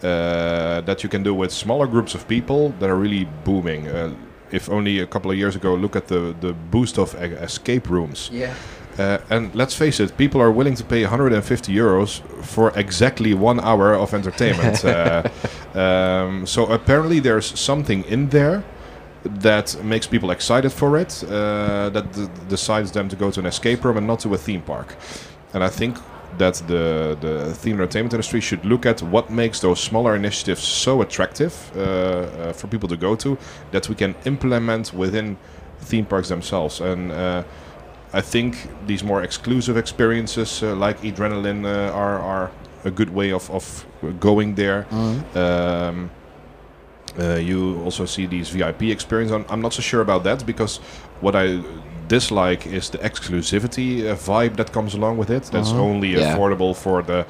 uh, 0.03 0.81
that 0.87 1.03
you 1.03 1.09
can 1.11 1.23
do 1.23 1.35
with 1.35 1.51
smaller 1.53 1.87
groups 1.87 2.15
of 2.15 2.27
people 2.27 2.73
that 2.81 2.89
are 2.89 2.97
really 3.03 3.27
booming. 3.45 3.89
Uh, 3.89 4.15
if 4.51 4.71
only 4.71 5.01
a 5.01 5.07
couple 5.07 5.31
of 5.31 5.37
years 5.37 5.57
ago, 5.57 5.75
look 5.75 5.97
at 5.97 6.07
the, 6.07 6.35
the 6.41 6.53
boost 6.71 6.99
of 6.99 7.15
e- 7.15 7.35
escape 7.45 7.91
rooms. 7.91 8.31
Yeah. 8.33 8.55
Uh, 8.99 9.19
and 9.31 9.55
let's 9.55 9.75
face 9.75 10.01
it, 10.01 10.17
people 10.17 10.41
are 10.41 10.51
willing 10.51 10.75
to 10.75 10.85
pay 10.85 11.03
150 11.03 11.73
euros 11.73 12.21
for 12.43 12.77
exactly 12.77 13.33
one 13.35 13.61
hour 13.61 13.95
of 13.95 14.13
entertainment. 14.13 14.85
uh, 14.85 15.29
um, 15.75 16.47
so 16.47 16.67
apparently, 16.67 17.21
there's 17.21 17.59
something 17.59 18.05
in 18.05 18.29
there 18.31 18.65
that 19.25 19.77
makes 19.85 20.07
people 20.07 20.31
excited 20.31 20.73
for 20.73 20.97
it, 20.97 21.23
uh, 21.25 21.91
that 21.91 22.13
d- 22.13 22.29
decides 22.49 22.91
them 22.93 23.09
to 23.09 23.17
go 23.17 23.31
to 23.31 23.41
an 23.41 23.47
escape 23.47 23.85
room 23.85 23.97
and 23.97 24.07
not 24.07 24.21
to 24.21 24.35
a 24.35 24.39
theme 24.39 24.63
park. 24.63 24.97
And 25.55 25.63
I 25.63 25.69
think 25.69 25.97
that 26.37 26.55
the, 26.67 27.17
the 27.21 27.55
theme 27.55 27.77
entertainment 27.77 28.13
industry 28.13 28.41
should 28.41 28.65
look 28.65 28.87
at 28.87 29.03
what 29.03 29.31
makes 29.31 29.61
those 29.61 29.81
smaller 29.81 30.15
initiatives 30.15 30.63
so 30.63 31.03
attractive 31.03 31.55
uh, 31.75 31.81
uh, 31.81 32.53
for 32.53 32.67
people 32.69 32.89
to 32.89 32.97
go 32.97 33.17
to 33.17 33.39
that 33.71 33.89
we 33.89 33.95
can 33.95 34.15
implement 34.25 34.93
within 34.93 35.37
theme 35.81 36.05
parks 36.05 36.29
themselves. 36.29 36.81
And 36.81 37.11
uh, 37.11 37.45
I 38.13 38.21
think 38.23 38.57
these 38.87 39.05
more 39.05 39.23
exclusive 39.23 39.77
experiences 39.77 40.63
uh, 40.63 40.75
like 40.75 41.01
Adrenaline 41.03 41.65
uh, 41.67 41.93
are, 41.95 42.19
are 42.19 42.51
a 42.85 42.91
good 42.91 43.11
way 43.11 43.33
of, 43.33 43.51
of 43.51 43.85
going 44.21 44.55
there. 44.55 44.87
Um, 45.35 46.11
uh, 47.19 47.35
you 47.37 47.83
also 47.85 48.07
see 48.07 48.27
these 48.27 48.49
VIP 48.51 48.83
experiences. 48.85 49.35
I'm, 49.35 49.45
I'm 49.51 49.61
not 49.61 49.73
so 49.73 49.83
sure 49.83 50.01
about 50.01 50.23
that 50.25 50.47
because 50.47 50.79
what 51.21 51.35
I 51.35 51.61
dislike 52.07 52.67
is 52.67 52.91
the 52.91 52.99
exclusivity 52.99 54.07
uh, 54.07 54.15
vibe 54.15 54.57
that 54.57 54.73
comes 54.73 54.95
along 54.95 55.19
with 55.19 55.31
it. 55.31 55.43
That's 55.53 55.71
Uh-huh. 55.73 55.83
only 55.83 56.09
Yeah. 56.13 56.35
affordable 56.37 56.75
for 56.75 57.03
the 57.03 57.25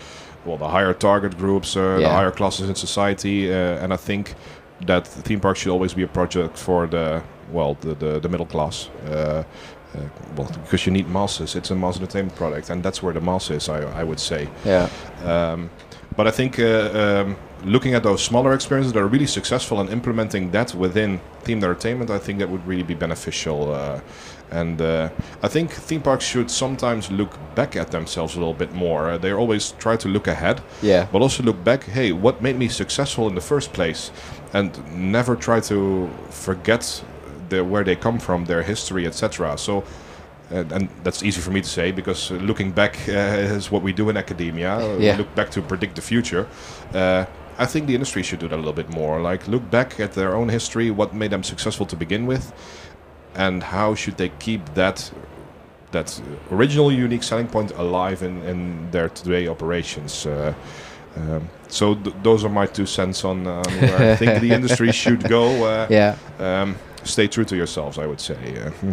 well 0.45 0.57
the 0.59 0.69
higher 0.69 0.95
target 0.95 1.37
groups, 1.39 1.77
uh, 1.77 1.81
the 2.01 2.09
higher 2.09 2.31
classes 2.31 2.69
in 2.69 2.75
society, 2.75 3.51
uh, 3.53 3.83
and 3.85 3.93
I 3.93 3.97
think 3.97 4.35
that 4.87 5.07
theme 5.25 5.41
park 5.41 5.57
should 5.57 5.73
always 5.73 5.95
be 5.95 6.03
a 6.05 6.09
project 6.09 6.57
for 6.59 6.87
the 6.87 7.21
well 7.53 7.75
the 7.81 7.95
the, 7.95 8.21
the 8.21 8.29
middle 8.29 8.47
class. 8.47 8.89
Uh, 9.11 9.43
uh, 9.97 10.01
well, 10.37 10.51
because 10.63 10.87
you 10.87 10.93
need 10.93 11.09
masses. 11.09 11.55
It's 11.57 11.71
a 11.71 11.75
mass 11.75 11.97
entertainment 11.97 12.37
product, 12.37 12.71
and 12.71 12.83
that's 12.83 13.03
where 13.03 13.13
the 13.15 13.21
mass 13.21 13.51
is. 13.51 13.69
I, 13.69 13.81
I 14.01 14.05
would 14.05 14.21
say. 14.21 14.49
Yeah. 14.65 14.89
Um, 15.25 15.71
but 16.17 16.27
I 16.27 16.31
think 16.33 16.59
uh, 16.59 16.91
um, 17.25 17.37
looking 17.65 17.95
at 17.95 18.03
those 18.03 18.23
smaller 18.25 18.53
experiences 18.53 18.93
that 18.93 19.01
are 19.01 19.07
really 19.07 19.27
successful 19.27 19.79
and 19.81 19.89
implementing 19.91 20.51
that 20.51 20.75
within 20.75 21.21
themed 21.45 21.63
entertainment, 21.63 22.11
I 22.11 22.19
think 22.19 22.41
that 22.41 22.49
would 22.51 22.67
really 22.67 22.83
be 22.83 22.95
beneficial. 22.95 23.73
Uh, 23.73 24.01
and 24.51 24.81
uh, 24.81 25.11
I 25.43 25.49
think 25.49 25.71
theme 25.71 26.01
parks 26.03 26.25
should 26.25 26.51
sometimes 26.51 27.11
look 27.11 27.37
back 27.55 27.77
at 27.77 27.91
themselves 27.91 28.35
a 28.35 28.39
little 28.39 28.55
bit 28.55 28.73
more. 28.73 29.11
Uh, 29.11 29.19
they 29.19 29.33
always 29.33 29.73
try 29.73 29.97
to 29.97 30.09
look 30.09 30.27
ahead, 30.27 30.61
Yeah. 30.83 31.07
but 31.13 31.21
also 31.23 31.43
look 31.43 31.63
back. 31.63 31.85
Hey, 31.85 32.13
what 32.13 32.43
made 32.43 32.57
me 32.59 32.69
successful 32.69 33.29
in 33.29 33.35
the 33.35 33.41
first 33.43 33.73
place? 33.73 34.11
And 34.55 34.73
never 35.13 35.37
try 35.37 35.61
to 35.61 36.09
forget 36.31 37.05
the, 37.49 37.65
where 37.65 37.85
they 37.85 37.97
come 37.97 38.19
from, 38.19 38.45
their 38.45 38.63
history, 38.63 39.07
etc. 39.07 39.57
So. 39.59 39.85
And, 40.51 40.73
and 40.73 40.89
that's 41.05 41.23
easy 41.23 41.43
for 41.43 41.51
me 41.51 41.61
to 41.61 41.69
say 41.69 41.93
because 41.93 42.31
uh, 42.31 42.37
looking 42.37 42.71
back 42.73 42.97
uh, 43.07 43.13
is 43.57 43.71
what 43.71 43.83
we 43.83 43.93
do 43.93 44.09
in 44.09 44.17
academia. 44.17 44.77
Uh, 44.79 44.97
Yeah. 44.99 45.13
We 45.13 45.19
look 45.19 45.35
back 45.35 45.51
to 45.51 45.61
predict 45.61 45.95
the 45.97 46.01
future. 46.01 46.47
Uh, 46.95 47.27
I 47.59 47.67
think 47.67 47.87
the 47.87 47.93
industry 47.95 48.23
should 48.23 48.39
do 48.41 48.49
that 48.49 48.55
a 48.55 48.57
little 48.57 48.73
bit 48.73 48.89
more. 48.89 49.21
Like 49.21 49.47
look 49.47 49.71
back 49.71 50.01
at 50.01 50.13
their 50.13 50.35
own 50.35 50.49
history, 50.49 50.91
what 50.91 51.13
made 51.13 51.33
them 51.33 51.43
successful 51.43 51.85
to 51.87 51.97
begin 51.97 52.27
with, 52.27 52.51
and 53.35 53.63
how 53.63 53.95
should 53.95 54.17
they 54.17 54.31
keep 54.39 54.63
that 54.75 55.13
that 55.91 56.19
original 56.51 56.91
unique 56.91 57.23
selling 57.25 57.47
point 57.49 57.71
alive 57.77 58.23
in, 58.23 58.43
in 58.45 58.91
their 58.91 59.11
today 59.11 59.49
operations. 59.49 60.25
Uh, 60.27 60.55
um, 61.17 61.49
so 61.69 61.95
th- 61.95 62.17
those 62.23 62.43
are 62.47 62.49
my 62.53 62.67
two 62.67 62.87
cents 62.87 63.23
on, 63.25 63.47
on 63.47 63.65
where 63.81 64.13
I 64.13 64.17
think 64.17 64.41
the 64.41 64.51
industry 64.59 64.93
should 64.93 65.29
go. 65.29 65.45
Uh, 65.65 65.87
Yeah. 65.91 66.17
um, 66.39 66.77
stay 67.09 67.27
true 67.29 67.45
to 67.45 67.57
yourselves, 67.57 67.99
I 67.99 68.07
would 68.07 68.21
say. 68.21 68.37
Uh, 68.65 68.93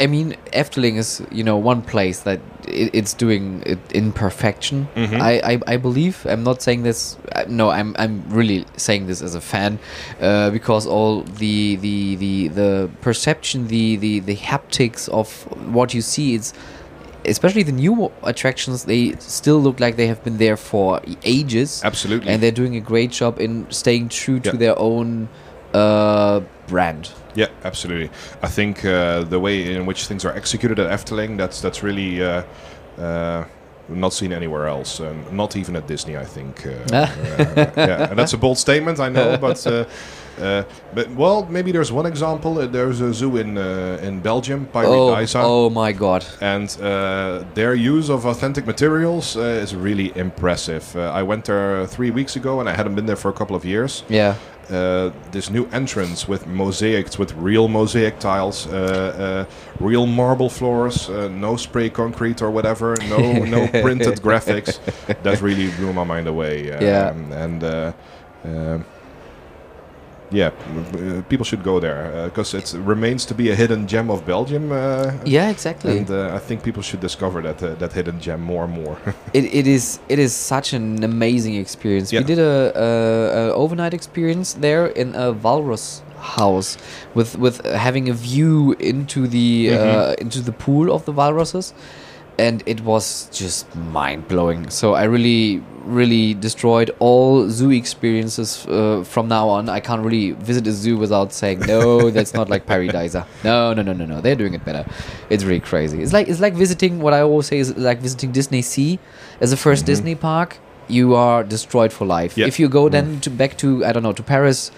I 0.00 0.06
mean, 0.06 0.34
Efteling 0.54 0.96
is 0.96 1.22
you 1.30 1.44
know 1.44 1.58
one 1.58 1.82
place 1.82 2.20
that 2.20 2.40
it, 2.66 2.88
it's 2.94 3.12
doing 3.12 3.62
it 3.66 3.78
in 3.92 4.12
perfection. 4.12 4.88
Mhm. 4.96 5.20
I, 5.20 5.32
I 5.52 5.60
I 5.74 5.76
believe. 5.76 6.24
I'm 6.26 6.42
not 6.42 6.62
saying 6.62 6.84
this. 6.84 7.18
uh, 7.34 7.44
No, 7.48 7.68
I'm 7.68 7.94
I'm 7.98 8.24
really 8.30 8.64
saying 8.78 9.08
this 9.08 9.20
as 9.20 9.34
a 9.34 9.42
fan, 9.42 9.78
uh, 10.22 10.48
because 10.50 10.86
all 10.86 11.20
the 11.22 11.76
the 11.76 12.16
the 12.16 12.48
the 12.48 12.90
perception, 13.02 13.68
the 13.68 13.96
the 13.96 14.20
the 14.20 14.36
haptics 14.36 15.06
of 15.10 15.28
what 15.74 15.92
you 15.92 16.00
see, 16.00 16.34
it's 16.34 16.54
especially 17.26 17.62
the 17.62 17.72
new 17.72 18.10
attractions. 18.22 18.84
They 18.84 19.12
still 19.18 19.60
look 19.60 19.80
like 19.80 19.96
they 19.96 20.06
have 20.06 20.24
been 20.24 20.38
there 20.38 20.56
for 20.56 21.02
ages, 21.24 21.82
absolutely. 21.84 22.30
and 22.32 22.42
they're 22.42 22.56
doing 22.62 22.74
a 22.76 22.80
great 22.80 23.10
job 23.10 23.38
in 23.38 23.66
staying 23.70 24.08
true 24.08 24.40
to 24.40 24.50
Yeah. 24.52 24.56
their 24.58 24.78
own 24.78 25.28
uh, 25.74 26.40
brand. 26.66 27.10
Yeah, 27.34 27.48
absolutely. 27.64 28.10
I 28.42 28.48
think 28.48 28.84
uh, 28.84 29.24
the 29.24 29.38
way 29.40 29.74
in 29.74 29.86
which 29.86 30.06
things 30.06 30.24
are 30.24 30.32
executed 30.36 30.78
at 30.78 30.90
Efteling, 30.90 31.36
that's 31.36 31.60
that's 31.60 31.82
really 31.82 32.22
uh, 32.22 32.42
uh, 32.98 33.44
not 33.88 34.12
seen 34.12 34.32
anywhere 34.32 34.66
else, 34.66 35.00
and 35.00 35.30
not 35.32 35.56
even 35.56 35.76
at 35.76 35.86
Disney. 35.88 36.16
I 36.16 36.24
think. 36.24 36.66
Uh, 36.66 36.70
uh, 36.92 37.70
yeah, 37.76 38.08
and 38.10 38.18
that's 38.18 38.32
a 38.34 38.38
bold 38.38 38.58
statement, 38.58 38.98
I 39.00 39.08
know, 39.08 39.36
but. 39.36 39.66
Uh, 39.66 39.84
uh, 40.40 40.64
but 40.94 41.08
well, 41.10 41.46
maybe 41.48 41.70
there's 41.70 41.92
one 41.92 42.06
example. 42.06 42.58
Uh, 42.58 42.66
There's 42.66 43.00
a 43.00 43.12
zoo 43.14 43.36
in 43.36 43.56
uh, 43.56 44.00
in 44.02 44.20
Belgium, 44.20 44.66
Oh, 44.74 44.80
Pairi 44.80 45.26
Daiza, 45.26 45.40
oh 45.44 45.70
my 45.70 45.92
god. 45.92 46.24
and 46.40 46.76
uh, 46.82 47.44
their 47.54 47.74
use 47.74 48.10
of 48.10 48.26
authentic 48.26 48.66
materials 48.66 49.36
uh, 49.36 49.62
is 49.62 49.76
really 49.76 50.10
impressive. 50.16 50.84
Uh, 50.96 51.20
I 51.20 51.22
went 51.22 51.44
there 51.44 51.86
three 51.86 52.10
weeks 52.10 52.34
ago, 52.36 52.58
and 52.58 52.68
I 52.68 52.72
hadn't 52.74 52.96
been 52.96 53.06
there 53.06 53.16
for 53.16 53.28
a 53.28 53.32
couple 53.32 53.54
of 53.56 53.64
years 53.64 54.02
Yeah. 54.08 54.34
Uh, 54.70 55.10
this 55.30 55.50
new 55.50 55.66
entrance 55.72 56.28
with 56.28 56.46
mosaics, 56.46 57.18
with 57.18 57.32
real 57.34 57.68
mosaic 57.68 58.18
tiles, 58.18 58.66
uh, 58.66 59.46
uh, 59.46 59.54
real 59.80 60.06
marble 60.06 60.48
floors, 60.48 61.08
uh, 61.10 61.28
no 61.28 61.56
spray 61.56 61.90
concrete 61.90 62.42
or 62.42 62.50
whatever, 62.50 62.94
no 63.08 63.44
no 63.44 63.66
printed 63.82 64.20
graphics. 64.22 64.78
That 65.22 65.40
really 65.42 65.70
blew 65.76 65.92
my 65.92 66.04
mind 66.04 66.28
away. 66.28 66.72
Um, 66.72 66.82
Yeah. 66.82 67.44
and. 68.44 68.84
Uh, 70.32 70.36
yeah, 70.36 70.46
uh, 70.48 71.22
people 71.28 71.44
should 71.44 71.62
go 71.62 71.80
there 71.80 72.24
because 72.24 72.54
it 72.54 72.74
remains 72.86 73.24
to 73.26 73.34
be 73.34 73.50
a 73.50 73.54
hidden 73.54 73.86
gem 73.86 74.10
of 74.10 74.24
Belgium. 74.26 74.72
Uh, 74.72 75.12
Yeah, 75.24 75.50
exactly. 75.50 75.98
and 75.98 76.10
uh, 76.10 76.34
I 76.34 76.38
think 76.38 76.62
people 76.62 76.82
should 76.82 77.00
discover 77.00 77.42
that 77.42 77.62
uh, 77.62 77.74
that 77.78 77.92
hidden 77.92 78.20
gem 78.20 78.40
more 78.40 78.64
and 78.64 78.72
more. 78.84 78.96
it, 79.32 79.44
it 79.44 79.66
is 79.66 79.98
it 80.08 80.18
is 80.18 80.32
such 80.32 80.72
an 80.74 81.04
amazing 81.04 81.54
experience. 81.56 82.12
Yeah. 82.12 82.20
We 82.22 82.26
did 82.26 82.38
a, 82.38 82.72
a, 82.74 83.48
a 83.50 83.54
overnight 83.54 83.94
experience 83.94 84.54
there 84.60 84.86
in 84.86 85.14
a 85.14 85.32
walrus 85.32 86.02
house 86.38 86.78
with 87.14 87.36
with 87.38 87.60
having 87.66 88.08
a 88.08 88.14
view 88.14 88.74
into 88.80 89.26
the 89.28 89.70
uh, 89.70 89.78
Mhm. 89.78 90.20
into 90.20 90.40
the 90.40 90.52
pool 90.52 90.90
of 90.90 91.04
the 91.04 91.12
walruses, 91.12 91.74
and 92.38 92.62
it 92.66 92.80
was 92.82 93.28
just 93.32 93.74
mind 93.76 94.26
blowing. 94.28 94.70
So 94.70 94.94
I 94.94 95.04
really 95.04 95.62
really 95.84 96.32
destroyed 96.32 96.90
all 96.98 97.50
zoo 97.50 97.70
experiences 97.70 98.66
uh, 98.68 99.04
from 99.04 99.28
now 99.28 99.48
on. 99.50 99.68
I 99.68 99.80
can't 99.80 100.02
really 100.02 100.30
visit 100.30 100.66
a 100.66 100.72
zoo 100.72 100.96
without 100.96 101.30
saying 101.32 101.60
no. 101.60 102.10
that's 102.16 102.32
not 102.32 102.48
like 102.48 102.64
Pairi 102.66 102.88
Daiza. 102.88 103.26
No, 103.44 103.74
no, 103.74 103.82
no, 103.82 103.92
no, 103.92 104.06
no. 104.06 104.20
They're 104.22 104.34
doing 104.34 104.54
it 104.54 104.64
better. 104.64 104.86
It's 105.28 105.44
really 105.44 105.60
crazy. 105.60 106.02
It's 106.02 106.12
like 106.12 106.28
it's 106.28 106.40
like 106.40 106.54
visiting 106.54 107.00
what 107.00 107.12
I 107.12 107.20
always 107.20 107.46
say 107.46 107.58
is 107.58 107.76
like 107.76 107.98
visiting 108.00 108.32
DisneySea 108.32 108.98
as 109.40 109.52
a 109.52 109.56
1st 109.56 109.82
Mhm. 109.82 109.86
Disney 109.86 110.14
park. 110.14 110.58
You 110.88 111.14
are 111.14 111.42
destroyed 111.44 111.92
for 111.92 112.04
life. 112.06 112.36
Yeah. 112.36 112.46
If 112.46 112.58
you 112.60 112.68
go 112.68 112.88
then 112.90 113.20
to 113.20 113.30
back 113.30 113.56
to 113.58 113.84
I 113.84 113.92
don't 113.92 114.02
know 114.02 114.12
to 114.12 114.22
Paris, 114.22 114.70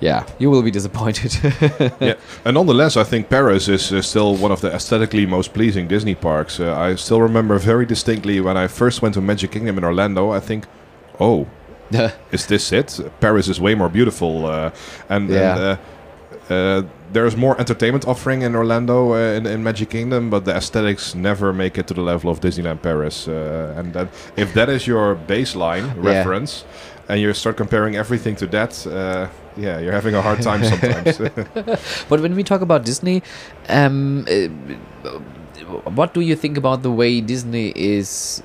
yeah, 0.00 0.24
you 0.38 0.50
will 0.50 0.62
be 0.62 0.70
disappointed. 0.70 1.34
yeah, 2.00 2.14
and 2.44 2.54
nonetheless, 2.54 2.96
I 2.96 3.04
think 3.04 3.28
Paris 3.28 3.68
is 3.68 3.92
uh, 3.92 4.00
still 4.02 4.36
one 4.36 4.52
of 4.52 4.60
the 4.60 4.72
aesthetically 4.72 5.26
most 5.26 5.52
pleasing 5.52 5.88
Disney 5.88 6.14
parks. 6.14 6.60
Uh, 6.60 6.74
I 6.76 6.96
still 6.96 7.20
remember 7.20 7.58
very 7.58 7.86
distinctly 7.86 8.40
when 8.40 8.56
I 8.56 8.68
first 8.68 9.02
went 9.02 9.14
to 9.14 9.20
Magic 9.20 9.50
Kingdom 9.50 9.78
in 9.78 9.84
Orlando. 9.84 10.30
I 10.30 10.40
think, 10.40 10.66
oh, 11.20 11.46
is 12.32 12.46
this 12.46 12.72
it? 12.72 13.00
Paris 13.20 13.48
is 13.48 13.60
way 13.60 13.74
more 13.74 13.88
beautiful, 13.88 14.46
uh, 14.46 14.70
and, 15.08 15.28
Yeah. 15.30 15.56
and 15.56 15.60
uh, 15.60 15.76
uh, 16.54 16.82
there's 17.12 17.36
more 17.36 17.58
entertainment 17.58 18.06
offering 18.06 18.42
in 18.42 18.54
Orlando 18.54 19.12
uh, 19.14 19.36
in, 19.36 19.46
in 19.46 19.62
Magic 19.62 19.90
Kingdom, 19.90 20.30
but 20.30 20.44
the 20.44 20.54
aesthetics 20.54 21.14
never 21.14 21.52
make 21.52 21.76
it 21.78 21.86
to 21.86 21.94
the 21.94 22.02
level 22.02 22.30
of 22.30 22.40
Disneyland 22.40 22.82
Paris. 22.82 23.26
Uh, 23.28 23.74
and 23.76 23.92
that, 23.94 24.08
if 24.36 24.52
that 24.54 24.68
is 24.68 24.86
your 24.86 25.14
baseline 25.26 25.86
Yeah. 25.96 26.12
reference, 26.18 26.64
and 27.08 27.20
you 27.20 27.32
start 27.34 27.56
comparing 27.56 27.96
everything 27.96 28.36
to 28.36 28.46
that, 28.48 28.86
uh, 28.86 29.26
yeah, 29.58 29.78
you're 29.80 29.92
having 29.92 30.14
a 30.14 30.22
hard 30.22 30.40
time 30.42 30.64
sometimes. 30.64 31.18
But 32.08 32.20
when 32.20 32.34
we 32.34 32.42
talk 32.44 32.60
about 32.60 32.84
Disney, 32.84 33.22
um, 33.68 34.24
uh, 34.30 34.48
what 35.90 36.14
do 36.14 36.20
you 36.20 36.36
think 36.36 36.56
about 36.56 36.82
the 36.82 36.90
way 36.90 37.20
Disney 37.20 37.72
is? 37.76 38.42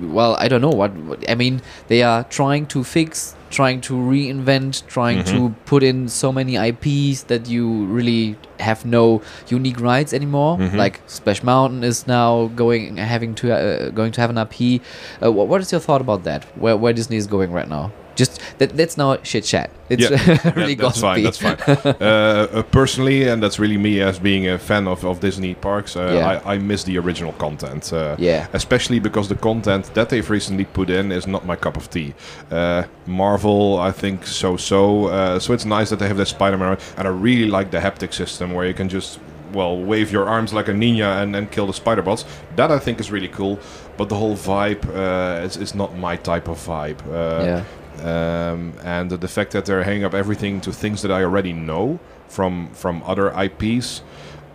Well, 0.00 0.36
I 0.38 0.46
don't 0.46 0.60
know 0.60 0.70
what, 0.70 0.92
I 1.28 1.34
mean. 1.34 1.60
They 1.88 2.02
are 2.04 2.22
trying 2.22 2.66
to 2.66 2.84
fix, 2.84 3.34
trying 3.50 3.80
to 3.82 3.94
reinvent, 3.94 4.86
trying 4.86 5.24
to 5.34 5.54
put 5.66 5.82
in 5.82 6.08
so 6.08 6.30
many 6.30 6.54
IPs 6.54 7.24
that 7.24 7.48
you 7.48 7.86
really 7.86 8.36
have 8.60 8.84
no 8.84 9.22
unique 9.48 9.80
rights 9.80 10.12
anymore. 10.12 10.56
Like 10.76 11.00
Splash 11.08 11.42
Mountain 11.42 11.82
is 11.82 12.06
now 12.06 12.46
going 12.54 12.96
having 12.98 13.34
to 13.36 13.52
uh, 13.52 13.90
going 13.90 14.12
to 14.12 14.20
have 14.20 14.30
an 14.30 14.38
IP. 14.38 14.80
Uh, 15.20 15.32
what, 15.32 15.48
what 15.48 15.60
is 15.62 15.72
your 15.72 15.80
thought 15.80 16.00
about 16.00 16.22
that? 16.24 16.44
Where 16.56 16.76
where 16.76 16.92
Disney 16.92 17.16
is 17.16 17.26
going 17.26 17.50
right 17.50 17.68
now? 17.68 17.90
Just 18.18 18.32
that 18.58 18.70
that's 18.76 18.96
not 18.96 19.22
chit 19.24 19.44
chat. 19.44 19.68
It's 19.88 20.02
yeah, 20.02 20.50
really 20.60 20.74
that- 20.74 20.82
that's 20.86 21.00
fine. 21.00 21.22
gossipy. 21.22 21.46
That's 21.46 21.82
fine. 21.82 21.94
uh, 22.00 22.58
uh, 22.58 22.62
personally, 22.78 23.28
and 23.30 23.42
that's 23.42 23.58
really 23.58 23.78
me 23.78 24.02
as 24.08 24.18
being 24.18 24.48
a 24.48 24.58
fan 24.58 24.86
of, 24.88 25.04
of 25.04 25.20
Disney 25.20 25.54
parks. 25.54 25.96
Uh, 25.96 26.00
Yeah. 26.14 26.28
I, 26.44 26.54
I 26.54 26.58
miss 26.58 26.82
the 26.84 26.98
original 26.98 27.32
content. 27.32 27.92
Uh, 27.92 28.16
Yeah. 28.18 28.46
Especially 28.52 28.98
because 29.00 29.28
the 29.28 29.36
content 29.36 29.84
that 29.94 30.08
they've 30.10 30.30
recently 30.30 30.64
put 30.64 30.90
in 30.90 31.12
is 31.12 31.26
not 31.26 31.42
my 31.46 31.56
cup 31.56 31.76
of 31.76 31.88
tea. 31.90 32.12
Uh, 32.50 32.82
Marvel, 33.06 33.78
I 33.88 33.92
think 33.92 34.26
so 34.26 34.56
so. 34.56 35.06
Uh, 35.06 35.38
so 35.38 35.52
it's 35.54 35.64
nice 35.64 35.88
that 35.90 35.98
they 35.98 36.08
have 36.08 36.18
that 36.18 36.28
Spider-Man, 36.28 36.76
and 36.96 37.08
I 37.08 37.10
really 37.10 37.48
like 37.58 37.70
the 37.70 37.78
haptic 37.78 38.12
system 38.12 38.52
where 38.54 38.66
you 38.66 38.74
can 38.74 38.88
just 38.88 39.18
well 39.54 39.76
wave 39.92 40.12
your 40.12 40.28
arms 40.28 40.52
like 40.52 40.68
a 40.68 40.74
ninja 40.74 41.22
and, 41.22 41.34
and 41.36 41.50
kill 41.50 41.66
the 41.66 41.72
spider 41.72 42.02
bots. 42.02 42.24
That 42.56 42.70
I 42.70 42.78
think 42.78 43.00
is 43.00 43.10
really 43.10 43.28
cool. 43.28 43.58
But 43.96 44.08
the 44.08 44.14
whole 44.16 44.36
vibe 44.36 44.82
uh, 44.94 45.46
is, 45.46 45.56
is 45.56 45.74
not 45.74 45.96
my 45.96 46.16
type 46.16 46.48
of 46.48 46.58
vibe. 46.66 47.00
Uh, 47.08 47.44
Yeah. 47.44 47.64
Um, 48.00 48.72
and 48.84 49.10
the 49.10 49.28
fact 49.28 49.52
that 49.52 49.64
they're 49.66 49.82
hanging 49.82 50.04
up 50.04 50.14
everything 50.14 50.60
to 50.62 50.72
things 50.72 51.02
that 51.02 51.10
I 51.10 51.22
already 51.24 51.52
know 51.52 51.98
from 52.28 52.68
from 52.72 53.02
other 53.04 53.30
IPs. 53.30 54.02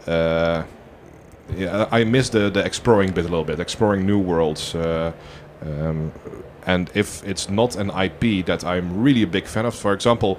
Uh, 0.08 0.64
yeah, 1.56 1.88
I 1.92 2.04
miss 2.06 2.30
the, 2.30 2.50
the 2.50 2.64
exploring 2.66 3.12
bit 3.12 3.26
a 3.26 3.28
little 3.28 3.44
bit, 3.44 3.60
exploring 3.60 4.06
new 4.06 4.18
worlds. 4.20 4.74
Uh, 4.76 5.12
um, 5.62 6.12
and 6.66 6.90
if 6.94 7.24
it's 7.26 7.50
not 7.50 7.76
an 7.76 7.90
IP 7.90 8.46
that 8.46 8.64
I'm 8.64 9.02
really 9.02 9.24
a 9.24 9.28
big 9.28 9.46
fan 9.46 9.66
of, 9.66 9.76
for 9.76 9.94
example, 9.94 10.38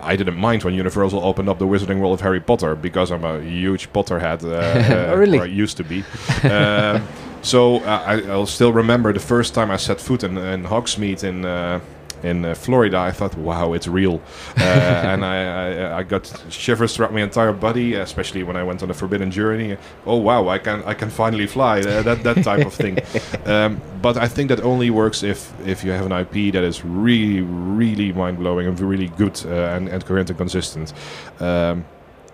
I 0.00 0.16
didn't 0.16 0.36
mind 0.36 0.64
when 0.64 0.74
Universal 0.74 1.22
opened 1.24 1.48
up 1.48 1.58
the 1.58 1.66
Wizarding 1.66 2.00
World 2.00 2.14
of 2.14 2.20
Harry 2.22 2.40
Potter 2.40 2.74
because 2.74 3.10
I'm 3.10 3.24
a 3.24 3.40
huge 3.40 3.92
Potterhead. 3.92 4.44
Uh, 4.44 4.48
uh, 4.56 5.06
Oh, 5.12 5.16
really? 5.16 5.38
Or 5.38 5.42
I 5.42 5.46
used 5.46 5.76
to 5.76 5.84
be. 5.84 6.04
um, 6.44 7.06
so 7.42 7.76
uh, 7.80 8.02
I, 8.06 8.22
I'll 8.30 8.46
still 8.46 8.72
remember 8.72 9.12
the 9.12 9.20
first 9.20 9.54
time 9.54 9.70
I 9.70 9.76
set 9.76 10.00
foot 10.00 10.24
in, 10.24 10.36
in 10.38 10.64
Hogsmeade 10.64 11.22
in 11.24 11.44
uh, 11.44 11.80
in 12.22 12.44
uh, 12.44 12.54
Florida. 12.54 12.98
I 12.98 13.10
thought, 13.10 13.36
wow, 13.36 13.72
it's 13.72 13.88
real, 13.88 14.20
uh, 14.58 14.62
and 15.12 15.24
I, 15.24 15.36
I 15.36 15.98
I 15.98 16.02
got 16.02 16.32
shivers 16.50 16.94
throughout 16.94 17.12
my 17.12 17.22
entire 17.22 17.52
body, 17.52 17.94
especially 17.94 18.42
when 18.42 18.56
I 18.56 18.62
went 18.62 18.82
on 18.82 18.88
the 18.88 18.94
Forbidden 18.94 19.30
Journey. 19.30 19.76
Oh 20.04 20.16
wow, 20.16 20.48
I 20.48 20.58
can 20.58 20.82
I 20.84 20.94
can 20.94 21.10
finally 21.10 21.46
fly. 21.46 21.80
Uh, 21.80 22.02
that 22.02 22.22
that 22.22 22.42
type 22.42 22.66
of 22.66 22.74
thing. 22.74 22.98
Um, 23.46 23.80
but 24.02 24.16
I 24.16 24.28
think 24.28 24.48
that 24.48 24.60
only 24.60 24.90
works 24.90 25.22
if 25.22 25.52
if 25.66 25.84
you 25.84 25.92
have 25.92 26.06
an 26.06 26.12
IP 26.12 26.52
that 26.52 26.64
is 26.64 26.84
really 26.84 27.42
really 27.42 28.12
mind 28.12 28.38
blowing 28.38 28.66
and 28.66 28.78
really 28.80 29.08
good 29.08 29.40
uh, 29.46 29.76
and, 29.76 29.88
and 29.88 30.04
coherent 30.04 30.30
and 30.30 30.38
consistent. 30.38 30.92
Um, 31.40 31.84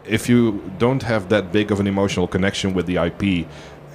if 0.07 0.29
you 0.29 0.63
don't 0.79 1.03
have 1.03 1.29
that 1.29 1.53
big 1.53 1.71
of 1.71 1.81
an 1.81 1.87
emotional 1.87 2.27
connection 2.27 2.75
with 2.75 2.87
the 2.87 2.97
IP, 2.97 3.47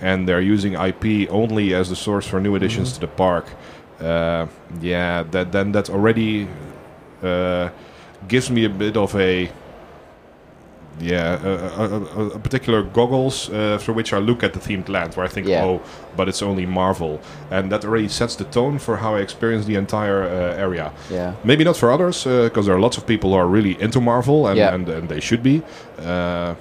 and 0.01 0.27
they're 0.27 0.41
using 0.41 0.73
IP 0.73 1.29
only 1.29 1.73
as 1.73 1.89
the 1.89 1.95
source 1.95 2.27
for 2.27 2.39
new 2.39 2.55
additions 2.55 2.93
to 2.93 2.99
the 2.99 3.07
park, 3.07 3.45
uh, 4.01 4.47
yeah, 4.81 5.23
that 5.31 5.51
then 5.51 5.71
that 5.71 5.89
already 5.89 6.47
uh, 7.23 7.69
gives 8.27 8.49
me 8.49 8.65
a 8.65 8.69
bit 8.69 8.97
of 8.97 9.15
a 9.15 9.49
yeah 10.99 11.39
a, 11.43 11.83
a, 11.83 12.25
a, 12.29 12.39
particular 12.39 12.81
goggles 12.81 13.49
uh, 13.51 13.77
through 13.79 13.93
which 13.93 14.13
I 14.13 14.17
look 14.17 14.43
at 14.43 14.53
the 14.53 14.59
themed 14.59 14.89
land, 14.89 15.13
where 15.15 15.25
I 15.25 15.29
think, 15.29 15.47
Yeah. 15.47 15.63
oh, 15.63 15.81
but 16.15 16.27
it's 16.27 16.41
only 16.41 16.65
Marvel, 16.65 17.19
and 17.51 17.71
that 17.71 17.85
already 17.85 18.07
sets 18.07 18.35
the 18.35 18.45
tone 18.45 18.79
for 18.79 18.97
how 18.97 19.15
I 19.15 19.19
experience 19.19 19.65
the 19.65 19.75
entire 19.75 20.23
uh, 20.23 20.55
area. 20.57 20.91
Yeah. 21.11 21.33
Maybe 21.43 21.63
not 21.63 21.77
for 21.77 21.91
others, 21.91 22.23
because 22.23 22.65
there 22.65 22.75
are 22.75 22.79
lots 22.79 22.97
of 22.97 23.05
people 23.05 23.31
who 23.31 23.35
are 23.37 23.47
really 23.47 23.79
into 23.79 24.01
Marvel, 24.01 24.47
and, 24.47 24.57
Yeah. 24.57 24.73
and, 24.73 24.89
and 24.89 25.07
they 25.09 25.19
should 25.19 25.43
be. 25.43 25.61
Uh, 25.99 26.55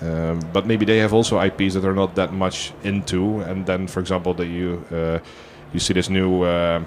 um, 0.00 0.40
but 0.52 0.66
maybe 0.66 0.84
they 0.84 0.98
have 0.98 1.12
also 1.12 1.38
IPs 1.40 1.74
that 1.74 1.80
they're 1.80 1.94
not 1.94 2.14
that 2.16 2.32
much 2.32 2.72
into, 2.82 3.40
and 3.40 3.66
then, 3.66 3.86
for 3.86 4.00
example, 4.00 4.34
that 4.34 4.46
you 4.46 4.84
uh, 4.90 5.18
you 5.72 5.80
see 5.80 5.94
this 5.94 6.08
new 6.08 6.42
uh, 6.42 6.82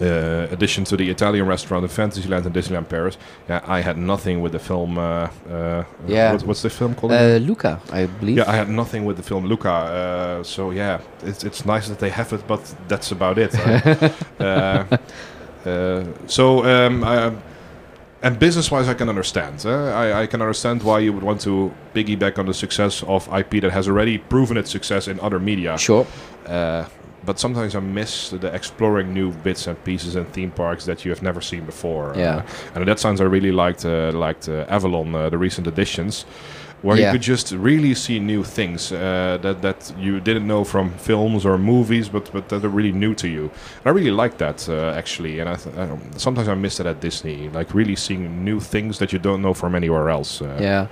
uh, 0.00 0.46
addition 0.50 0.84
to 0.84 0.96
the 0.96 1.10
Italian 1.10 1.46
restaurant 1.46 1.82
in 1.84 1.88
Fantasyland 1.88 2.46
in 2.46 2.52
Disneyland 2.52 2.88
Paris. 2.88 3.18
Yeah, 3.48 3.60
I 3.66 3.80
had 3.82 3.96
nothing 3.98 4.40
with 4.40 4.52
the 4.52 4.58
film. 4.58 4.96
Uh, 4.98 5.02
uh, 5.50 5.84
Yeah. 6.06 6.32
what, 6.32 6.42
what's 6.44 6.62
the 6.62 6.70
film 6.70 6.94
called? 6.94 7.12
Uh, 7.12 7.38
Luca, 7.40 7.80
I 7.92 8.06
believe. 8.06 8.38
yeah, 8.38 8.48
I 8.50 8.56
had 8.56 8.68
nothing 8.68 9.04
with 9.04 9.16
the 9.16 9.22
film 9.22 9.44
Luca. 9.46 9.68
Uh, 9.70 10.42
so 10.42 10.70
yeah, 10.70 11.00
it's 11.22 11.44
it's 11.44 11.64
nice 11.66 11.88
that 11.88 11.98
they 11.98 12.10
have 12.10 12.32
it, 12.32 12.46
but 12.46 12.60
that's 12.88 13.12
about 13.12 13.38
it. 13.38 13.54
uh, 14.40 14.84
uh, 15.66 16.04
so 16.26 16.64
um, 16.64 17.04
I, 17.04 17.32
and 18.22 18.38
business-wise, 18.38 18.86
I 18.88 18.94
can 18.94 19.08
understand. 19.08 19.64
Uh, 19.64 19.70
I, 19.94 20.22
I 20.22 20.26
can 20.26 20.42
understand 20.42 20.82
why 20.82 20.98
you 21.00 21.12
would 21.14 21.22
want 21.22 21.40
to 21.42 21.72
piggyback 21.94 22.38
on 22.38 22.44
the 22.46 22.52
success 22.54 23.02
of 23.04 23.26
IP 23.34 23.62
that 23.62 23.72
has 23.72 23.88
already 23.88 24.18
proven 24.18 24.56
its 24.58 24.70
success 24.70 25.08
in 25.08 25.18
other 25.20 25.38
media. 25.38 25.78
Sure. 25.78 26.06
Uh, 27.22 27.26
but 27.26 27.38
sometimes 27.38 27.74
I 27.74 27.80
miss 27.80 28.30
the 28.30 28.54
exploring 28.54 29.12
new 29.14 29.30
bits 29.42 29.66
and 29.66 29.76
pieces 29.84 30.16
and 30.16 30.26
theme 30.32 30.50
parks 30.50 30.84
that 30.84 31.04
you 31.04 31.10
have 31.10 31.22
never 31.22 31.40
seen 31.40 31.64
before. 31.66 32.12
Yeah. 32.16 32.36
Uh, 32.36 32.42
and 32.74 32.82
in 32.82 32.86
that 32.86 32.98
sense, 33.00 33.20
I 33.20 33.24
really 33.24 33.52
liked 33.52 33.84
uh, 33.84 34.10
liked 34.12 34.48
uh, 34.48 34.64
Avalon, 34.68 35.14
uh, 35.14 35.30
the 35.30 35.38
recent 35.38 35.66
additions, 35.66 36.24
where 36.82 36.96
Yeah. 36.98 37.06
you 37.06 37.12
could 37.18 37.22
just 37.32 37.52
really 37.52 37.94
see 37.94 38.18
new 38.20 38.42
things 38.44 38.92
uh, 38.92 39.38
that 39.42 39.60
that 39.60 39.92
you 39.98 40.20
didn't 40.20 40.46
know 40.46 40.64
from 40.64 40.90
films 40.98 41.44
or 41.44 41.58
movies, 41.58 42.08
but 42.08 42.32
but 42.32 42.48
that 42.48 42.64
are 42.64 42.76
really 42.76 42.92
new 42.92 43.14
to 43.14 43.26
you. 43.28 43.42
And 43.84 43.86
I 43.86 43.90
really 43.90 44.10
like 44.22 44.36
that 44.38 44.68
uh, 44.68 44.98
actually. 44.98 45.40
And 45.40 45.48
I, 45.48 45.56
th- 45.56 45.76
I 45.76 45.88
sometimes 46.16 46.48
I 46.48 46.54
miss 46.54 46.76
that 46.76 46.86
at 46.86 47.00
Disney, 47.00 47.48
like 47.58 47.74
really 47.74 47.96
seeing 47.96 48.44
new 48.44 48.60
things 48.60 48.98
that 48.98 49.12
you 49.12 49.18
don't 49.22 49.40
know 49.42 49.54
from 49.54 49.74
anywhere 49.74 50.08
else. 50.10 50.40
Uh, 50.44 50.56
Yeah. 50.60 50.86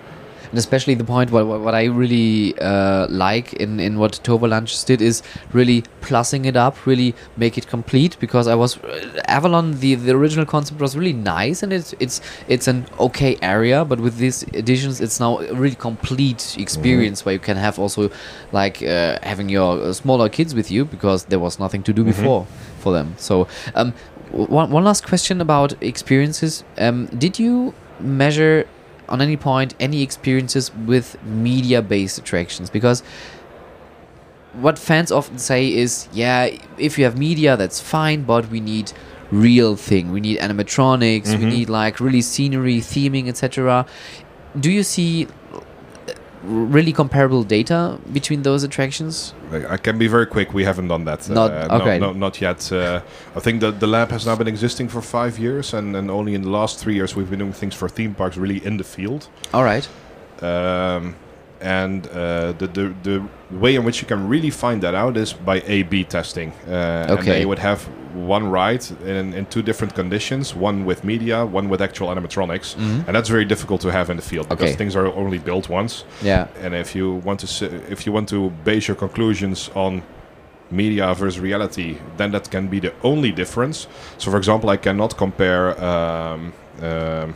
And 0.51 0.59
especially 0.59 0.94
the 0.94 1.05
point 1.05 1.30
what, 1.30 1.46
what 1.46 1.74
I 1.74 1.84
really 1.84 2.59
uh, 2.59 3.07
like 3.09 3.53
in, 3.55 3.80
in 3.80 3.99
what 3.99 4.20
Toverland 4.22 4.68
did 4.86 5.03
is 5.03 5.22
really 5.53 5.82
plussing 6.01 6.46
it 6.46 6.57
up, 6.57 6.86
really 6.86 7.14
make 7.36 7.59
it 7.59 7.66
complete. 7.66 8.16
Because 8.20 8.46
I 8.49 8.55
was 8.55 8.78
uh, 8.78 9.20
Avalon, 9.26 9.80
the, 9.80 9.94
the 9.94 10.12
original 10.12 10.46
concept 10.46 10.80
was 10.80 10.96
really 10.96 11.12
nice, 11.12 11.62
and 11.62 11.72
it's 11.72 11.94
it's 12.01 12.20
it's 12.49 12.68
an 12.68 12.86
okay 12.99 13.36
area. 13.42 13.84
But 13.84 14.01
with 14.01 14.16
these 14.18 14.42
additions, 14.55 15.01
it's 15.01 15.20
now 15.20 15.38
a 15.38 15.55
really 15.55 15.76
complete 15.76 16.57
experience 16.59 17.24
where 17.24 17.34
you 17.34 17.38
can 17.40 17.57
have 17.57 17.78
also 17.78 18.11
like 18.53 18.82
uh, 18.82 19.18
having 19.22 19.49
your 19.49 19.80
uh, 19.80 19.92
smaller 19.92 20.28
kids 20.28 20.55
with 20.55 20.70
you 20.70 20.84
because 20.84 21.24
there 21.26 21.38
was 21.38 21.59
nothing 21.59 21.82
to 21.82 21.92
do 21.92 22.05
before 22.05 22.46
for 22.78 22.92
them. 22.92 23.14
So 23.18 23.49
um, 23.74 23.92
one 24.30 24.70
one 24.70 24.84
last 24.84 25.07
question 25.07 25.40
about 25.40 25.80
experiences. 25.82 26.64
Um, 26.78 27.07
did 27.07 27.38
you 27.38 27.74
measure 28.01 28.66
on 29.09 29.21
any 29.21 29.37
point 29.37 29.75
any 29.81 30.03
experiences 30.03 30.71
with 30.75 31.17
media 31.25 31.83
based 31.83 32.19
attractions. 32.19 32.71
Because 32.71 33.03
what 34.55 34.79
fans 34.79 35.13
often 35.13 35.39
say 35.39 35.73
is 35.73 36.09
yeah 36.13 36.49
if 36.79 36.99
you 36.99 37.05
have 37.05 37.19
media 37.19 37.57
that's 37.57 37.81
fine 37.81 38.23
but 38.23 38.51
we 38.51 38.61
need 38.61 38.93
real 39.31 39.77
thing. 39.77 40.11
We 40.11 40.21
need 40.21 40.39
animatronics 40.39 41.29
we 41.39 41.45
Mhm. 41.45 41.51
need 41.51 41.69
like 41.69 42.01
really 42.01 42.23
scenery 42.23 42.79
theming 42.81 43.29
etc 43.29 43.85
do 44.59 44.71
you 44.73 44.83
see 44.83 45.27
really 46.43 46.93
comparable 46.93 47.43
data 47.43 47.99
between 48.12 48.43
those 48.43 48.62
attractions 48.64 49.34
I 49.70 49.76
can 49.76 49.99
be 49.99 50.09
very 50.09 50.26
quick. 50.26 50.53
We 50.55 50.64
haven't 50.64 50.89
done 50.89 51.05
that. 51.07 51.28
Not- 51.28 51.51
uh, 51.51 51.66
no- 51.66 51.80
okay. 51.82 51.99
No, 51.99 52.12
not 52.12 52.41
yet. 52.41 52.70
Uh, 52.70 53.01
I 53.36 53.41
think 53.41 53.61
that 53.61 53.80
the 53.80 53.86
lab 53.86 54.11
has 54.11 54.26
now 54.26 54.36
been 54.36 54.47
existing 54.49 54.89
for 54.89 55.01
five 55.01 55.39
years, 55.39 55.74
and, 55.74 55.97
and 55.97 56.11
only 56.11 56.34
in 56.34 56.43
the 56.43 56.51
last 56.51 56.78
three 56.78 56.95
years 56.95 57.16
we've 57.16 57.30
been 57.30 57.39
doing 57.41 57.53
things 57.55 57.74
for 57.74 57.89
theme 57.89 58.14
parks 58.14 58.36
really 58.36 58.64
in 58.64 58.76
the 58.76 58.84
field. 58.84 59.28
all 59.55 59.64
right 59.64 59.89
Um, 60.43 61.14
and 61.61 62.07
uh, 62.07 62.53
the, 62.59 62.67
the 62.69 62.95
the 63.03 63.23
way 63.51 63.75
in 63.75 63.85
which 63.85 64.01
you 64.03 64.07
can 64.09 64.29
really 64.29 64.51
find 64.51 64.83
that 64.83 64.95
out 64.95 65.17
is 65.17 65.33
by 65.33 65.63
A/B 65.67 66.05
testing. 66.05 66.53
Uh, 66.67 66.71
And 66.71 67.11
Okay. 67.13 67.31
then 67.31 67.41
you 67.41 67.49
would 67.49 67.59
have 67.59 67.81
one 68.15 68.49
ride 68.51 68.85
in, 69.07 69.35
in 69.35 69.47
two 69.47 69.63
different 69.63 69.95
conditions: 69.95 70.55
one 70.55 70.85
with 70.85 71.03
media, 71.05 71.45
one 71.45 71.69
with 71.69 71.81
actual 71.83 72.09
animatronics, 72.09 72.77
Mhm. 72.77 73.07
and 73.07 73.15
that's 73.17 73.29
very 73.31 73.45
difficult 73.45 73.81
to 73.81 73.89
have 73.91 74.11
in 74.11 74.17
the 74.17 74.23
field 74.23 74.49
because 74.49 74.71
Okay. 74.71 74.77
things 74.77 74.97
are 74.97 75.07
only 75.17 75.39
built 75.39 75.69
once. 75.69 76.05
yeah 76.23 76.47
And 76.65 76.75
if 76.75 76.95
you 76.95 77.21
want 77.25 77.41
to 77.41 77.67
if 77.91 78.07
you 78.07 78.13
want 78.15 78.29
to 78.29 78.51
base 78.65 78.87
your 78.89 78.97
conclusions 78.99 79.71
on 79.75 80.03
media 80.71 81.15
versus 81.15 81.41
reality, 81.41 81.97
then 82.17 82.31
that 82.33 82.51
can 82.51 82.69
be 82.69 82.79
the 82.81 82.93
only 83.03 83.33
difference. 83.33 83.89
So, 84.19 84.31
for 84.31 84.37
example, 84.37 84.69
I 84.69 84.77
cannot 84.77 85.17
compare, 85.17 85.67
um, 85.83 86.53
um, 86.83 87.35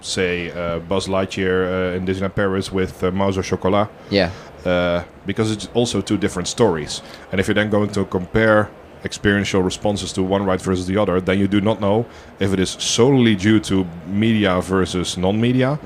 say, 0.00 0.50
uh, 0.50 0.78
Buzz 0.80 1.06
Lightyear 1.06 1.92
uh, 1.92 1.96
in 1.96 2.06
Disneyland 2.06 2.34
Paris 2.34 2.72
with 2.72 3.02
uh, 3.02 3.10
Mouse 3.10 3.38
au 3.38 3.42
Chocolat, 3.42 3.88
yeah 4.10 4.30
uh, 4.64 5.04
because 5.26 5.50
it's 5.50 5.68
also 5.74 6.00
two 6.00 6.16
different 6.16 6.48
stories. 6.48 7.02
And 7.30 7.40
if 7.40 7.48
you're 7.48 7.54
then 7.54 7.70
going 7.70 7.90
to 7.90 8.04
compare 8.04 8.70
experiential 9.04 9.62
responses 9.62 10.12
to 10.12 10.22
one 10.22 10.44
ride 10.44 10.60
versus 10.60 10.86
the 10.86 10.96
other, 10.96 11.20
then 11.20 11.38
you 11.38 11.48
do 11.48 11.60
not 11.60 11.80
know 11.80 12.06
if 12.38 12.52
it 12.52 12.60
is 12.60 12.70
solely 12.70 13.34
due 13.34 13.60
to 13.60 13.86
media 14.06 14.60
versus 14.60 15.16
non-media, 15.16 15.78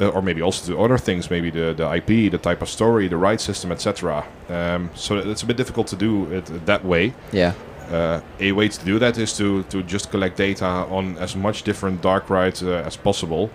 uh, 0.00 0.08
or 0.08 0.22
maybe 0.22 0.42
also 0.42 0.72
to 0.72 0.80
other 0.80 0.98
things, 0.98 1.30
maybe 1.30 1.50
the, 1.50 1.74
the 1.74 1.94
IP, 1.94 2.30
the 2.32 2.38
type 2.38 2.62
of 2.62 2.68
story, 2.68 3.06
the 3.06 3.16
ride 3.16 3.40
system, 3.40 3.70
etc. 3.70 4.26
Um, 4.48 4.90
so 4.94 5.18
it's 5.18 5.42
a 5.42 5.46
bit 5.46 5.56
difficult 5.56 5.86
to 5.88 5.96
do 5.96 6.32
it 6.32 6.46
that 6.66 6.84
way. 6.84 7.14
Yeah. 7.32 7.52
Uh, 7.90 8.20
a 8.38 8.52
way 8.52 8.68
to 8.68 8.84
do 8.84 8.98
that 8.98 9.18
is 9.18 9.36
to, 9.36 9.62
to 9.64 9.82
just 9.82 10.10
collect 10.10 10.36
data 10.36 10.64
on 10.64 11.16
as 11.18 11.34
much 11.34 11.62
different 11.64 12.00
dark 12.00 12.30
rides 12.30 12.62
uh, 12.62 12.84
as 12.86 12.96
possible 12.96 13.50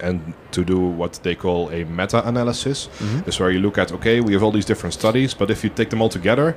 and 0.00 0.34
to 0.50 0.64
do 0.64 0.78
what 0.78 1.12
they 1.22 1.34
call 1.34 1.70
a 1.70 1.84
meta-analysis. 1.84 2.88
Is 3.26 3.40
where 3.40 3.50
you 3.50 3.60
look 3.60 3.78
at 3.78 3.92
okay 3.92 4.20
we 4.20 4.32
have 4.34 4.42
all 4.42 4.50
these 4.52 4.66
different 4.66 4.94
studies 4.94 5.34
but 5.34 5.50
if 5.50 5.64
you 5.64 5.70
take 5.70 5.90
them 5.90 6.02
all 6.02 6.08
together 6.08 6.56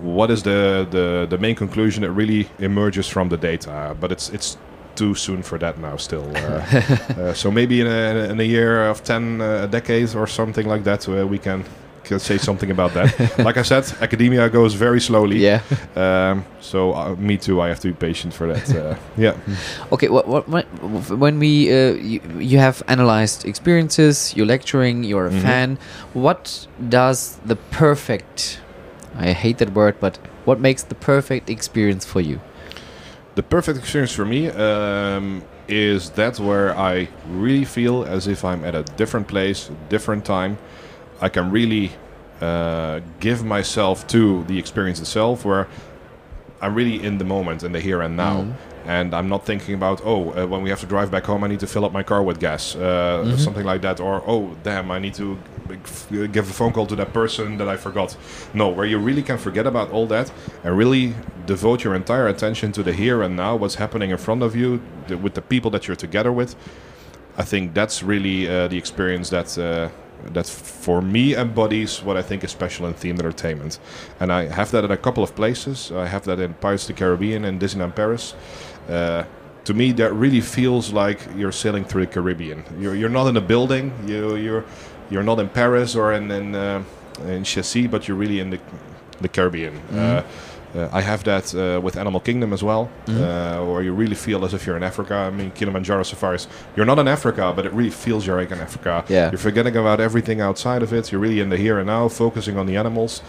what 0.00 0.30
is 0.30 0.42
the, 0.42 0.86
the, 0.90 1.26
the 1.28 1.38
main 1.38 1.54
conclusion 1.54 2.02
that 2.02 2.12
really 2.12 2.48
emerges 2.58 3.08
from 3.08 3.28
the 3.28 3.36
data? 3.36 3.96
But 4.00 4.12
it's 4.12 4.30
it's 4.30 4.56
too 4.94 5.14
soon 5.14 5.42
for 5.42 5.58
that 5.58 5.76
now 5.78 5.96
still 5.96 6.30
uh, 6.36 6.40
uh, 7.18 7.34
so 7.34 7.50
maybe 7.50 7.80
in 7.80 7.86
a, 7.88 8.30
in 8.30 8.38
a 8.38 8.44
year 8.44 8.88
of 8.88 9.02
10 9.02 9.40
uh, 9.40 9.66
decades 9.66 10.14
or 10.14 10.26
something 10.28 10.68
like 10.68 10.84
that 10.84 11.08
uh, 11.08 11.26
we 11.26 11.36
can, 11.38 11.64
can 12.04 12.18
say 12.18 12.38
something 12.38 12.70
about 12.70 12.92
that 12.94 13.08
like 13.48 13.56
i 13.56 13.62
said 13.62 13.84
academia 14.00 14.48
goes 14.48 14.74
very 14.74 15.00
slowly 15.00 15.38
Yeah. 15.38 15.60
um, 15.96 16.44
so 16.60 16.92
uh, 16.94 17.14
me 17.18 17.36
too. 17.36 17.60
I 17.60 17.68
have 17.68 17.80
to 17.80 17.88
be 17.88 17.94
patient 18.08 18.32
for 18.34 18.46
that. 18.52 18.66
Uh, 18.74 18.96
yeah. 19.16 19.34
Okay, 19.92 20.08
what, 20.08 20.26
what, 20.26 20.48
what, 20.48 20.64
when 21.18 21.38
we 21.38 21.52
uh, 21.70 21.92
you, 22.10 22.20
you 22.38 22.58
have 22.58 22.82
analyzed 22.88 23.44
experiences, 23.44 24.32
you're 24.36 24.46
lecturing, 24.46 25.04
you're 25.04 25.26
a 25.26 25.30
Mhm. 25.30 25.42
fan. 25.42 25.78
What 26.14 26.66
does 26.88 27.36
the 27.44 27.56
perfect? 27.70 28.60
I 29.18 29.32
hate 29.32 29.58
that 29.58 29.72
word, 29.74 29.94
but 30.00 30.18
what 30.46 30.58
makes 30.58 30.82
the 30.84 30.94
perfect 30.94 31.50
experience 31.50 32.04
for 32.12 32.20
you? 32.22 32.40
The 33.34 33.42
perfect 33.42 33.78
experience 33.78 34.12
for 34.14 34.24
me 34.24 34.48
um, 34.48 35.42
is 35.68 36.10
that 36.10 36.38
where 36.40 36.76
I 36.76 37.08
really 37.28 37.64
feel 37.66 38.04
as 38.04 38.26
if 38.26 38.44
I'm 38.44 38.64
at 38.64 38.74
a 38.74 38.82
different 38.96 39.26
place, 39.28 39.70
different 39.88 40.24
time. 40.24 40.56
I 41.26 41.28
can 41.36 41.50
really 41.58 41.86
uh, 42.40 43.00
give 43.20 43.40
myself 43.56 43.96
to 44.14 44.44
the 44.50 44.58
experience 44.58 44.98
itself, 45.04 45.36
where 45.48 45.66
I'm 46.62 46.74
really 46.74 46.98
in 47.08 47.14
the 47.18 47.24
moment, 47.24 47.62
in 47.62 47.72
the 47.72 47.80
here 47.88 48.00
and 48.06 48.14
now. 48.16 48.36
Mhm. 48.42 48.52
And 48.86 49.08
I'm 49.18 49.28
not 49.34 49.42
thinking 49.50 49.74
about, 49.80 49.98
oh, 50.04 50.20
uh, 50.32 50.46
when 50.52 50.60
we 50.64 50.68
have 50.68 50.80
to 50.80 50.86
drive 50.94 51.08
back 51.10 51.24
home, 51.30 51.42
I 51.46 51.48
need 51.52 51.60
to 51.60 51.66
fill 51.74 51.84
up 51.86 51.92
my 52.00 52.02
car 52.02 52.22
with 52.28 52.38
gas, 52.48 52.62
uh, 52.76 52.80
Mhm. 53.24 53.38
something 53.46 53.64
like 53.72 53.80
that. 53.86 53.96
Or, 54.06 54.14
oh, 54.32 54.42
damn, 54.62 54.86
I 54.96 54.98
need 55.06 55.14
to 55.22 55.26
give 56.36 56.46
a 56.50 56.56
phone 56.60 56.72
call 56.76 56.86
to 56.92 56.96
that 56.96 57.10
person 57.20 57.56
that 57.60 57.68
I 57.74 57.76
forgot. 57.86 58.10
No, 58.52 58.66
where 58.76 58.86
you 58.92 58.98
really 59.08 59.22
can 59.30 59.38
forget 59.38 59.66
about 59.66 59.88
all 59.94 60.06
that 60.16 60.26
and 60.64 60.70
really 60.82 61.14
devote 61.46 61.78
your 61.84 61.94
entire 62.02 62.26
attention 62.34 62.72
to 62.72 62.82
the 62.82 62.92
here 62.92 63.18
and 63.26 63.34
now, 63.44 63.52
what's 63.56 63.76
happening 63.84 64.10
in 64.10 64.18
front 64.18 64.42
of 64.42 64.54
you, 64.60 64.80
the, 65.08 65.16
with 65.16 65.32
the 65.38 65.42
people 65.52 65.70
that 65.74 65.82
you're 65.86 65.96
together 66.08 66.32
with. 66.40 66.50
I 67.38 67.44
think 67.50 67.72
that's 67.72 68.02
really 68.02 68.38
uh, 68.46 68.68
the 68.68 68.76
experience 68.76 69.30
that 69.30 69.48
uh, 69.58 69.88
that 70.32 70.46
for 70.46 71.02
me 71.02 71.34
embodies 71.34 72.02
what 72.02 72.16
I 72.16 72.22
think 72.22 72.44
is 72.44 72.50
special 72.50 72.86
in 72.86 72.94
themed 72.94 73.18
entertainment. 73.18 73.78
And 74.20 74.32
I 74.32 74.46
have 74.46 74.70
that 74.70 74.84
in 74.84 74.90
a 74.90 74.96
couple 74.96 75.22
of 75.22 75.34
places. 75.34 75.92
I 75.92 76.06
have 76.06 76.24
that 76.24 76.40
in 76.40 76.54
Pirates 76.54 76.84
of 76.84 76.88
the 76.88 77.00
Caribbean 77.00 77.44
and 77.44 77.60
Disneyland 77.60 77.94
Paris. 77.94 78.34
Uh, 78.88 79.24
to 79.64 79.74
me, 79.74 79.92
that 79.92 80.12
really 80.12 80.40
feels 80.40 80.92
like 80.92 81.20
you're 81.36 81.52
sailing 81.52 81.84
through 81.84 82.06
the 82.06 82.12
Caribbean. 82.12 82.64
You're, 82.78 82.94
you're 82.94 83.08
not 83.08 83.26
in 83.28 83.36
a 83.36 83.40
building. 83.40 83.92
You 84.06 84.36
you're 84.36 84.64
you're 85.10 85.22
not 85.22 85.38
in 85.38 85.48
Paris 85.48 85.96
or 85.96 86.12
in 86.12 86.30
in, 86.30 86.54
uh, 86.54 86.82
in 87.26 87.44
Chessy, 87.44 87.86
but 87.86 88.06
you're 88.06 88.16
really 88.16 88.40
in 88.40 88.50
the 88.50 88.60
the 89.20 89.28
Caribbean. 89.28 89.78
Uh, 89.92 90.22
uh, 90.74 90.88
I 90.92 91.00
have 91.02 91.22
that 91.24 91.54
uh, 91.54 91.80
with 91.80 91.96
Animal 91.96 92.20
Kingdom 92.20 92.52
as 92.52 92.62
well, 92.62 92.88
Mhm. 93.06 93.20
uh, 93.20 93.64
where 93.72 93.82
you 93.82 93.92
really 93.94 94.14
feel 94.16 94.44
as 94.44 94.52
if 94.54 94.66
you're 94.66 94.76
in 94.76 94.82
Africa. 94.82 95.14
I 95.14 95.30
mean, 95.30 95.50
Kilimanjaro 95.52 96.02
safaris, 96.02 96.46
you're 96.76 96.86
not 96.86 96.98
in 96.98 97.08
Africa, 97.08 97.52
but 97.56 97.64
it 97.66 97.72
really 97.72 97.90
feels 97.90 98.26
you're 98.26 98.40
like 98.40 98.50
in 98.54 98.60
Africa. 98.60 99.04
Yeah. 99.08 99.30
You're 99.30 99.38
forgetting 99.38 99.76
about 99.76 100.00
everything 100.00 100.40
outside 100.40 100.82
of 100.82 100.92
it. 100.92 101.10
You're 101.12 101.20
really 101.20 101.40
in 101.40 101.48
the 101.50 101.56
here 101.56 101.78
and 101.78 101.86
now, 101.86 102.08
focusing 102.08 102.58
on 102.58 102.66
the 102.66 102.76
animals. 102.76 103.22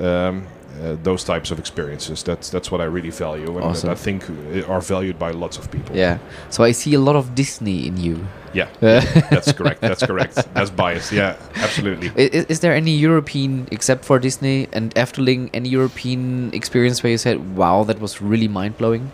Um, 0.00 0.46
uh, 0.80 0.96
those 1.02 1.24
types 1.24 1.50
of 1.50 1.58
experiences. 1.58 2.22
That's 2.22 2.50
that's 2.50 2.70
what 2.70 2.80
I 2.80 2.84
really 2.84 3.10
value, 3.10 3.56
and 3.56 3.64
Awesome. 3.64 3.90
I 3.90 3.94
think 3.94 4.24
uh, 4.30 4.72
are 4.72 4.80
valued 4.80 5.18
by 5.18 5.30
lots 5.32 5.58
of 5.58 5.70
people. 5.70 5.96
Yeah. 5.96 6.18
So 6.50 6.64
I 6.64 6.72
see 6.72 6.94
a 6.94 7.00
lot 7.00 7.16
of 7.16 7.34
Disney 7.34 7.86
in 7.86 7.96
you. 7.96 8.16
yeah, 8.54 8.68
Uh, 8.82 9.00
that's 9.30 9.52
correct. 9.52 9.80
That's 9.80 10.04
correct. 10.06 10.34
That's 10.54 10.70
biased. 10.70 11.12
Yeah, 11.12 11.36
absolutely. 11.56 12.10
Is, 12.16 12.44
is 12.48 12.60
there 12.60 12.74
any 12.74 12.92
European, 12.92 13.66
except 13.70 14.04
for 14.04 14.18
Disney 14.18 14.66
and 14.72 14.94
Efteling, 14.94 15.48
any 15.54 15.68
European 15.68 16.50
experience 16.52 17.02
where 17.02 17.10
you 17.12 17.18
said, 17.18 17.36
"Wow, 17.56 17.84
that 17.84 17.98
was 18.00 18.20
really 18.22 18.48
mind 18.48 18.76
blowing"? 18.76 19.10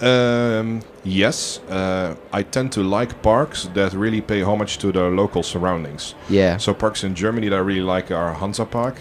Um, 0.00 0.80
yes, 1.04 1.60
uh, 1.70 2.14
I 2.32 2.42
tend 2.42 2.72
to 2.72 2.82
like 2.82 3.22
parks 3.22 3.68
that 3.74 3.92
really 3.92 4.20
pay 4.20 4.42
homage 4.42 4.78
to 4.78 4.90
the 4.92 5.04
local 5.10 5.42
surroundings. 5.42 6.14
Yeah. 6.28 6.56
So 6.58 6.74
parks 6.74 7.04
in 7.04 7.14
Germany 7.14 7.48
that 7.50 7.56
I 7.56 7.60
really 7.60 7.82
like 7.96 8.10
are 8.10 8.32
Hansa 8.34 8.64
Park. 8.64 8.96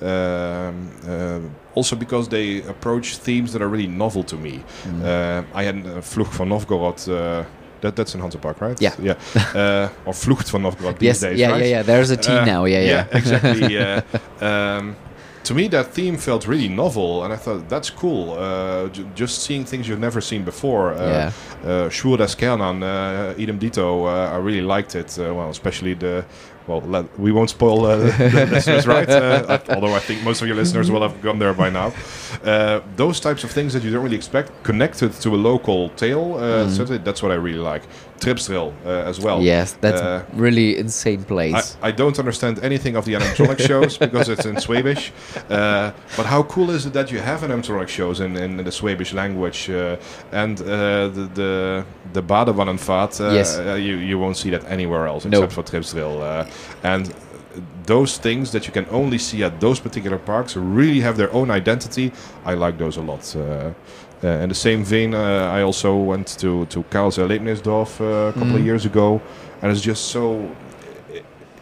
Um, 0.00 0.90
uh, 1.08 1.40
also 1.74 1.96
because 1.96 2.28
they 2.28 2.62
approach 2.62 3.16
themes 3.16 3.52
that 3.52 3.62
are 3.62 3.68
really 3.68 3.86
novel 3.86 4.22
to 4.24 4.36
me. 4.36 4.62
Mm. 4.84 5.02
Uh, 5.02 5.42
I 5.54 5.64
had 5.64 5.76
uh, 5.86 6.00
Vlucht 6.00 6.34
van 6.34 6.48
Novgorod. 6.48 7.08
Uh, 7.08 7.44
that, 7.80 7.96
that's 7.96 8.14
in 8.14 8.20
Hansa 8.20 8.38
Park, 8.38 8.60
right? 8.60 8.80
Yeah. 8.80 8.94
Yeah. 8.98 9.14
Uh, 9.54 9.88
or 10.06 10.14
Vlucht 10.14 10.50
van 10.50 10.62
Novgorod 10.62 10.98
these 10.98 11.06
yes. 11.06 11.20
days, 11.20 11.38
yeah, 11.38 11.50
right? 11.50 11.60
yeah, 11.60 11.68
yeah. 11.76 11.82
There's 11.82 12.10
a 12.10 12.16
T 12.16 12.32
Uh, 12.32 12.44
now. 12.44 12.64
Yeah, 12.64 12.80
yeah. 12.80 13.06
exactly. 13.12 13.78
uh, 13.78 14.00
um, 14.40 14.96
to 15.44 15.54
me, 15.54 15.68
that 15.68 15.92
theme 15.92 16.16
felt 16.16 16.46
really 16.46 16.68
novel, 16.68 17.22
and 17.24 17.32
I 17.32 17.36
thought 17.36 17.68
that's 17.68 17.90
cool. 17.90 18.32
Uh, 18.32 18.88
j- 18.88 19.04
just 19.14 19.42
seeing 19.42 19.66
things 19.66 19.86
you've 19.86 20.00
never 20.00 20.20
seen 20.22 20.42
before. 20.44 20.94
Uh, 20.94 21.30
Yeah. 21.64 21.88
uh, 21.88 22.16
des 22.16 22.34
Kärnan, 22.34 22.82
uh, 22.82 23.34
idem 23.38 23.58
dito. 23.58 24.06
Uh, 24.06 24.34
I 24.34 24.38
really 24.38 24.62
liked 24.62 24.94
it. 24.94 25.18
Uh, 25.18 25.34
well, 25.34 25.50
especially 25.50 25.94
the. 25.94 26.24
Well, 26.66 26.80
let, 26.80 27.18
we 27.18 27.30
won't 27.30 27.50
spoil 27.50 27.84
uh, 27.84 27.96
the, 27.98 28.46
listeners, 28.50 28.86
right? 28.86 29.08
Uh, 29.08 29.58
although 29.68 29.94
I 29.94 29.98
think 30.00 30.22
most 30.22 30.40
of 30.40 30.46
your 30.48 30.56
listeners 30.56 30.90
will 30.90 31.02
have 31.02 31.20
gone 31.20 31.38
there 31.38 31.52
by 31.52 31.68
now. 31.68 31.92
Uh, 32.42 32.80
those 32.96 33.20
types 33.20 33.44
of 33.44 33.50
things 33.50 33.72
that 33.74 33.82
you 33.82 33.90
don't 33.92 34.02
really 34.02 34.16
expect, 34.16 34.50
connected 34.62 35.12
to 35.12 35.34
a 35.34 35.36
local 35.50 35.90
tale. 35.90 36.34
Uh, 36.36 36.64
Mm. 36.64 36.70
certainly 36.76 36.98
that's 36.98 37.22
what 37.22 37.32
I 37.32 37.34
really 37.36 37.58
like. 37.72 37.82
Tripsdrill 38.20 38.72
uh, 38.84 38.88
as 39.10 39.20
well. 39.20 39.42
yes, 39.42 39.76
that's 39.80 40.00
uh, 40.00 40.24
really 40.34 40.78
insane 40.78 41.24
place. 41.24 41.76
I, 41.82 41.88
I 41.88 41.90
don't 41.92 42.18
understand 42.18 42.58
anything 42.62 42.96
of 42.96 43.04
the 43.04 43.14
animatronic 43.14 43.58
shows 43.66 43.98
because 43.98 44.28
it's 44.28 44.46
in 44.46 44.58
Swabish. 44.60 45.12
Uh, 45.50 45.90
but 46.16 46.26
how 46.26 46.42
cool 46.44 46.70
is 46.70 46.86
it 46.86 46.92
that 46.92 47.10
you 47.10 47.18
have 47.20 47.40
animatronic 47.42 47.88
shows 47.88 48.20
in, 48.20 48.36
in 48.36 48.56
the 48.64 48.72
Swabish 48.72 49.12
language? 49.12 49.68
Uh, 49.68 49.96
and 50.32 50.60
uh, 50.60 51.08
the 51.08 51.28
the 51.34 51.84
the 52.12 52.22
Badewannenvaart, 52.22 53.20
uh, 53.20 53.34
Yes. 53.34 53.58
uh, 53.58 53.74
you 53.74 53.96
you 53.96 54.18
won't 54.18 54.36
see 54.36 54.50
that 54.50 54.64
anywhere 54.70 55.06
else 55.06 55.26
except 55.26 55.52
for 55.52 55.62
Tripsdrill. 55.62 56.20
Uh, 56.22 56.46
and 56.82 57.12
those 57.86 58.18
things 58.18 58.50
that 58.50 58.66
you 58.66 58.72
can 58.72 58.86
only 58.90 59.18
see 59.18 59.44
at 59.44 59.60
those 59.60 59.78
particular 59.80 60.18
parks 60.18 60.56
really 60.56 61.00
have 61.00 61.16
their 61.16 61.32
own 61.32 61.50
identity. 61.50 62.10
I 62.44 62.54
like 62.54 62.78
those 62.78 62.96
a 62.96 63.02
lot. 63.02 63.22
Uh, 64.24 64.42
in 64.42 64.48
the 64.48 64.54
same 64.54 64.82
vein, 64.84 65.14
uh, 65.14 65.58
I 65.58 65.62
also 65.62 65.94
went 65.96 66.38
to 66.40 66.64
to 66.66 66.82
Karls 66.90 67.18
Erlebnisdorf 67.18 68.00
uh, 68.00 68.04
a 68.04 68.32
couple 68.32 68.56
of 68.56 68.62
Mhm. 68.62 68.64
years 68.64 68.86
ago, 68.86 69.20
and 69.60 69.70
it's 69.72 69.82
just 69.86 70.04
so 70.10 70.48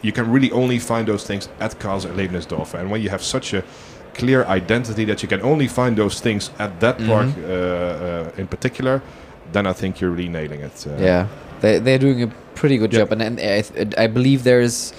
you 0.03 0.13
can 0.13 0.31
really 0.33 0.51
only 0.53 0.79
find 0.79 1.07
those 1.09 1.25
things 1.27 1.49
at 1.61 1.79
Karls 1.81 2.05
Erlebnisdorf. 2.07 2.75
And 2.75 2.91
when 2.91 3.01
you 3.03 3.11
have 3.11 3.23
such 3.23 3.55
a 3.55 3.63
clear 4.15 4.45
identity 4.57 5.05
that 5.07 5.23
you 5.23 5.29
can 5.29 5.41
only 5.43 5.67
find 5.69 5.97
those 5.97 6.21
things 6.21 6.51
at 6.59 6.71
that 6.81 6.97
park 7.07 7.27
Mhm. 7.29 7.45
uh, 7.45 7.53
uh, 7.53 8.41
in 8.41 8.47
particular, 8.47 9.01
then 9.53 9.67
I 9.67 9.73
think 9.73 10.01
you're 10.01 10.15
really 10.17 10.29
nailing 10.29 10.61
it. 10.61 10.87
Uh, 10.87 11.03
yeah, 11.05 11.27
they 11.63 11.81
they're 11.81 11.99
doing 12.07 12.23
a 12.23 12.29
pretty 12.55 12.77
good 12.79 12.93
Yeah. 12.93 13.01
job, 13.01 13.13
and, 13.13 13.23
and 13.23 13.41
I, 13.41 14.05
I 14.05 14.07
believe 14.09 14.43
there 14.45 14.63
is 14.65 14.93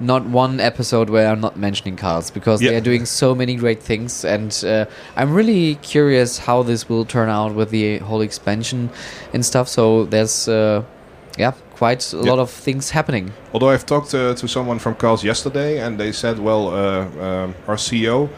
not 0.00 0.24
one 0.26 0.60
episode 0.60 1.10
where 1.10 1.28
I'm 1.28 1.40
not 1.40 1.56
mentioning 1.56 1.96
Karls 1.96 2.30
because 2.32 2.60
Yeah. 2.62 2.70
they're 2.70 2.80
doing 2.80 3.06
so 3.06 3.34
many 3.34 3.54
great 3.56 3.82
things, 3.82 4.24
and 4.24 4.52
uh, 4.66 4.84
I'm 5.16 5.32
really 5.32 5.76
curious 5.82 6.38
how 6.38 6.62
this 6.62 6.88
will 6.88 7.04
turn 7.04 7.28
out 7.28 7.54
with 7.54 7.70
the 7.70 7.98
whole 7.98 8.20
expansion 8.20 8.90
and 9.32 9.44
stuff. 9.44 9.68
So 9.68 10.04
there's 10.04 10.48
uh, 10.48 10.82
yeah, 11.38 11.52
quite 11.76 12.12
a 12.12 12.16
Yeah. 12.16 12.30
lot 12.30 12.38
of 12.38 12.50
things 12.50 12.90
happening. 12.90 13.32
Although 13.52 13.70
I've 13.70 13.86
talked 13.86 14.14
uh, 14.14 14.34
to 14.34 14.48
someone 14.48 14.78
from 14.78 14.94
Karl's 14.94 15.24
yesterday, 15.24 15.78
and 15.80 15.98
they 15.98 16.12
said, 16.12 16.38
well, 16.38 16.68
uh, 16.68 17.04
um, 17.26 17.54
our 17.68 17.76
CEO, 17.76 18.28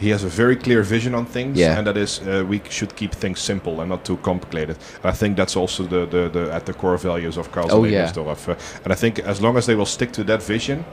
he 0.00 0.10
has 0.10 0.24
a 0.24 0.28
very 0.28 0.56
clear 0.56 0.82
vision 0.82 1.14
on 1.14 1.26
things, 1.26 1.58
Yeah. 1.58 1.78
and 1.78 1.86
that 1.86 1.96
is 1.96 2.20
uh, 2.20 2.44
we 2.48 2.60
should 2.70 2.94
keep 2.96 3.12
things 3.14 3.38
simple 3.40 3.80
and 3.80 3.88
not 3.90 4.04
too 4.04 4.16
complicated. 4.22 4.76
I 5.04 5.12
think 5.12 5.36
that's 5.36 5.56
also 5.56 5.82
the, 5.84 6.06
the, 6.06 6.28
the 6.30 6.52
at 6.54 6.64
the 6.64 6.72
core 6.72 6.96
values 6.98 7.36
of 7.36 7.50
Karl's 7.52 7.72
Oh, 7.72 7.84
yeah. 7.84 8.12
Uh, 8.16 8.54
and 8.84 8.92
I 8.92 8.96
think 8.96 9.18
as 9.18 9.40
long 9.40 9.56
as 9.56 9.64
they 9.66 9.74
will 9.74 9.86
stick 9.86 10.12
to 10.12 10.24
that 10.24 10.42
vision, 10.42 10.84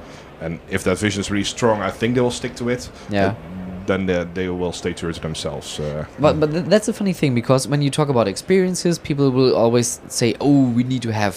and 0.42 0.60
if 0.70 0.84
that 0.84 0.98
vision 1.00 1.22
is 1.22 1.32
really 1.32 1.46
strong, 1.46 1.82
I 1.82 1.90
think 1.92 2.16
they 2.16 2.22
will 2.22 2.32
stick 2.42 2.56
to 2.56 2.70
it. 2.70 2.90
Yeah. 3.10 3.28
uh, 3.28 3.34
then 3.88 4.06
they, 4.06 4.26
they 4.34 4.50
will 4.50 4.74
stay 4.74 4.94
true 4.94 5.14
to 5.14 5.22
themselves. 5.22 5.80
Uh, 5.80 6.06
But 6.20 6.40
but 6.40 6.52
th- 6.52 6.66
that's 6.66 6.90
a 6.90 6.94
funny 6.94 7.14
thing 7.14 7.34
because 7.36 7.70
when 7.70 7.82
you 7.82 7.90
talk 7.90 8.10
about 8.10 8.28
experiences, 8.28 9.00
people 9.00 9.32
will 9.32 9.56
always 9.56 10.02
say, 10.10 10.34
"Oh, 10.42 10.74
we 10.76 10.84
need 10.84 11.02
to 11.04 11.12
have 11.14 11.36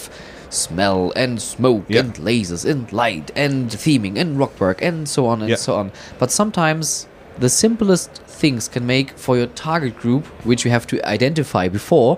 smell 0.49 1.13
and 1.15 1.41
smoke 1.41 1.83
Yeah. 1.87 2.01
and 2.03 2.13
lasers 2.15 2.65
and 2.69 2.91
light 2.91 3.31
and 3.35 3.69
theming 3.71 4.17
and 4.19 4.37
rock 4.37 4.59
work 4.59 4.81
and 4.81 5.07
so 5.07 5.25
on 5.27 5.39
and 5.41 5.49
Yeah. 5.49 5.57
so 5.59 5.75
on." 5.75 5.91
But 6.19 6.31
sometimes 6.31 7.07
the 7.41 7.49
simplest 7.49 8.11
things 8.41 8.67
can 8.67 8.85
make 8.85 9.17
for 9.17 9.37
your 9.37 9.47
target 9.47 9.97
group, 9.97 10.25
which 10.45 10.63
you 10.65 10.71
have 10.71 10.85
to 10.87 10.95
identify 11.05 11.67
before, 11.67 12.17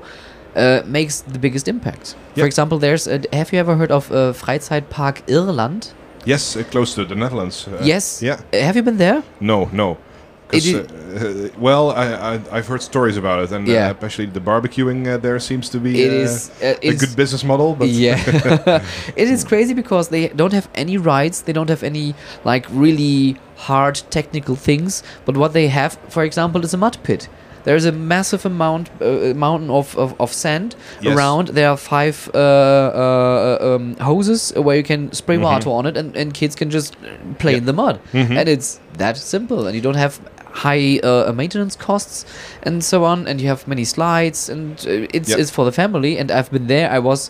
uh, 0.55 0.81
makes 0.85 1.21
the 1.21 1.39
biggest 1.39 1.67
impact. 1.67 2.15
For 2.35 2.45
example, 2.45 2.77
there's 2.77 3.07
a, 3.07 3.21
have 3.31 3.51
you 3.53 3.59
ever 3.59 3.75
heard 3.75 3.91
of 3.91 4.11
uh, 4.11 4.33
Freizeitpark 4.33 5.25
Irrland? 5.27 5.93
Yes, 6.25 6.55
uh, 6.55 6.63
close 6.63 6.95
to 6.95 7.05
the 7.05 7.15
Netherlands. 7.15 7.67
Uh, 7.67 7.81
yes. 7.83 8.21
Yeah. 8.21 8.39
Have 8.53 8.75
you 8.75 8.83
been 8.83 8.97
there? 8.97 9.23
No, 9.39 9.69
no. 9.71 9.97
It 10.53 10.75
uh, 10.75 10.79
uh, 10.79 11.49
well, 11.57 11.91
I, 11.91 12.05
I, 12.33 12.33
I've 12.57 12.67
heard 12.67 12.81
stories 12.81 13.17
about 13.17 13.43
it, 13.43 13.51
and 13.51 13.67
Yeah. 13.67 13.87
uh, 13.89 13.93
especially 13.93 14.25
the 14.27 14.39
barbecuing 14.39 15.07
uh, 15.07 15.17
there 15.17 15.39
seems 15.39 15.69
to 15.69 15.79
be 15.79 16.01
It 16.03 16.11
uh, 16.11 16.23
is. 16.25 16.51
A 16.61 16.95
good 16.95 17.15
business 17.15 17.43
model. 17.43 17.75
But 17.75 17.89
yeah, 17.89 18.17
it 19.15 19.27
is 19.29 19.43
crazy 19.43 19.73
because 19.73 20.09
they 20.09 20.27
don't 20.29 20.53
have 20.53 20.67
any 20.75 20.97
rides. 20.97 21.41
They 21.43 21.53
don't 21.53 21.69
have 21.69 21.83
any 21.83 22.15
like 22.43 22.65
really 22.71 23.35
hard 23.67 24.01
technical 24.09 24.55
things. 24.55 25.03
But 25.25 25.37
what 25.37 25.53
they 25.53 25.67
have, 25.69 25.97
for 26.09 26.23
example, 26.23 26.63
is 26.63 26.73
a 26.73 26.77
mud 26.77 26.97
pit. 27.03 27.29
There 27.65 27.77
is 27.77 27.85
a 27.85 27.93
massive 27.93 28.45
amount, 28.45 28.89
uh, 29.01 29.33
mountain 29.35 29.69
of, 29.69 29.95
of, 29.97 30.13
of 30.19 30.33
sand 30.33 30.75
Yes. 31.01 31.15
around. 31.15 31.47
There 31.55 31.69
are 31.69 31.77
five 31.77 32.29
uh, 32.33 32.37
uh, 32.37 33.57
um, 33.75 33.95
hoses 33.97 34.51
where 34.55 34.75
you 34.75 34.83
can 34.83 35.11
spray 35.13 35.37
Mhm. 35.37 35.43
water 35.43 35.69
on 35.69 35.85
it, 35.85 35.95
and, 35.97 36.15
and 36.17 36.33
kids 36.33 36.55
can 36.55 36.69
just 36.69 36.95
play 37.39 37.51
Yeah. 37.53 37.59
in 37.59 37.65
the 37.65 37.71
mud. 37.73 37.99
Mhm. 38.11 38.37
And 38.37 38.49
it's 38.49 38.79
that 38.97 39.15
simple, 39.17 39.65
and 39.65 39.75
you 39.75 39.81
don't 39.81 39.95
have 39.95 40.19
high 40.53 40.99
uh, 41.03 41.31
maintenance 41.35 41.75
costs 41.75 42.25
and 42.63 42.83
so 42.83 43.03
on. 43.03 43.27
And 43.27 43.41
you 43.41 43.47
have 43.49 43.67
many 43.67 43.83
slides, 43.85 44.49
and 44.49 44.77
uh, 44.87 45.07
it's 45.13 45.29
Yep. 45.29 45.39
it's 45.39 45.51
for 45.51 45.65
the 45.65 45.71
family. 45.71 46.17
And 46.19 46.31
I've 46.31 46.49
been 46.51 46.67
there. 46.67 46.89
I 46.89 46.99
was 46.99 47.29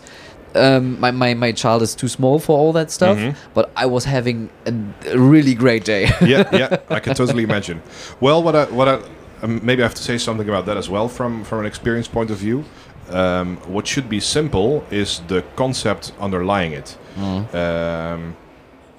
um, 0.56 1.00
my, 1.00 1.10
my, 1.10 1.34
my 1.34 1.52
child 1.52 1.82
is 1.82 1.94
too 1.96 2.06
small 2.08 2.38
for 2.38 2.56
all 2.56 2.72
that 2.72 2.90
stuff, 2.90 3.18
Mhm. 3.18 3.34
but 3.54 3.70
I 3.76 3.86
was 3.86 4.04
having 4.04 4.48
a, 4.66 4.72
a 5.12 5.18
really 5.18 5.54
great 5.54 5.84
day. 5.84 6.04
yeah, 6.20 6.48
yeah, 6.52 6.76
I 6.90 7.00
can 7.00 7.14
totally 7.22 7.42
imagine. 7.42 7.82
Well, 8.20 8.40
what 8.42 8.54
I, 8.54 8.64
what 8.66 8.88
I, 8.88 8.98
um, 9.42 9.60
maybe 9.64 9.82
I 9.82 9.86
have 9.86 9.94
to 9.96 10.02
say 10.02 10.16
something 10.18 10.48
about 10.48 10.64
that 10.66 10.76
as 10.76 10.88
well 10.88 11.08
from 11.08 11.44
from 11.44 11.58
an 11.60 11.66
experience 11.66 12.06
point 12.08 12.30
of 12.30 12.36
view. 12.38 12.64
Um, 13.10 13.56
what 13.74 13.86
should 13.86 14.08
be 14.08 14.20
simple 14.20 14.84
is 14.90 15.20
the 15.28 15.42
concept 15.56 16.12
underlying 16.20 16.72
it. 16.72 16.96
Um, 17.54 18.36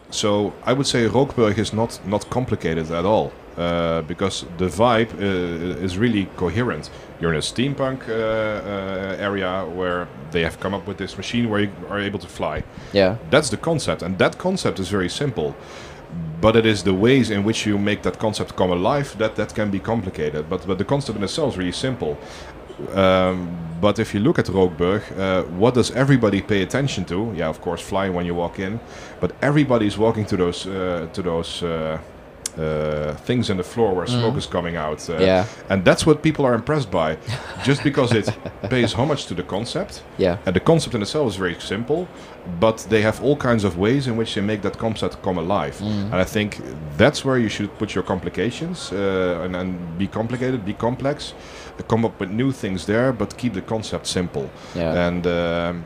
so 0.10 0.54
I 0.66 0.74
would 0.74 0.88
say 0.88 1.08
Rookburgh 1.08 1.58
is 1.58 1.74
not 1.74 2.00
not 2.06 2.30
complicated 2.30 2.92
at 2.92 3.06
all 3.06 3.32
uh, 3.58 4.02
because 4.02 4.46
the 4.58 4.68
vibe 4.68 5.14
uh, 5.14 5.84
is 5.84 5.98
really 5.98 6.26
coherent. 6.36 6.90
You're 7.20 7.32
in 7.32 7.38
a 7.38 7.42
steampunk 7.42 8.10
uh, 8.10 9.16
area 9.18 9.66
where 9.66 10.08
they 10.32 10.44
have 10.44 10.60
come 10.60 10.74
up 10.74 10.88
with 10.88 10.98
this 10.98 11.18
machine 11.18 11.50
where 11.50 11.62
you 11.62 11.72
are 11.90 12.00
able 12.00 12.20
to 12.20 12.28
fly. 12.28 12.64
yeah. 12.94 13.16
That's 13.30 13.50
the 13.50 13.58
concept, 13.58 14.02
and 14.02 14.18
that 14.18 14.38
concept 14.38 14.80
is 14.80 14.90
very 14.90 15.10
simple. 15.10 15.56
But 16.42 16.56
it 16.56 16.66
is 16.66 16.84
the 16.84 16.94
ways 16.94 17.30
in 17.30 17.44
which 17.44 17.66
you 17.66 17.78
make 17.78 18.02
that 18.04 18.20
concept 18.20 18.56
come 18.56 18.72
alive 18.72 19.18
that 19.18 19.36
that 19.36 19.56
can 19.56 19.72
be 19.72 19.80
complicated. 19.80 20.50
But 20.50 20.68
but 20.68 20.78
the 20.78 20.86
concept 20.86 21.18
in 21.18 21.24
itself 21.24 21.54
is 21.54 21.58
really 21.58 21.72
simple. 21.72 22.18
Um, 22.94 23.58
but 23.82 24.00
if 24.00 24.14
you 24.14 24.20
look 24.20 24.40
at 24.40 24.46
Rookburgh, 24.46 25.02
uh, 25.18 25.44
what 25.60 25.74
does 25.74 25.92
everybody 25.92 26.42
pay 26.42 26.62
attention 26.62 27.06
to? 27.06 27.34
Yeah, 27.36 27.50
of 27.50 27.60
course, 27.62 27.82
flying 27.82 28.14
when 28.14 28.26
you 28.26 28.36
walk 28.36 28.60
in, 28.60 28.80
but 29.20 29.32
everybody's 29.42 29.98
walking 29.98 30.26
to 30.26 30.38
those 30.38 30.68
uh, 30.68 31.08
to 31.14 31.22
those 31.22 31.64
uh, 31.64 31.98
things 33.26 33.50
in 33.50 33.58
the 33.58 33.64
floor 33.64 33.94
where 33.94 34.08
smoke 34.08 34.38
is 34.38 34.46
coming 34.48 34.76
out. 34.78 35.10
Uh, 35.10 35.18
Yeah. 35.20 35.46
and 35.70 35.84
that's 35.86 36.06
what 36.06 36.22
people 36.22 36.46
are 36.46 36.54
impressed 36.56 36.90
by, 36.92 37.18
just 37.64 37.84
because 37.84 38.12
it 38.14 38.30
pays 38.70 38.94
homage 38.94 39.26
to 39.28 39.34
the 39.36 39.44
concept. 39.44 40.04
Yeah. 40.18 40.38
And 40.46 40.56
the 40.56 40.60
concept 40.60 40.96
in 40.96 41.02
itself 41.02 41.28
is 41.30 41.36
very 41.38 41.56
simple, 41.60 42.08
but 42.60 42.86
they 42.90 43.02
have 43.02 43.24
all 43.24 43.36
kinds 43.36 43.64
of 43.64 43.78
ways 43.78 44.08
in 44.08 44.18
which 44.18 44.34
they 44.36 44.42
make 44.42 44.62
that 44.62 44.78
concept 44.78 45.22
come 45.22 45.38
alive. 45.40 45.76
Mm. 45.82 46.06
And 46.12 46.16
I 46.16 46.24
think 46.26 46.62
that's 46.98 47.26
where 47.26 47.38
you 47.38 47.50
should 47.50 47.70
put 47.78 47.94
your 47.96 48.04
complications 48.04 48.92
uh, 48.92 49.42
and, 49.44 49.56
and 49.56 49.98
be 49.98 50.08
complicated, 50.08 50.64
be 50.66 50.74
complex, 50.74 51.34
uh, 51.80 51.84
come 51.84 52.06
up 52.06 52.20
with 52.20 52.30
new 52.32 52.52
things 52.52 52.86
there, 52.86 53.12
but 53.12 53.38
keep 53.38 53.54
the 53.54 53.62
concept 53.62 54.08
simple. 54.08 54.50
Yeah. 54.76 55.08
And 55.08 55.26
um, 55.28 55.86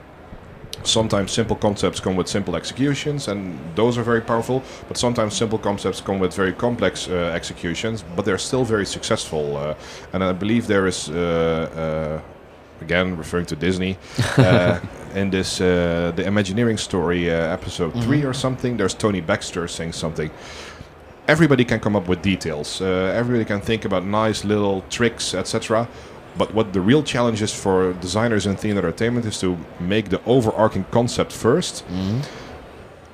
sometimes 0.84 1.32
simple 1.32 1.56
concepts 1.56 2.00
come 2.00 2.16
with 2.16 2.28
simple 2.28 2.56
executions, 2.56 3.28
and 3.28 3.58
those 3.76 3.98
are 3.98 4.04
very 4.04 4.22
powerful. 4.22 4.62
But 4.88 4.98
sometimes 4.98 5.34
simple 5.36 5.58
concepts 5.60 6.02
come 6.02 6.20
with 6.20 6.34
very 6.36 6.54
complex 6.54 7.08
uh, 7.08 7.14
executions, 7.36 8.04
but 8.16 8.26
they're 8.26 8.38
still 8.38 8.64
very 8.64 8.86
successful. 8.86 9.58
Uh, 9.58 9.74
and 10.14 10.24
I 10.24 10.34
believe 10.34 10.68
there 10.68 10.88
is, 10.88 11.10
uh, 11.10 11.16
uh, 12.22 12.84
again 12.86 13.18
referring 13.18 13.46
to 13.48 13.56
Disney, 13.56 13.98
uh, 14.38 14.80
in 15.16 15.30
this 15.30 15.60
uh, 15.62 16.12
the 16.16 16.24
Imagineering 16.26 16.78
story 16.78 17.30
uh, 17.30 17.54
episode 17.54 17.94
Mhm. 17.94 18.04
three 18.04 18.24
or 18.26 18.34
something. 18.34 18.78
There's 18.78 18.94
Tony 18.96 19.22
Baxter 19.22 19.68
saying 19.68 19.94
something. 19.94 20.30
Everybody 21.28 21.64
can 21.64 21.80
come 21.80 21.96
up 21.96 22.08
with 22.08 22.22
details. 22.24 22.82
Uh, 22.82 22.86
everybody 23.16 23.46
can 23.46 23.62
think 23.62 23.86
about 23.86 24.04
nice 24.04 24.44
little 24.44 24.82
tricks, 24.90 25.34
etc. 25.36 25.88
But 26.38 26.54
what 26.54 26.74
the 26.74 26.82
real 26.82 27.04
challenge 27.04 27.42
is 27.42 27.54
for 27.54 27.94
designers 27.94 28.46
in 28.46 28.56
theater 28.56 28.80
entertainment 28.80 29.26
is 29.26 29.40
to 29.40 29.58
make 29.80 30.10
the 30.10 30.22
overarching 30.26 30.86
concept 30.92 31.32
first 31.34 31.84
Mhm. 31.92 32.22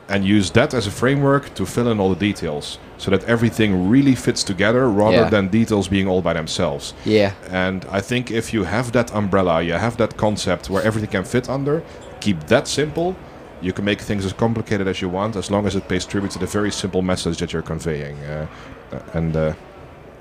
and 0.08 0.24
use 0.24 0.52
that 0.52 0.74
as 0.74 0.86
a 0.88 0.92
framework 0.92 1.54
to 1.56 1.66
fill 1.66 1.88
in 1.92 2.00
all 2.00 2.10
the 2.10 2.20
details 2.30 2.78
so 2.98 3.10
that 3.12 3.24
everything 3.24 3.90
really 3.90 4.14
fits 4.16 4.44
together 4.44 4.88
rather 4.88 5.18
Yeah. 5.24 5.30
than 5.30 5.48
details 5.48 5.88
being 5.88 6.08
all 6.08 6.22
by 6.22 6.34
themselves. 6.34 6.94
Yeah. 7.06 7.32
And 7.52 7.86
I 7.92 8.02
think 8.02 8.30
if 8.32 8.54
you 8.54 8.66
have 8.66 8.92
that 8.92 9.12
umbrella, 9.16 9.62
you 9.64 9.74
have 9.74 9.98
that 9.98 10.16
concept 10.18 10.70
where 10.70 10.84
everything 10.84 11.10
can 11.10 11.24
fit 11.24 11.50
under, 11.50 11.82
keep 12.20 12.48
that 12.48 12.68
simple. 12.68 13.16
You 13.62 13.74
can 13.74 13.86
make 13.86 14.02
things 14.02 14.26
as 14.26 14.34
complicated 14.34 14.88
as 14.88 15.02
you 15.02 15.10
want, 15.10 15.36
as 15.36 15.50
long 15.50 15.66
as 15.66 15.76
it 15.76 15.88
pays 15.88 16.06
tribute 16.06 16.32
to 16.34 16.40
the 16.40 16.46
very 16.46 16.72
simple 16.72 17.02
message 17.02 17.38
that 17.40 17.52
you're 17.52 17.64
conveying. 17.64 18.18
Uh, 18.24 18.46
and 19.14 19.36
uh, 19.36 19.54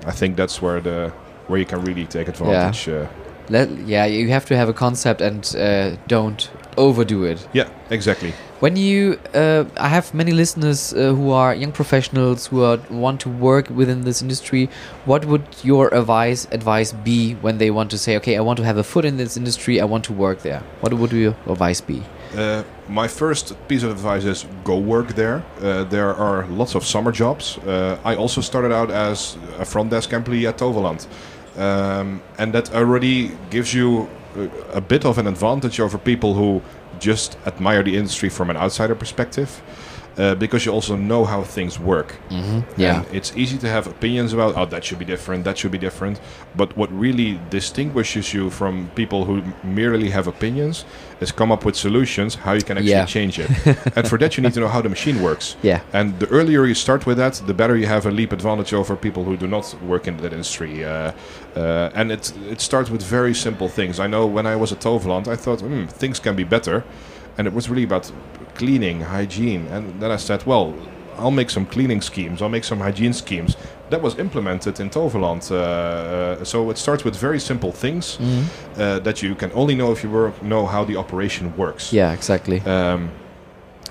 I 0.07 0.11
think 0.11 0.35
that's 0.35 0.61
where 0.61 0.79
the 0.81 1.11
where 1.47 1.59
you 1.59 1.65
can 1.65 1.81
really 1.83 2.05
take 2.05 2.27
advantage. 2.27 2.87
Uh, 2.89 3.07
Let, 3.49 3.69
yeah, 3.87 4.05
you 4.05 4.29
have 4.29 4.45
to 4.45 4.55
have 4.57 4.69
a 4.69 4.73
concept 4.73 5.21
and 5.21 5.55
uh, 5.55 5.97
don't 6.07 6.49
overdo 6.77 7.23
it. 7.23 7.47
yeah, 7.53 7.69
exactly. 7.89 8.33
When 8.59 8.75
you, 8.77 9.19
uh, 9.33 9.65
I 9.77 9.89
have 9.89 10.13
many 10.13 10.31
listeners 10.31 10.93
uh, 10.93 11.13
who 11.13 11.31
are 11.31 11.53
young 11.53 11.71
professionals 11.71 12.47
who 12.47 12.63
are, 12.63 12.79
want 12.89 13.19
to 13.21 13.29
work 13.29 13.69
within 13.69 14.03
this 14.05 14.21
industry. 14.21 14.69
What 15.05 15.25
would 15.25 15.43
your 15.61 15.93
advice 15.93 16.47
advice 16.51 16.93
be 16.93 17.33
when 17.41 17.57
they 17.57 17.69
want 17.69 17.91
to 17.91 17.97
say, 17.97 18.15
okay, 18.17 18.37
I 18.37 18.41
want 18.41 18.57
to 18.57 18.63
have 18.63 18.77
a 18.77 18.83
foot 18.83 19.05
in 19.05 19.17
this 19.17 19.37
industry, 19.37 19.81
I 19.81 19.85
want 19.85 20.05
to 20.05 20.13
work 20.13 20.41
there? 20.41 20.63
What 20.81 20.93
would 20.93 21.11
your 21.11 21.35
advice 21.47 21.81
be? 21.81 22.01
Uh, 22.35 22.63
my 22.89 23.07
first 23.07 23.55
piece 23.67 23.83
of 23.83 23.91
advice 23.91 24.23
is 24.23 24.45
go 24.63 24.77
work 24.77 25.15
there. 25.15 25.43
Uh, 25.61 25.83
there 25.83 26.13
are 26.13 26.45
lots 26.47 26.75
of 26.75 26.83
summer 26.83 27.11
jobs. 27.11 27.57
Uh, 27.59 27.97
I 28.03 28.15
also 28.15 28.41
started 28.41 28.71
out 28.71 28.89
as 28.89 29.37
a 29.59 29.65
front 29.65 29.89
desk 29.91 30.13
employee 30.13 30.47
at 30.47 30.57
Toverland. 30.57 31.07
Um, 31.57 32.21
and 32.37 32.53
that 32.53 32.73
already 32.73 33.31
gives 33.49 33.73
you 33.73 34.09
a, 34.35 34.77
a 34.77 34.81
bit 34.81 35.05
of 35.05 35.17
an 35.17 35.27
advantage 35.27 35.79
over 35.79 35.97
people 35.97 36.33
who 36.33 36.61
just 36.99 37.37
admire 37.45 37.83
the 37.83 37.95
industry 37.95 38.29
from 38.29 38.49
an 38.49 38.57
outsider 38.57 38.95
perspective. 38.95 39.61
Uh, 40.17 40.33
because 40.33 40.65
you 40.65 40.71
also 40.71 40.95
know 40.95 41.25
how 41.25 41.43
things 41.43 41.77
work. 41.77 42.15
Mm-hmm. 42.29 42.81
Yeah. 42.81 43.03
And 43.03 43.15
it's 43.15 43.35
easy 43.35 43.57
to 43.57 43.67
have 43.67 43.85
opinions 43.85 44.31
about, 44.31 44.55
oh, 44.55 44.65
that 44.65 44.85
should 44.85 44.97
be 44.97 45.03
different, 45.03 45.43
that 45.43 45.57
should 45.57 45.71
be 45.71 45.77
different. 45.77 46.21
But 46.55 46.77
what 46.77 46.89
really 46.97 47.37
distinguishes 47.49 48.33
you 48.33 48.49
from 48.49 48.89
people 48.95 49.25
who 49.25 49.43
merely 49.61 50.09
have 50.11 50.27
opinions 50.27 50.85
is 51.21 51.31
come 51.31 51.51
up 51.51 51.63
with 51.65 51.75
solutions 51.75 52.35
how 52.35 52.53
you 52.53 52.61
can 52.61 52.77
actually 52.77 52.91
Yeah. 52.91 53.05
change 53.05 53.39
it. 53.39 53.49
and 53.95 54.07
for 54.07 54.17
that, 54.17 54.35
you 54.37 54.43
need 54.43 54.53
to 54.53 54.59
know 54.59 54.67
how 54.67 54.81
the 54.81 54.89
machine 54.89 55.21
works. 55.21 55.55
Yeah. 55.63 55.79
And 55.93 56.19
the 56.19 56.27
earlier 56.27 56.65
you 56.65 56.73
start 56.75 57.05
with 57.05 57.17
that, 57.17 57.41
the 57.47 57.53
better 57.53 57.75
you 57.77 57.87
have 57.87 58.05
a 58.05 58.11
leap 58.11 58.31
advantage 58.33 58.73
over 58.73 58.95
people 58.95 59.23
who 59.23 59.37
do 59.37 59.47
not 59.47 59.75
work 59.81 60.07
in 60.07 60.17
that 60.17 60.33
industry. 60.33 60.83
Uh, 60.83 61.11
uh, 61.55 61.89
and 61.95 62.11
it 62.11 62.33
it 62.51 62.59
starts 62.61 62.89
with 62.89 63.01
very 63.01 63.33
simple 63.33 63.69
things. 63.69 63.99
I 63.99 64.07
know 64.07 64.25
when 64.27 64.45
I 64.45 64.55
was 64.55 64.71
at 64.71 64.79
Toverland, 64.81 65.27
I 65.27 65.35
thought, 65.37 65.61
hmm, 65.61 65.85
things 65.85 66.19
can 66.19 66.35
be 66.35 66.43
better. 66.43 66.83
And 67.37 67.47
it 67.47 67.53
was 67.53 67.69
really 67.69 67.83
about 67.83 68.11
cleaning, 68.55 69.01
hygiene. 69.01 69.67
And 69.71 70.01
then 70.01 70.11
I 70.11 70.17
said, 70.17 70.45
well, 70.45 70.73
I'll 71.17 71.31
make 71.31 71.49
some 71.49 71.65
cleaning 71.65 72.01
schemes, 72.01 72.41
I'll 72.41 72.49
make 72.51 72.63
some 72.65 72.79
hygiene 72.83 73.13
schemes. 73.13 73.55
That 73.89 74.01
was 74.01 74.17
implemented 74.17 74.79
in 74.79 74.89
Toverland. 74.89 75.51
Uh, 75.51 75.55
uh, 75.55 76.43
so 76.43 76.69
it 76.71 76.77
starts 76.77 77.03
with 77.05 77.15
very 77.15 77.39
simple 77.39 77.71
things 77.71 78.17
Mhm. 78.19 78.43
uh, 78.77 78.99
that 79.03 79.21
you 79.21 79.35
can 79.35 79.51
only 79.53 79.75
know 79.75 79.91
if 79.91 80.03
you 80.03 80.09
work, 80.09 80.33
know 80.41 80.65
how 80.65 80.85
the 80.85 80.97
operation 80.97 81.53
works. 81.57 81.91
Yeah, 81.93 82.13
exactly. 82.13 82.61
Um, 82.65 83.09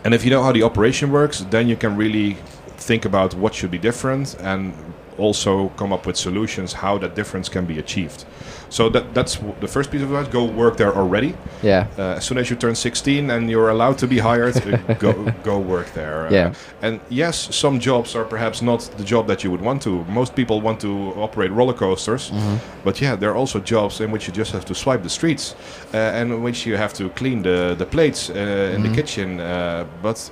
and 0.04 0.12
if 0.14 0.24
you 0.24 0.30
know 0.30 0.42
how 0.42 0.52
the 0.52 0.62
operation 0.64 1.10
works, 1.12 1.44
then 1.50 1.68
you 1.68 1.76
can 1.76 1.96
really 1.96 2.36
think 2.76 3.04
about 3.04 3.34
what 3.34 3.54
should 3.54 3.70
be 3.70 3.78
different 3.78 4.36
and 4.42 4.72
also 5.18 5.68
come 5.76 5.92
up 5.94 6.06
with 6.06 6.16
solutions 6.16 6.72
how 6.72 6.98
that 6.98 7.14
difference 7.14 7.48
can 7.48 7.64
be 7.66 7.78
achieved. 7.78 8.24
So 8.70 8.88
that 8.90 9.14
that's 9.14 9.36
w- 9.36 9.54
the 9.60 9.68
first 9.68 9.90
piece 9.90 10.02
of 10.02 10.10
advice. 10.12 10.32
Go 10.32 10.44
work 10.44 10.76
there 10.76 10.92
already. 10.96 11.34
Yeah. 11.62 11.86
Uh, 11.98 12.16
as 12.18 12.24
soon 12.24 12.38
as 12.38 12.48
you 12.50 12.56
turn 12.56 12.74
16 12.74 13.30
and 13.30 13.48
you're 13.50 13.68
allowed 13.70 13.98
to 13.98 14.06
be 14.06 14.18
hired, 14.18 14.56
uh, 14.56 14.94
go 14.98 15.12
go 15.44 15.58
work 15.58 15.92
there. 15.94 16.26
Uh, 16.26 16.30
Yeah. 16.32 16.52
And 16.82 17.00
yes, 17.10 17.54
some 17.56 17.78
jobs 17.78 18.16
are 18.16 18.24
perhaps 18.24 18.60
not 18.62 18.80
the 18.98 19.04
job 19.04 19.26
that 19.26 19.42
you 19.44 19.50
would 19.52 19.60
want 19.62 19.82
to. 19.82 20.04
Most 20.08 20.34
people 20.34 20.60
want 20.60 20.80
to 20.80 21.12
operate 21.16 21.50
roller 21.52 21.74
coasters, 21.74 22.30
Mhm. 22.30 22.58
but 22.84 23.00
yeah, 23.00 23.16
there 23.18 23.30
are 23.30 23.36
also 23.38 23.60
jobs 23.60 24.00
in 24.00 24.10
which 24.12 24.26
you 24.28 24.34
just 24.38 24.52
have 24.52 24.64
to 24.64 24.74
swipe 24.74 25.02
the 25.02 25.10
streets, 25.10 25.54
uh, 25.94 25.96
and 26.20 26.32
in 26.32 26.42
which 26.42 26.66
you 26.66 26.76
have 26.76 26.92
to 26.94 27.08
clean 27.10 27.42
the 27.42 27.74
the 27.78 27.86
plates 27.86 28.30
uh, 28.30 28.34
in 28.74 28.80
Mhm. 28.82 28.88
the 28.88 28.94
kitchen. 29.02 29.40
Uh, 29.40 29.84
but 30.02 30.30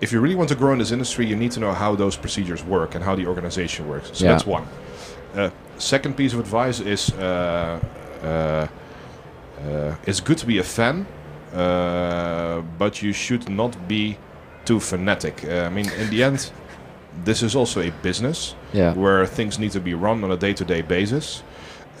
if 0.00 0.12
you 0.12 0.20
really 0.20 0.34
want 0.36 0.48
to 0.48 0.54
grow 0.54 0.72
in 0.72 0.78
this 0.78 0.92
industry, 0.92 1.26
you 1.26 1.36
need 1.36 1.52
to 1.52 1.60
know 1.60 1.72
how 1.72 1.94
those 1.96 2.16
procedures 2.16 2.62
work 2.64 2.94
and 2.94 3.04
how 3.04 3.14
the 3.16 3.26
organization 3.26 3.88
works. 3.88 4.10
So 4.12 4.24
Yeah. 4.24 4.32
that's 4.32 4.46
one. 4.46 4.64
Uh, 5.36 5.50
second 5.78 6.16
piece 6.16 6.32
of 6.34 6.40
advice 6.40 6.80
is 6.80 7.10
uh, 7.18 7.78
uh, 8.22 8.26
uh, 8.26 9.94
it's 10.06 10.20
good 10.20 10.38
to 10.38 10.46
be 10.46 10.58
a 10.58 10.62
fan, 10.62 11.06
uh, 11.54 12.60
but 12.78 13.02
you 13.02 13.12
should 13.12 13.48
not 13.48 13.76
be 13.88 14.16
too 14.64 14.80
fanatic. 14.80 15.44
Uh, 15.44 15.66
I 15.66 15.68
mean, 15.70 15.90
in 16.00 16.10
the 16.10 16.22
end, 16.22 16.50
this 17.24 17.42
is 17.42 17.56
also 17.56 17.80
a 17.80 17.90
business 18.02 18.54
Yeah. 18.72 18.94
where 18.94 19.26
things 19.26 19.58
need 19.58 19.72
to 19.72 19.80
be 19.80 19.94
run 19.94 20.22
on 20.24 20.30
a 20.30 20.36
day-to-day 20.36 20.82
basis. 20.82 21.42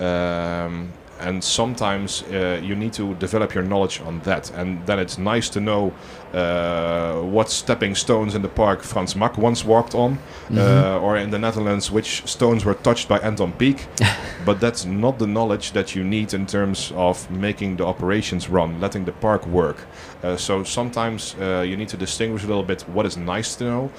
Um, 0.00 0.92
and 1.20 1.42
sometimes 1.42 2.22
uh, 2.30 2.60
you 2.62 2.76
need 2.76 2.92
to 2.92 3.14
develop 3.14 3.52
your 3.54 3.64
knowledge 3.64 4.00
on 4.06 4.20
that. 4.20 4.52
And 4.56 4.86
then 4.86 4.98
it's 5.00 5.18
nice 5.18 5.48
to 5.50 5.60
know 5.60 5.92
what 6.32 7.50
stepping 7.50 7.94
stones 7.94 8.34
in 8.34 8.42
the 8.42 8.48
park 8.48 8.82
Frans 8.82 9.16
Mak 9.16 9.38
once 9.38 9.64
walked 9.64 9.94
on, 9.94 10.18
uh, 10.54 10.98
or 11.00 11.16
in 11.16 11.30
the 11.30 11.38
Netherlands, 11.38 11.90
which 11.90 12.26
stones 12.26 12.64
were 12.64 12.74
touched 12.74 13.08
by 13.08 13.18
Anton 13.18 13.52
Pieck. 13.52 13.86
but 14.44 14.60
that's 14.60 14.84
not 14.84 15.18
the 15.18 15.26
knowledge 15.26 15.72
that 15.72 15.94
you 15.94 16.04
need 16.04 16.32
in 16.34 16.46
terms 16.46 16.92
of 16.94 17.30
making 17.30 17.76
the 17.76 17.84
operations 17.84 18.48
run, 18.48 18.80
letting 18.80 19.04
the 19.04 19.12
park 19.12 19.46
work. 19.46 19.76
Uh, 20.22 20.36
so 20.36 20.64
sometimes 20.64 21.34
uh, 21.40 21.64
you 21.66 21.76
need 21.76 21.88
to 21.88 21.96
distinguish 21.96 22.44
a 22.44 22.46
little 22.46 22.62
bit 22.62 22.82
what 22.88 23.06
is 23.06 23.16
nice 23.16 23.54
to 23.56 23.64
know 23.64 23.90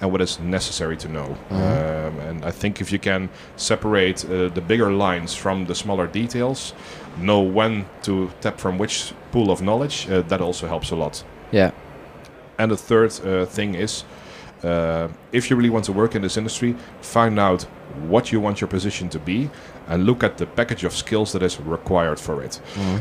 and 0.00 0.10
what 0.10 0.20
is 0.20 0.40
necessary 0.40 0.96
to 0.96 1.08
know. 1.08 1.36
Um, 1.50 2.18
and 2.28 2.44
I 2.44 2.50
think 2.50 2.80
if 2.80 2.90
you 2.90 2.98
can 2.98 3.30
separate 3.56 4.24
uh, 4.24 4.48
the 4.48 4.60
bigger 4.60 4.90
lines 4.90 5.34
from 5.34 5.66
the 5.66 5.74
smaller 5.74 6.08
details, 6.08 6.74
know 7.18 7.40
when 7.40 7.86
to 8.02 8.30
tap 8.40 8.58
from 8.58 8.78
which 8.78 9.14
pool 9.30 9.50
of 9.50 9.62
knowledge, 9.62 10.10
uh, 10.10 10.22
that 10.22 10.40
also 10.40 10.66
helps 10.66 10.90
a 10.90 10.96
lot. 10.96 11.22
Yeah. 11.52 11.70
And 12.58 12.70
the 12.70 12.76
third 12.76 13.12
uh, 13.24 13.46
thing 13.46 13.74
is, 13.74 14.04
uh, 14.64 15.08
if 15.32 15.50
you 15.50 15.56
really 15.56 15.70
want 15.70 15.84
to 15.86 15.92
work 15.92 16.14
in 16.14 16.22
this 16.22 16.36
industry, 16.36 16.76
find 17.00 17.38
out 17.38 17.62
what 18.08 18.32
you 18.32 18.40
want 18.40 18.60
your 18.60 18.68
position 18.68 19.08
to 19.10 19.18
be, 19.18 19.50
and 19.88 20.06
look 20.06 20.22
at 20.22 20.38
the 20.38 20.46
package 20.46 20.84
of 20.84 20.94
skills 20.94 21.32
that 21.32 21.42
is 21.42 21.60
required 21.60 22.20
for 22.20 22.42
it. 22.42 22.60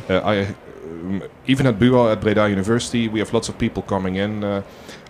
Uh, 0.09 0.17
I, 0.17 0.55
um, 0.83 1.23
even 1.47 1.67
at 1.67 1.79
BUA 1.79 2.13
at 2.13 2.21
Breda 2.21 2.49
University, 2.49 3.07
we 3.07 3.19
have 3.19 3.33
lots 3.33 3.49
of 3.49 3.57
people 3.57 3.83
coming 3.83 4.15
in. 4.15 4.43
Uh, 4.43 4.63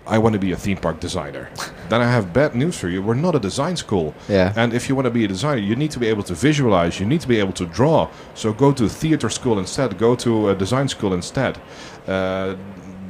I 0.06 0.18
want 0.18 0.32
to 0.32 0.38
be 0.38 0.52
a 0.52 0.56
theme 0.56 0.76
park 0.76 1.00
designer. 1.00 1.48
then 1.88 2.00
I 2.00 2.10
have 2.10 2.32
bad 2.32 2.54
news 2.54 2.78
for 2.78 2.88
you. 2.88 3.02
We're 3.02 3.14
not 3.14 3.34
a 3.34 3.38
design 3.38 3.76
school. 3.76 4.14
Yeah. 4.28 4.52
And 4.56 4.74
if 4.74 4.88
you 4.88 4.94
want 4.94 5.06
to 5.06 5.10
be 5.10 5.24
a 5.24 5.28
designer, 5.28 5.60
you 5.60 5.76
need 5.76 5.92
to 5.92 6.00
be 6.00 6.08
able 6.08 6.24
to 6.24 6.34
visualize. 6.34 6.98
You 6.98 7.06
need 7.06 7.20
to 7.20 7.28
be 7.28 7.38
able 7.38 7.52
to 7.54 7.66
draw. 7.66 8.10
So 8.34 8.52
go 8.52 8.72
to 8.72 8.88
theater 8.88 9.28
school 9.28 9.58
instead. 9.58 9.98
Go 9.98 10.16
to 10.16 10.50
a 10.50 10.54
design 10.54 10.88
school 10.88 11.14
instead. 11.14 11.60
Uh, 12.06 12.56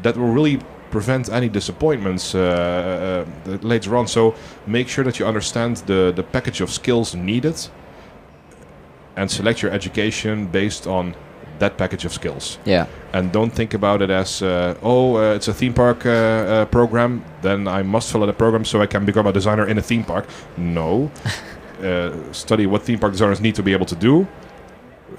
that 0.03 0.17
will 0.17 0.33
really 0.33 0.59
prevent 0.91 1.31
any 1.31 1.49
disappointments 1.49 2.35
uh, 2.35 3.25
uh, 3.47 3.51
later 3.63 3.97
on. 3.97 4.07
So 4.07 4.35
make 4.67 4.89
sure 4.89 5.05
that 5.05 5.19
you 5.19 5.27
understand 5.27 5.79
the, 5.87 6.13
the 6.15 6.23
package 6.23 6.61
of 6.61 6.71
skills 6.71 7.15
needed 7.15 7.57
and 9.17 9.31
select 9.31 9.63
your 9.63 9.73
education 9.73 10.47
based 10.47 10.87
on 10.87 11.15
that 11.59 11.77
package 11.79 12.05
of 12.05 12.13
skills. 12.13 12.59
Yeah. 12.65 12.87
And 13.13 13.33
don't 13.33 13.51
think 13.51 13.75
about 13.75 14.03
it 14.03 14.11
as, 14.11 14.43
uh, 14.43 14.75
oh, 14.83 15.17
uh, 15.17 15.35
it's 15.35 15.49
a 15.49 15.55
theme 15.55 15.75
park 15.75 16.05
uh, 16.05 16.11
uh, 16.11 16.65
program, 16.67 17.25
then 17.41 17.69
I 17.69 17.83
must 17.83 18.11
follow 18.13 18.27
the 18.27 18.33
program 18.33 18.65
so 18.65 18.81
I 18.83 18.87
can 18.87 19.05
become 19.05 19.27
a 19.27 19.33
designer 19.33 19.67
in 19.67 19.79
a 19.79 19.83
theme 19.83 20.05
park. 20.05 20.27
No. 20.57 21.11
uh, 21.83 22.33
study 22.33 22.67
what 22.67 22.83
theme 22.83 22.99
park 22.99 23.13
designers 23.13 23.41
need 23.41 23.55
to 23.55 23.63
be 23.63 23.73
able 23.73 23.87
to 23.87 23.97
do, 23.97 24.27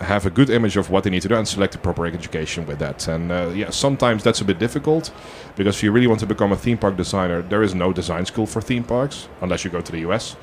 have 0.01 0.25
a 0.25 0.29
good 0.29 0.49
image 0.49 0.77
of 0.77 0.89
what 0.89 1.03
they 1.03 1.09
need 1.09 1.21
to 1.21 1.27
do, 1.27 1.35
and 1.35 1.47
select 1.47 1.73
the 1.73 1.79
proper 1.79 2.05
education 2.05 2.65
with 2.65 2.79
that. 2.79 3.07
And 3.07 3.31
uh, 3.31 3.51
yeah, 3.53 3.69
sometimes 3.69 4.23
that's 4.23 4.41
a 4.41 4.45
bit 4.45 4.59
difficult 4.59 5.11
because 5.55 5.75
if 5.75 5.83
you 5.83 5.91
really 5.91 6.07
want 6.07 6.19
to 6.21 6.25
become 6.25 6.51
a 6.51 6.57
theme 6.57 6.77
park 6.77 6.95
designer, 6.97 7.41
there 7.41 7.63
is 7.63 7.73
no 7.73 7.93
design 7.93 8.25
school 8.25 8.45
for 8.45 8.61
theme 8.61 8.83
parks 8.83 9.27
unless 9.41 9.63
you 9.63 9.69
go 9.71 9.81
to 9.81 9.91
the 9.91 9.99
US. 10.09 10.35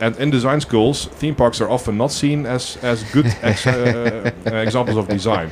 And 0.00 0.16
in 0.16 0.30
design 0.30 0.60
schools, 0.60 1.06
theme 1.06 1.34
parks 1.34 1.60
are 1.60 1.70
often 1.70 1.96
not 1.96 2.10
seen 2.10 2.44
as, 2.44 2.76
as 2.82 3.04
good 3.12 3.26
ex- 3.42 3.66
uh, 3.66 4.32
uh, 4.46 4.54
examples 4.56 4.96
of 4.96 5.06
design. 5.08 5.50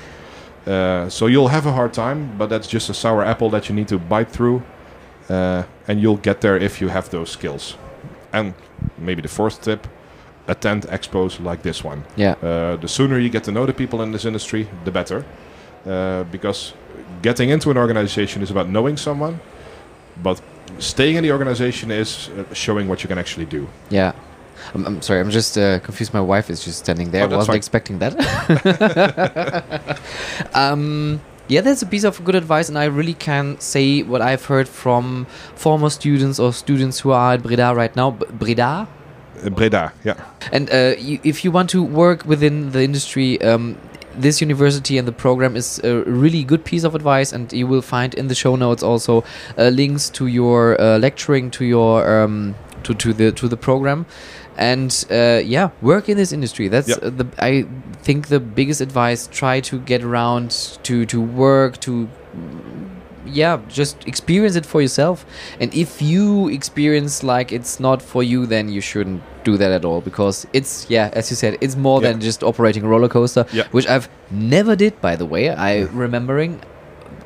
Uh, 0.66 1.08
so 1.08 1.26
you'll 1.26 1.48
have 1.48 1.66
a 1.66 1.72
hard 1.72 1.92
time, 1.92 2.36
but 2.36 2.48
that's 2.48 2.66
just 2.66 2.90
a 2.90 2.94
sour 2.94 3.24
apple 3.24 3.48
that 3.50 3.68
you 3.68 3.74
need 3.74 3.88
to 3.88 3.98
bite 3.98 4.30
through, 4.30 4.62
uh, 5.28 5.62
and 5.88 6.00
you'll 6.00 6.16
get 6.16 6.40
there 6.40 6.56
if 6.56 6.80
you 6.80 6.88
have 6.88 7.10
those 7.10 7.30
skills. 7.30 7.76
And 8.32 8.54
maybe 8.98 9.22
the 9.22 9.28
fourth 9.28 9.62
tip: 9.62 9.86
attend 10.50 10.82
expos 10.88 11.38
like 11.40 11.62
this 11.62 11.84
one. 11.84 12.02
Yeah. 12.16 12.32
Uh, 12.42 12.76
the 12.76 12.88
sooner 12.88 13.18
you 13.18 13.28
get 13.30 13.44
to 13.44 13.52
know 13.52 13.66
the 13.66 13.72
people 13.72 14.02
in 14.02 14.12
this 14.12 14.24
industry, 14.24 14.68
the 14.84 14.90
better, 14.90 15.24
uh, 15.86 16.24
because 16.30 16.72
getting 17.22 17.50
into 17.50 17.70
an 17.70 17.76
organization 17.76 18.42
is 18.42 18.50
about 18.50 18.68
knowing 18.68 18.96
someone, 18.96 19.40
but 20.22 20.40
staying 20.78 21.16
in 21.16 21.22
the 21.22 21.32
organization 21.32 21.90
is 21.90 22.28
uh, 22.30 22.54
showing 22.54 22.88
what 22.88 23.02
you 23.02 23.08
can 23.08 23.18
actually 23.18 23.46
do. 23.46 23.66
Yeah. 23.90 24.12
I'm, 24.74 24.84
I'm 24.86 25.02
sorry, 25.02 25.20
I'm 25.20 25.30
just 25.30 25.56
uh, 25.56 25.78
confused. 25.80 26.12
My 26.12 26.20
wife 26.20 26.50
is 26.50 26.64
just 26.64 26.78
standing 26.80 27.10
there. 27.10 27.24
Oh, 27.24 27.28
that's 27.28 27.48
Wasn't 27.48 27.52
fine. 27.52 27.56
expecting 27.56 27.98
that. 28.00 28.14
um, 30.54 31.20
yeah, 31.48 31.62
that's 31.62 31.82
a 31.82 31.86
piece 31.86 32.04
of 32.04 32.22
good 32.24 32.34
advice, 32.34 32.68
and 32.68 32.78
I 32.78 32.84
really 32.84 33.14
can 33.14 33.58
say 33.58 34.02
what 34.02 34.20
I've 34.22 34.44
heard 34.44 34.68
from 34.68 35.26
former 35.54 35.90
students 35.90 36.38
or 36.38 36.52
students 36.52 37.00
who 37.00 37.10
are 37.10 37.34
at 37.34 37.42
Breda 37.42 37.74
right 37.74 37.94
now. 37.96 38.10
B- 38.12 38.26
Breda? 38.30 38.86
Breda, 39.48 39.92
yeah. 40.04 40.14
And 40.52 40.70
uh, 40.70 40.94
you, 40.98 41.18
if 41.24 41.44
you 41.44 41.50
want 41.50 41.70
to 41.70 41.82
work 41.82 42.24
within 42.24 42.70
the 42.72 42.82
industry, 42.82 43.40
um, 43.42 43.76
this 44.14 44.40
university 44.40 44.98
and 44.98 45.06
the 45.06 45.12
program 45.12 45.56
is 45.56 45.78
a 45.84 46.02
really 46.02 46.42
good 46.44 46.64
piece 46.64 46.84
of 46.84 46.94
advice, 46.94 47.32
and 47.32 47.52
you 47.52 47.66
will 47.66 47.82
find 47.82 48.14
in 48.14 48.28
the 48.28 48.34
show 48.34 48.56
notes 48.56 48.82
also 48.82 49.24
uh, 49.56 49.68
links 49.68 50.10
to 50.10 50.26
your 50.26 50.80
uh, 50.80 50.98
lecturing, 50.98 51.50
to 51.52 51.64
your 51.64 52.22
um, 52.22 52.54
to 52.82 52.94
to 52.94 53.12
the 53.12 53.32
to 53.32 53.48
the 53.48 53.56
program, 53.56 54.06
and 54.56 55.04
uh, 55.10 55.40
yeah, 55.44 55.70
work 55.80 56.08
in 56.08 56.16
this 56.16 56.32
industry. 56.32 56.68
That's 56.68 56.88
Yep. 56.88 57.00
the 57.16 57.26
I 57.38 57.66
think 58.02 58.28
the 58.28 58.40
biggest 58.40 58.80
advice. 58.80 59.28
Try 59.30 59.60
to 59.60 59.78
get 59.78 60.02
around 60.02 60.50
to 60.82 61.06
to 61.06 61.20
work 61.20 61.78
to 61.80 62.08
yeah 63.32 63.58
just 63.68 64.06
experience 64.06 64.56
it 64.56 64.66
for 64.66 64.80
yourself 64.82 65.24
and 65.60 65.72
if 65.74 66.02
you 66.02 66.48
experience 66.48 67.22
like 67.22 67.52
it's 67.52 67.78
not 67.80 68.02
for 68.02 68.22
you 68.22 68.46
then 68.46 68.68
you 68.68 68.80
shouldn't 68.80 69.22
do 69.44 69.56
that 69.56 69.72
at 69.72 69.84
all 69.84 70.00
because 70.00 70.46
it's 70.52 70.86
yeah 70.90 71.10
as 71.12 71.30
you 71.30 71.36
said 71.36 71.56
it's 71.60 71.76
more 71.76 72.00
Yeah. 72.02 72.12
than 72.12 72.20
just 72.20 72.42
operating 72.42 72.82
a 72.84 72.88
roller 72.88 73.08
coaster 73.08 73.46
Yeah. 73.52 73.66
which 73.70 73.86
i've 73.86 74.08
never 74.30 74.76
did 74.76 75.00
by 75.00 75.16
the 75.16 75.24
way 75.26 75.48
i 75.50 75.82
remembering 76.06 76.60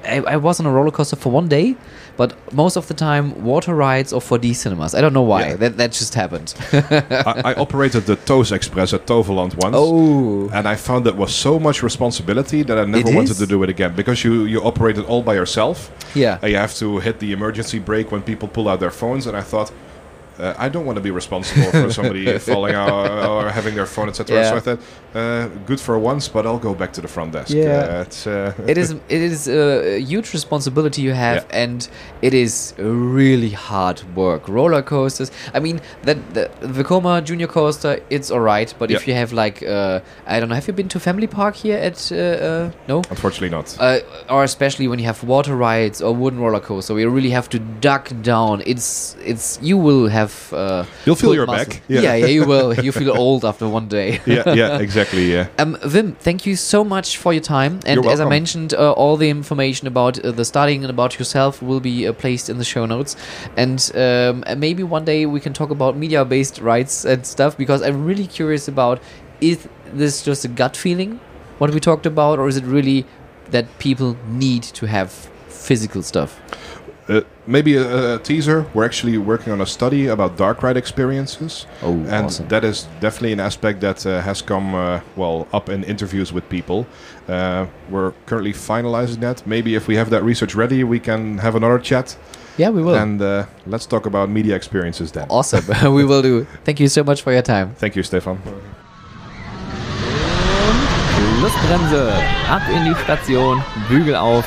I, 0.06 0.16
I 0.34 0.36
was 0.36 0.60
on 0.60 0.66
a 0.66 0.70
roller 0.70 0.90
coaster 0.90 1.16
for 1.16 1.30
one 1.32 1.48
day 1.48 1.76
but 2.16 2.32
most 2.52 2.76
of 2.76 2.86
the 2.86 2.94
time 2.94 3.24
water 3.44 3.74
rides 3.74 4.12
or 4.12 4.20
4d 4.20 4.54
cinemas 4.54 4.94
i 4.94 5.00
don't 5.00 5.12
know 5.12 5.22
why 5.32 5.40
Yeah. 5.48 5.56
that, 5.56 5.76
that 5.78 5.90
just 5.92 6.14
happened 6.14 6.54
I, 6.72 7.42
I 7.50 7.54
operated 7.54 8.06
the 8.06 8.16
Toos 8.16 8.52
Express 8.52 8.92
at 8.94 9.06
Toverland 9.06 9.54
once. 9.62 9.76
oh 9.78 10.48
And 10.52 10.66
I 10.68 10.76
found 10.76 11.04
that 11.06 11.16
was 11.16 11.34
so 11.34 11.58
much 11.58 11.82
responsibility 11.82 12.62
that 12.64 12.78
I 12.78 12.84
never 12.84 13.08
It 13.10 13.14
wanted 13.14 13.30
is? 13.32 13.38
to 13.38 13.46
do 13.46 13.62
it 13.64 13.70
again 13.70 13.92
because 13.96 14.18
you 14.24 14.44
you 14.52 14.60
operate 14.62 14.96
it 15.00 15.06
all 15.10 15.22
by 15.22 15.34
yourself. 15.34 15.76
yeah 16.14 16.38
Uh, 16.42 16.46
you 16.52 16.56
have 16.56 16.74
to 16.82 16.86
hit 17.06 17.18
the 17.18 17.30
emergency 17.32 17.78
brake 17.88 18.08
when 18.12 18.22
people 18.22 18.48
pull 18.48 18.66
out 18.70 18.78
their 18.80 18.90
phones, 19.02 19.26
and 19.26 19.36
I 19.36 19.42
thought. 19.52 19.70
Uh, 20.38 20.54
I 20.58 20.68
don't 20.68 20.84
want 20.86 20.96
to 20.96 21.02
be 21.02 21.10
responsible 21.10 21.70
for 21.70 21.90
somebody 21.92 22.38
falling 22.50 22.74
out 22.74 23.28
or 23.28 23.50
having 23.50 23.74
their 23.74 23.86
phone, 23.86 24.08
etc. 24.08 24.36
Yeah. 24.36 24.50
So 24.50 24.56
I 24.56 24.60
thought, 24.60 24.80
uh, 25.14 25.46
good 25.66 25.80
for 25.80 25.98
once, 25.98 26.28
but 26.28 26.44
I'll 26.46 26.58
go 26.58 26.74
back 26.74 26.92
to 26.94 27.00
the 27.00 27.08
front 27.08 27.32
desk. 27.32 27.50
Yeah. 27.54 27.62
Uh, 27.64 28.00
it's, 28.02 28.26
uh, 28.26 28.52
it 28.66 28.76
is 28.78 28.90
it 28.90 29.22
is 29.30 29.48
a 29.48 30.00
huge 30.00 30.32
responsibility 30.32 31.02
you 31.02 31.12
have 31.12 31.46
Yeah. 31.50 31.62
and 31.62 31.88
it 32.22 32.34
is 32.34 32.74
really 32.78 33.50
hard 33.50 34.02
work 34.16 34.48
roller 34.48 34.82
coasters 34.82 35.30
i 35.52 35.60
mean 35.60 35.80
that 36.02 36.16
the 36.34 36.44
Vekoma 36.62 37.22
junior 37.24 37.46
coaster 37.46 38.00
it's 38.10 38.30
all 38.30 38.40
right 38.40 38.74
but 38.78 38.90
if 38.90 39.06
you 39.08 39.14
have 39.14 39.32
like 39.32 39.62
uh, 39.62 40.00
i 40.26 40.38
don't 40.40 40.48
know 40.48 40.54
have 40.54 40.66
you 40.68 40.72
been 40.74 40.88
to 40.88 41.00
family 41.00 41.26
park 41.26 41.54
here 41.56 41.78
at 41.78 41.96
uh, 42.12 42.16
uh, 42.16 42.70
no 42.88 42.96
unfortunately 43.10 43.50
not. 43.50 43.76
uh, 43.80 43.98
or 44.28 44.42
especially 44.44 44.86
when 44.88 44.98
you 44.98 45.06
have 45.06 45.22
water 45.24 45.54
rides 45.56 46.00
or 46.02 46.14
wooden 46.14 46.40
roller 46.40 46.60
coaster 46.60 46.94
where 46.94 47.02
you 47.02 47.10
really 47.10 47.30
have 47.30 47.48
to 47.48 47.58
duck 47.80 48.10
down 48.22 48.62
it's 48.66 49.16
it's 49.24 49.58
you 49.62 49.76
will 49.76 50.08
have 50.08 50.23
uh, 50.52 50.84
You'll 51.04 51.16
feel 51.16 51.34
your 51.34 51.46
muscle. 51.46 51.66
back. 51.72 51.82
yeah. 51.88 52.00
Yeah. 52.00 52.14
yeah 52.14 52.26
you 52.26 52.44
will 52.52 52.74
you 52.74 52.92
feel 52.92 53.16
old 53.16 53.44
after 53.44 53.68
one 53.68 53.88
day 53.88 54.20
yeah, 54.26 54.54
yeah, 54.54 54.78
exactly. 54.86 55.24
Yeah. 55.32 55.48
um, 55.58 55.76
Wim, 55.94 56.16
thank 56.18 56.46
you 56.46 56.56
so 56.56 56.84
much 56.84 57.16
for 57.18 57.32
your 57.32 57.42
time. 57.42 57.80
And 57.86 58.04
as 58.06 58.20
I 58.20 58.28
mentioned, 58.28 58.74
uh, 58.74 58.92
all 58.92 59.16
the 59.16 59.30
information 59.30 59.86
about 59.88 60.18
uh, 60.24 60.30
the 60.30 60.44
studying 60.44 60.82
and 60.84 60.90
about 60.90 61.18
yourself 61.18 61.62
will 61.62 61.80
be 61.80 62.06
uh, 62.06 62.12
placed 62.12 62.48
in 62.48 62.58
the 62.58 62.64
show 62.64 62.86
notes. 62.86 63.16
And 63.56 63.78
um, 63.94 64.44
maybe 64.58 64.82
one 64.82 65.04
day 65.04 65.26
we 65.26 65.40
can 65.40 65.52
talk 65.52 65.70
about 65.70 65.96
media-based 65.96 66.60
rights 66.60 67.04
and 67.04 67.26
stuff 67.26 67.56
because 67.56 67.82
I'm 67.82 68.04
really 68.04 68.26
curious 68.26 68.68
about 68.68 69.00
is 69.40 69.68
this 69.92 70.22
just 70.22 70.44
a 70.44 70.48
gut 70.48 70.76
feeling 70.76 71.20
what 71.58 71.70
we 71.72 71.80
talked 71.80 72.06
about, 72.06 72.38
or 72.38 72.48
is 72.48 72.56
it 72.56 72.64
really 72.64 73.06
that 73.50 73.66
people 73.78 74.16
need 74.28 74.62
to 74.62 74.86
have 74.86 75.12
physical 75.48 76.02
stuff? 76.02 76.40
Uh, 77.06 77.20
maybe 77.46 77.76
a, 77.76 78.14
a 78.14 78.18
teaser. 78.18 78.64
We're 78.72 78.86
actually 78.86 79.18
working 79.18 79.52
on 79.52 79.60
a 79.60 79.66
study 79.66 80.06
about 80.06 80.38
dark 80.38 80.62
ride 80.62 80.78
experiences, 80.78 81.66
Oh, 81.82 81.92
and 81.92 82.26
awesome. 82.26 82.48
that 82.48 82.64
is 82.64 82.88
definitely 83.00 83.32
an 83.34 83.40
aspect 83.40 83.80
that 83.80 84.06
uh, 84.06 84.22
has 84.22 84.40
come 84.40 84.74
uh, 84.74 85.00
well 85.14 85.46
up 85.52 85.68
in 85.68 85.84
interviews 85.84 86.32
with 86.32 86.48
people. 86.48 86.86
Uh, 87.28 87.66
we're 87.90 88.12
currently 88.24 88.54
finalizing 88.54 89.20
that. 89.20 89.46
Maybe 89.46 89.74
if 89.74 89.86
we 89.86 89.96
have 89.96 90.08
that 90.10 90.22
research 90.24 90.54
ready, 90.54 90.82
we 90.82 90.98
can 90.98 91.36
have 91.38 91.54
another 91.56 91.78
chat, 91.78 92.16
Yeah, 92.56 92.70
we 92.70 92.82
will. 92.82 92.94
and 92.94 93.20
uh, 93.20 93.44
let's 93.66 93.84
talk 93.86 94.06
about 94.06 94.30
media 94.30 94.56
experiences 94.56 95.12
then. 95.12 95.26
awesome. 95.28 95.64
we 95.94 96.04
will 96.06 96.22
do. 96.22 96.46
Thank 96.64 96.80
you 96.80 96.88
so 96.88 97.04
much 97.04 97.20
for 97.22 97.32
your 97.32 97.42
time. 97.42 97.74
Thank 97.76 97.96
you, 97.96 98.02
Stefan. 98.02 98.38
Schlussbremse, 101.38 102.12
ab 102.48 102.62
in 102.70 102.84
die 102.84 102.94
Station, 103.04 103.62
Bügel 103.88 104.14
auf, 104.16 104.46